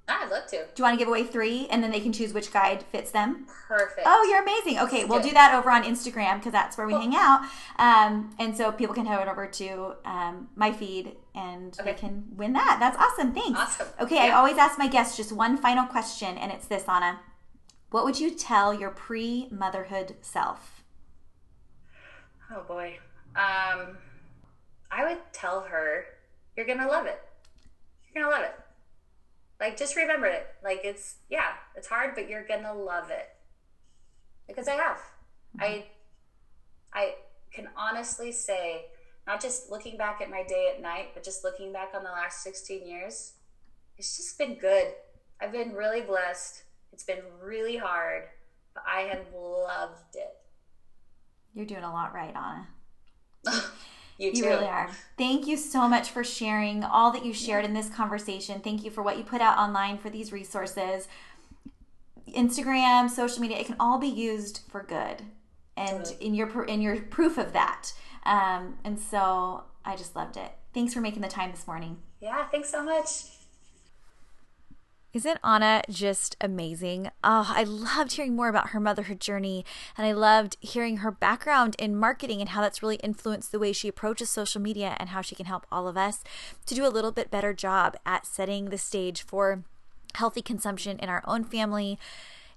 I'd 0.08 0.30
love 0.30 0.46
to. 0.46 0.56
Do 0.56 0.64
you 0.76 0.84
want 0.84 0.94
to 0.94 0.98
give 0.98 1.08
away 1.08 1.24
three 1.24 1.66
and 1.68 1.82
then 1.82 1.90
they 1.90 1.98
can 1.98 2.12
choose 2.12 2.32
which 2.32 2.52
guide 2.52 2.84
fits 2.92 3.10
them? 3.10 3.46
Perfect. 3.66 4.02
Oh, 4.06 4.26
you're 4.30 4.42
amazing. 4.42 4.78
Okay, 4.84 4.98
Let's 4.98 5.08
we'll 5.08 5.20
do, 5.20 5.28
do 5.28 5.34
that 5.34 5.52
over 5.54 5.70
on 5.70 5.82
Instagram 5.82 6.38
because 6.38 6.52
that's 6.52 6.78
where 6.78 6.86
we 6.86 6.92
cool. 6.92 7.02
hang 7.02 7.16
out. 7.16 7.40
Um, 7.78 8.34
and 8.38 8.56
so 8.56 8.70
people 8.70 8.94
can 8.94 9.04
head 9.04 9.26
over 9.26 9.46
to 9.46 9.94
um, 10.04 10.48
my 10.54 10.72
feed 10.72 11.16
and 11.34 11.76
okay. 11.80 11.90
they 11.90 11.98
can 11.98 12.24
win 12.36 12.52
that. 12.52 12.76
That's 12.78 12.96
awesome. 12.96 13.32
Thanks. 13.32 13.58
Awesome. 13.58 13.88
Okay, 14.00 14.14
yeah. 14.16 14.24
I 14.26 14.30
always 14.32 14.58
ask 14.58 14.78
my 14.78 14.86
guests 14.86 15.16
just 15.16 15.32
one 15.32 15.56
final 15.56 15.86
question, 15.86 16.38
and 16.38 16.52
it's 16.52 16.66
this, 16.66 16.84
Anna. 16.88 17.20
What 17.90 18.04
would 18.04 18.20
you 18.20 18.30
tell 18.30 18.72
your 18.72 18.90
pre 18.90 19.48
motherhood 19.50 20.16
self? 20.20 20.75
Oh 22.50 22.62
boy. 22.66 22.98
Um, 23.34 23.98
I 24.90 25.06
would 25.08 25.18
tell 25.32 25.62
her, 25.62 26.04
you're 26.56 26.66
going 26.66 26.78
to 26.78 26.86
love 26.86 27.06
it. 27.06 27.20
You're 28.04 28.22
going 28.22 28.32
to 28.32 28.40
love 28.40 28.48
it. 28.48 28.58
Like, 29.60 29.76
just 29.76 29.96
remember 29.96 30.26
it. 30.26 30.46
Like, 30.62 30.80
it's, 30.84 31.16
yeah, 31.28 31.52
it's 31.74 31.88
hard, 31.88 32.14
but 32.14 32.28
you're 32.28 32.46
going 32.46 32.62
to 32.62 32.72
love 32.72 33.10
it. 33.10 33.28
Because 34.46 34.68
I 34.68 34.74
have. 34.74 34.98
Mm-hmm. 35.58 35.62
I, 35.62 35.84
I 36.92 37.14
can 37.52 37.68
honestly 37.76 38.32
say, 38.32 38.86
not 39.26 39.40
just 39.40 39.70
looking 39.70 39.96
back 39.96 40.20
at 40.20 40.30
my 40.30 40.44
day 40.44 40.72
at 40.74 40.80
night, 40.80 41.08
but 41.14 41.24
just 41.24 41.42
looking 41.42 41.72
back 41.72 41.90
on 41.94 42.04
the 42.04 42.10
last 42.10 42.42
16 42.42 42.86
years, 42.86 43.32
it's 43.98 44.16
just 44.16 44.38
been 44.38 44.54
good. 44.54 44.92
I've 45.40 45.52
been 45.52 45.72
really 45.72 46.00
blessed. 46.00 46.62
It's 46.92 47.04
been 47.04 47.22
really 47.42 47.76
hard, 47.76 48.24
but 48.72 48.84
I 48.86 49.02
have 49.02 49.26
loved 49.34 50.14
it. 50.14 50.36
You're 51.56 51.64
doing 51.64 51.84
a 51.84 51.90
lot 51.90 52.14
right, 52.14 52.34
Anna. 52.36 52.68
you, 54.18 54.30
you 54.30 54.44
really 54.44 54.66
are. 54.66 54.90
Thank 55.16 55.46
you 55.46 55.56
so 55.56 55.88
much 55.88 56.10
for 56.10 56.22
sharing 56.22 56.84
all 56.84 57.10
that 57.12 57.24
you 57.24 57.32
shared 57.32 57.64
in 57.64 57.72
this 57.72 57.88
conversation. 57.88 58.60
Thank 58.60 58.84
you 58.84 58.90
for 58.90 59.02
what 59.02 59.16
you 59.16 59.24
put 59.24 59.40
out 59.40 59.56
online 59.56 59.96
for 59.96 60.10
these 60.10 60.32
resources. 60.32 61.08
Instagram, 62.28 63.08
social 63.08 63.40
media, 63.40 63.56
it 63.56 63.64
can 63.64 63.76
all 63.80 63.98
be 63.98 64.06
used 64.06 64.60
for 64.68 64.82
good, 64.82 65.22
and 65.78 66.04
totally. 66.04 66.26
in 66.26 66.34
your 66.34 66.64
in 66.64 66.82
your 66.82 67.00
proof 67.00 67.38
of 67.38 67.54
that. 67.54 67.94
Um, 68.26 68.76
and 68.84 69.00
so 69.00 69.64
I 69.82 69.96
just 69.96 70.14
loved 70.14 70.36
it. 70.36 70.52
Thanks 70.74 70.92
for 70.92 71.00
making 71.00 71.22
the 71.22 71.28
time 71.28 71.52
this 71.52 71.66
morning. 71.66 71.96
Yeah, 72.20 72.46
thanks 72.48 72.68
so 72.68 72.84
much. 72.84 73.35
Isn't 75.16 75.40
Anna 75.42 75.80
just 75.88 76.36
amazing? 76.42 77.10
Oh, 77.24 77.50
I 77.56 77.64
loved 77.64 78.12
hearing 78.12 78.36
more 78.36 78.50
about 78.50 78.68
her 78.68 78.80
motherhood 78.80 79.18
journey, 79.18 79.64
and 79.96 80.06
I 80.06 80.12
loved 80.12 80.58
hearing 80.60 80.98
her 80.98 81.10
background 81.10 81.74
in 81.78 81.96
marketing 81.96 82.42
and 82.42 82.50
how 82.50 82.60
that's 82.60 82.82
really 82.82 82.96
influenced 82.96 83.50
the 83.50 83.58
way 83.58 83.72
she 83.72 83.88
approaches 83.88 84.28
social 84.28 84.60
media 84.60 84.94
and 85.00 85.08
how 85.08 85.22
she 85.22 85.34
can 85.34 85.46
help 85.46 85.66
all 85.72 85.88
of 85.88 85.96
us 85.96 86.22
to 86.66 86.74
do 86.74 86.86
a 86.86 86.92
little 86.92 87.12
bit 87.12 87.30
better 87.30 87.54
job 87.54 87.96
at 88.04 88.26
setting 88.26 88.66
the 88.66 88.76
stage 88.76 89.22
for 89.22 89.64
healthy 90.16 90.42
consumption 90.42 90.98
in 90.98 91.08
our 91.08 91.22
own 91.26 91.44
family 91.44 91.98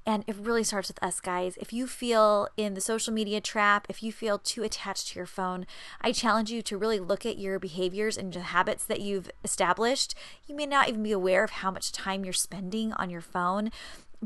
and 0.06 0.24
it 0.28 0.36
really 0.36 0.64
starts 0.64 0.88
with 0.88 1.02
us, 1.04 1.20
guys. 1.20 1.58
If 1.58 1.72
you 1.72 1.86
feel 1.86 2.48
in 2.58 2.74
the 2.74 2.82
social 2.82 3.14
media 3.14 3.42
trap, 3.42 3.86
if 3.90 4.02
you 4.02 4.12
feel 4.12 4.40
too 4.40 4.64
attached 4.64 5.10
to 5.10 5.20
your 5.20 5.26
phone, 5.26 5.66
I 6.02 6.12
challenge 6.12 6.52
you 6.52 6.62
to 6.64 6.78
really 6.78 7.00
look 7.00 7.26
at 7.26 7.38
your 7.38 7.60
behaviors 7.60 8.18
and 8.18 8.34
the 8.34 8.40
habits 8.40 8.86
that 8.86 9.02
you've 9.02 9.30
established. 9.44 10.16
You 10.48 10.56
may 10.56 10.66
not 10.66 10.90
even 10.90 11.04
be 11.04 11.12
aware 11.12 11.44
of 11.44 11.52
how 11.52 11.72
much 11.72 11.92
time 11.92 12.24
you're 12.24 12.34
spending 12.34 12.94
on 12.94 13.10
your 13.10 13.22
phone 13.22 13.72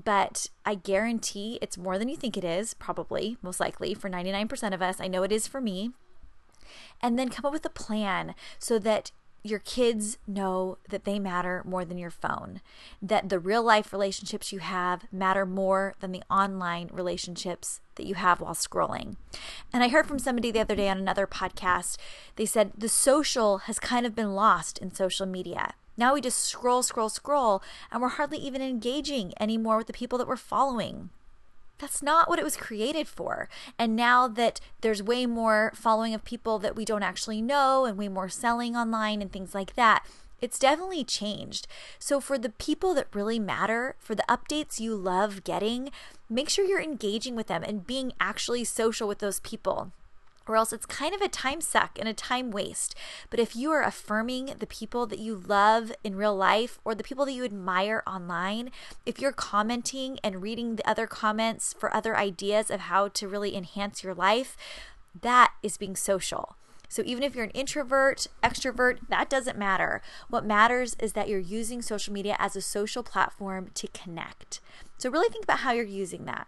but 0.02 0.48
I 0.66 0.76
guarantee 0.76 1.60
it's 1.62 1.78
more 1.78 2.00
than 2.00 2.10
you 2.10 2.18
think 2.18 2.36
it 2.36 2.44
is, 2.44 2.74
probably, 2.74 3.38
most 3.42 3.60
likely 3.60 3.94
for 3.94 4.10
99% 4.10 4.74
of 4.74 4.82
us. 4.82 5.00
I 5.00 5.08
know 5.08 5.24
it 5.24 5.32
is 5.32 5.48
for 5.48 5.62
me. 5.62 5.92
And 7.02 7.20
then 7.20 7.30
come 7.30 7.46
up 7.46 7.54
with 7.54 7.66
a 7.66 7.70
plan 7.70 8.34
so 8.58 8.80
that 8.80 9.12
your 9.44 9.60
kids 9.60 10.18
know 10.26 10.78
that 10.90 11.04
they 11.04 11.20
matter 11.20 11.62
more 11.66 11.84
than 11.84 11.98
your 11.98 12.10
phone, 12.10 12.62
that 13.02 13.28
the 13.28 13.40
real 13.40 13.62
life 13.62 13.92
relationships 13.92 14.54
you 14.54 14.60
have 14.60 15.06
matter 15.12 15.46
more 15.46 15.94
than 16.00 16.14
the 16.14 16.24
online 16.30 16.90
relationships 16.94 17.82
that 17.96 18.06
you 18.06 18.16
have 18.16 18.40
while 18.40 18.54
scrolling. 18.54 19.18
And 19.74 19.84
I 19.84 19.90
heard 19.90 20.08
from 20.08 20.20
somebody 20.20 20.50
the 20.50 20.62
other 20.62 20.76
day 20.76 20.88
on 20.88 20.98
another 20.98 21.28
podcast, 21.28 21.98
they 22.38 22.46
said 22.46 22.72
the 22.78 22.90
social 22.90 23.60
has 23.60 23.80
kind 23.80 24.06
of 24.06 24.16
been 24.16 24.34
lost 24.34 24.78
in 24.78 24.94
social 24.94 25.26
media. 25.26 25.74
Now 25.98 26.14
we 26.14 26.22
just 26.22 26.40
scroll, 26.40 26.82
scroll, 26.82 27.10
scroll, 27.10 27.62
and 27.92 28.02
we're 28.02 28.10
hardly 28.10 28.40
even 28.40 28.62
engaging 28.62 29.34
anymore 29.40 29.78
with 29.78 29.88
the 29.88 29.94
people 29.94 30.18
that 30.18 30.28
we're 30.28 30.38
following. 30.38 31.10
That's 31.84 32.02
not 32.02 32.30
what 32.30 32.40
it 32.40 32.46
was 32.46 32.56
created 32.56 33.10
for. 33.10 33.50
And 33.78 33.94
now 33.94 34.30
that 34.30 34.62
there's 34.80 35.04
way 35.04 35.26
more 35.26 35.74
following 35.76 36.14
of 36.14 36.24
people 36.24 36.58
that 36.60 36.78
we 36.78 36.86
don't 36.86 37.04
actually 37.04 37.42
know 37.42 37.84
and 37.84 37.98
way 37.98 38.08
more 38.08 38.30
selling 38.30 38.74
online 38.74 39.22
and 39.22 39.30
things 39.30 39.54
like 39.54 39.76
that, 39.76 40.06
it's 40.40 40.58
definitely 40.58 41.04
changed. 41.04 41.68
So, 42.00 42.22
for 42.22 42.38
the 42.38 42.52
people 42.52 42.94
that 42.94 43.14
really 43.14 43.38
matter, 43.38 43.98
for 44.00 44.16
the 44.16 44.24
updates 44.30 44.80
you 44.80 44.96
love 44.96 45.44
getting, 45.44 45.92
make 46.30 46.48
sure 46.48 46.64
you're 46.64 46.82
engaging 46.82 47.36
with 47.36 47.48
them 47.48 47.64
and 47.64 47.86
being 47.86 48.14
actually 48.18 48.64
social 48.64 49.06
with 49.06 49.20
those 49.20 49.42
people 49.42 49.92
or 50.48 50.56
else 50.56 50.74
it's 50.74 50.86
kind 50.86 51.14
of 51.16 51.22
a 51.22 51.28
time 51.28 51.62
suck 51.62 51.98
and 52.00 52.08
a 52.08 52.14
time 52.14 52.52
waste. 52.52 52.96
But 53.30 53.40
if 53.40 53.56
you 53.56 53.72
are 53.72 53.84
affirming 53.84 54.56
the 54.60 54.68
people 54.68 55.06
that 55.08 55.20
you 55.20 55.36
love 55.36 55.92
in 56.04 56.16
real 56.16 56.36
life 56.36 56.80
or 56.84 56.96
the 56.96 57.04
people 57.04 57.26
that 57.26 57.34
you 57.34 57.44
admire 57.44 58.04
online, 58.06 58.72
if 59.06 59.20
you're 59.20 59.32
commenting 59.32 60.20
and 60.24 60.42
reading 60.42 60.76
the 60.76 60.90
other 60.90 61.08
comments 61.08 61.74
for 61.74 61.94
other 61.94 62.18
ideas 62.18 62.70
of 62.70 62.82
how 62.82 63.08
to 63.10 63.28
really 63.28 63.56
enhance 63.56 64.04
your 64.04 64.14
life, 64.14 64.58
that 65.22 65.54
is 65.62 65.78
being 65.78 65.96
social. 65.96 66.56
So 66.90 67.02
even 67.06 67.24
if 67.24 67.34
you're 67.34 67.46
an 67.46 67.50
introvert, 67.52 68.28
extrovert, 68.44 69.00
that 69.10 69.28
doesn't 69.28 69.58
matter. 69.58 70.04
What 70.30 70.46
matters 70.46 70.96
is 71.00 71.14
that 71.14 71.28
you're 71.28 71.40
using 71.40 71.82
social 71.82 72.14
media 72.14 72.36
as 72.38 72.56
a 72.56 72.62
social 72.62 73.02
platform 73.02 73.72
to 73.74 73.88
connect. 73.88 74.60
So 75.00 75.10
really 75.10 75.30
think 75.30 75.46
about 75.46 75.60
how 75.60 75.72
you're 75.72 75.86
using 75.86 76.26
that. 76.26 76.46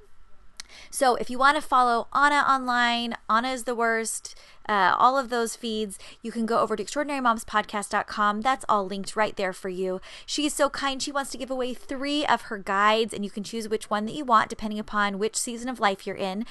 So 0.90 1.16
if 1.16 1.30
you 1.30 1.38
want 1.38 1.56
to 1.56 1.62
follow 1.62 2.08
Anna 2.14 2.46
online, 2.48 3.16
Anna 3.30 3.50
is 3.50 3.64
the 3.64 3.76
worst, 3.76 4.36
uh, 4.68 4.96
all 4.98 5.18
of 5.18 5.30
those 5.30 5.56
feeds, 5.56 6.00
you 6.22 6.32
can 6.32 6.46
go 6.46 6.60
over 6.60 6.76
to 6.76 6.84
extraordinarymomspodcast.com. 6.84 8.42
That's 8.42 8.66
all 8.68 8.86
linked 8.86 9.16
right 9.16 9.36
there 9.36 9.54
for 9.54 9.70
you. 9.70 10.02
She 10.26 10.46
is 10.46 10.54
so 10.54 10.70
kind. 10.70 11.02
She 11.02 11.12
wants 11.12 11.32
to 11.32 11.38
give 11.38 11.52
away 11.52 11.74
three 11.74 12.26
of 12.26 12.44
her 12.44 12.58
guides, 12.58 13.14
and 13.14 13.24
you 13.24 13.32
can 13.32 13.44
choose 13.44 13.70
which 13.70 13.90
one 13.90 14.06
that 14.06 14.16
you 14.16 14.26
want 14.26 14.50
depending 14.50 14.80
upon 14.80 15.20
which 15.20 15.36
season 15.36 15.70
of 15.70 15.80
life 15.80 16.06
you're 16.06 16.16
in 16.16 16.46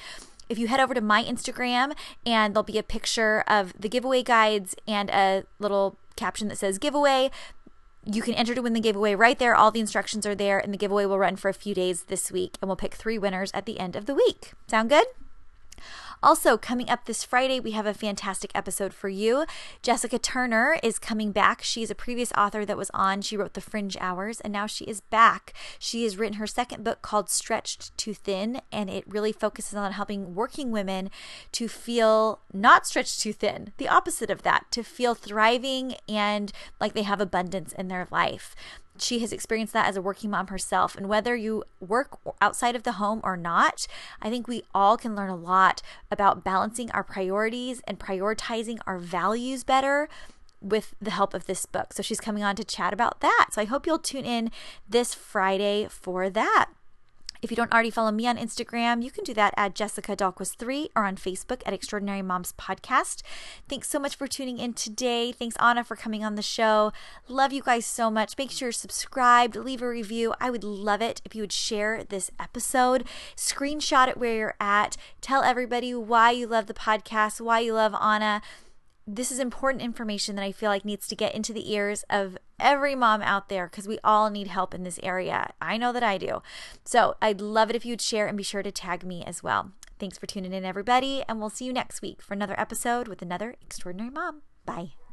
if 0.47 0.59
you 0.59 0.67
head 0.67 0.79
over 0.79 0.93
to 0.93 1.01
my 1.01 1.23
Instagram 1.23 1.95
and 2.25 2.53
there'll 2.53 2.63
be 2.63 2.77
a 2.77 2.83
picture 2.83 3.43
of 3.47 3.73
the 3.79 3.89
giveaway 3.89 4.21
guides 4.21 4.75
and 4.87 5.09
a 5.09 5.43
little 5.59 5.97
caption 6.15 6.47
that 6.47 6.57
says 6.57 6.77
giveaway, 6.77 7.31
you 8.05 8.21
can 8.21 8.35
enter 8.35 8.53
to 8.53 8.61
win 8.61 8.73
the 8.73 8.79
giveaway 8.79 9.15
right 9.15 9.37
there. 9.37 9.55
All 9.55 9.71
the 9.71 9.79
instructions 9.79 10.25
are 10.25 10.35
there, 10.35 10.59
and 10.59 10.73
the 10.73 10.77
giveaway 10.77 11.05
will 11.05 11.19
run 11.19 11.35
for 11.35 11.49
a 11.49 11.53
few 11.53 11.73
days 11.73 12.03
this 12.03 12.31
week, 12.31 12.57
and 12.61 12.69
we'll 12.69 12.75
pick 12.75 12.93
three 12.93 13.17
winners 13.17 13.51
at 13.53 13.65
the 13.65 13.79
end 13.79 13.95
of 13.95 14.05
the 14.05 14.13
week. 14.13 14.53
Sound 14.67 14.89
good? 14.89 15.07
Also, 16.23 16.57
coming 16.57 16.89
up 16.89 17.05
this 17.05 17.23
Friday, 17.23 17.59
we 17.59 17.71
have 17.71 17.85
a 17.85 17.93
fantastic 17.93 18.51
episode 18.55 18.93
for 18.93 19.09
you. 19.09 19.45
Jessica 19.81 20.17
Turner 20.17 20.77
is 20.81 20.99
coming 20.99 21.31
back. 21.31 21.61
She's 21.61 21.91
a 21.91 21.95
previous 21.95 22.31
author 22.37 22.65
that 22.65 22.77
was 22.77 22.89
on. 22.93 23.21
She 23.21 23.37
wrote 23.37 23.53
The 23.53 23.61
Fringe 23.61 23.97
Hours, 23.99 24.41
and 24.41 24.51
now 24.51 24.67
she 24.67 24.85
is 24.85 25.01
back. 25.01 25.53
She 25.79 26.03
has 26.03 26.17
written 26.17 26.37
her 26.37 26.47
second 26.47 26.83
book 26.83 27.01
called 27.01 27.29
Stretched 27.29 27.95
Too 27.97 28.13
Thin, 28.13 28.61
and 28.71 28.89
it 28.89 29.07
really 29.07 29.31
focuses 29.31 29.75
on 29.75 29.91
helping 29.91 30.35
working 30.35 30.71
women 30.71 31.09
to 31.51 31.67
feel 31.67 32.39
not 32.53 32.87
stretched 32.87 33.19
too 33.19 33.33
thin, 33.33 33.73
the 33.77 33.89
opposite 33.89 34.29
of 34.29 34.43
that, 34.43 34.65
to 34.71 34.83
feel 34.83 35.15
thriving 35.15 35.95
and 36.07 36.51
like 36.79 36.93
they 36.93 37.03
have 37.03 37.21
abundance 37.21 37.73
in 37.73 37.87
their 37.87 38.07
life 38.11 38.55
she 38.97 39.19
has 39.19 39.31
experienced 39.33 39.73
that 39.73 39.87
as 39.87 39.97
a 39.97 40.01
working 40.01 40.29
mom 40.29 40.47
herself. 40.47 40.95
And 40.95 41.07
whether 41.07 41.35
you 41.35 41.63
work 41.79 42.17
outside 42.41 42.75
of 42.75 42.83
the 42.83 42.93
home 42.93 43.21
or 43.23 43.37
not, 43.37 43.87
I 44.21 44.29
think 44.29 44.47
we 44.47 44.63
all 44.73 44.97
can 44.97 45.15
learn 45.15 45.29
a 45.29 45.35
lot 45.35 45.81
about 46.09 46.43
balancing 46.43 46.91
our 46.91 47.03
priorities 47.03 47.81
and 47.87 47.99
prioritizing 47.99 48.79
our 48.87 48.97
values 48.97 49.63
better 49.63 50.07
with 50.61 50.95
the 51.01 51.11
help 51.11 51.33
of 51.33 51.45
this 51.45 51.65
book. 51.65 51.93
So 51.93 52.01
she's 52.01 52.19
coming 52.19 52.43
on 52.43 52.55
to 52.55 52.63
chat 52.63 52.93
about 52.93 53.19
that. 53.19 53.49
So 53.51 53.61
I 53.61 53.65
hope 53.65 53.85
you'll 53.85 53.99
tune 53.99 54.25
in 54.25 54.51
this 54.87 55.13
Friday 55.13 55.87
for 55.89 56.29
that. 56.29 56.69
If 57.41 57.51
you 57.51 57.57
don't 57.57 57.71
already 57.73 57.89
follow 57.89 58.11
me 58.11 58.27
on 58.27 58.37
Instagram, 58.37 59.03
you 59.03 59.11
can 59.11 59.23
do 59.23 59.33
that 59.33 59.53
at 59.57 59.75
Jessica 59.75 60.15
Dahlquist3 60.15 60.89
or 60.95 61.05
on 61.05 61.15
Facebook 61.15 61.61
at 61.65 61.73
Extraordinary 61.73 62.21
Moms 62.21 62.53
Podcast. 62.53 63.21
Thanks 63.69 63.89
so 63.89 63.99
much 63.99 64.15
for 64.15 64.27
tuning 64.27 64.57
in 64.57 64.73
today. 64.73 65.31
Thanks, 65.31 65.55
Anna, 65.57 65.83
for 65.83 65.95
coming 65.95 66.23
on 66.23 66.35
the 66.35 66.41
show. 66.41 66.91
Love 67.27 67.53
you 67.53 67.61
guys 67.61 67.85
so 67.85 68.09
much. 68.09 68.37
Make 68.37 68.51
sure 68.51 68.67
you're 68.67 68.71
subscribed, 68.73 69.55
leave 69.55 69.81
a 69.81 69.87
review. 69.87 70.33
I 70.39 70.49
would 70.49 70.63
love 70.63 71.01
it 71.01 71.21
if 71.25 71.35
you 71.35 71.43
would 71.43 71.51
share 71.51 72.03
this 72.03 72.31
episode, 72.39 73.05
screenshot 73.35 74.07
it 74.07 74.17
where 74.17 74.35
you're 74.35 74.55
at, 74.59 74.97
tell 75.21 75.43
everybody 75.43 75.93
why 75.93 76.31
you 76.31 76.47
love 76.47 76.67
the 76.67 76.73
podcast, 76.73 77.41
why 77.41 77.59
you 77.59 77.73
love 77.73 77.95
Anna 78.01 78.41
this 79.07 79.31
is 79.31 79.39
important 79.39 79.83
information 79.83 80.35
that 80.35 80.43
I 80.43 80.51
feel 80.51 80.69
like 80.69 80.83
needs 80.83 81.07
to 81.07 81.15
get 81.15 81.35
into 81.35 81.53
the 81.53 81.71
ears 81.71 82.03
of 82.09 82.37
every 82.59 82.95
mom 82.95 83.21
out 83.21 83.49
there 83.49 83.67
because 83.67 83.87
we 83.87 83.99
all 84.03 84.29
need 84.29 84.47
help 84.47 84.73
in 84.73 84.83
this 84.83 84.99
area. 85.03 85.53
I 85.61 85.77
know 85.77 85.93
that 85.93 86.03
I 86.03 86.17
do. 86.17 86.41
So 86.83 87.15
I'd 87.21 87.41
love 87.41 87.69
it 87.69 87.75
if 87.75 87.85
you'd 87.85 88.01
share 88.01 88.27
and 88.27 88.37
be 88.37 88.43
sure 88.43 88.63
to 88.63 88.71
tag 88.71 89.03
me 89.03 89.23
as 89.23 89.43
well. 89.43 89.71
Thanks 89.99 90.17
for 90.17 90.25
tuning 90.25 90.53
in, 90.53 90.65
everybody, 90.65 91.23
and 91.27 91.39
we'll 91.39 91.49
see 91.49 91.65
you 91.65 91.73
next 91.73 92.01
week 92.01 92.21
for 92.21 92.33
another 92.33 92.59
episode 92.59 93.07
with 93.07 93.21
another 93.21 93.55
extraordinary 93.61 94.09
mom. 94.09 94.41
Bye. 94.65 95.04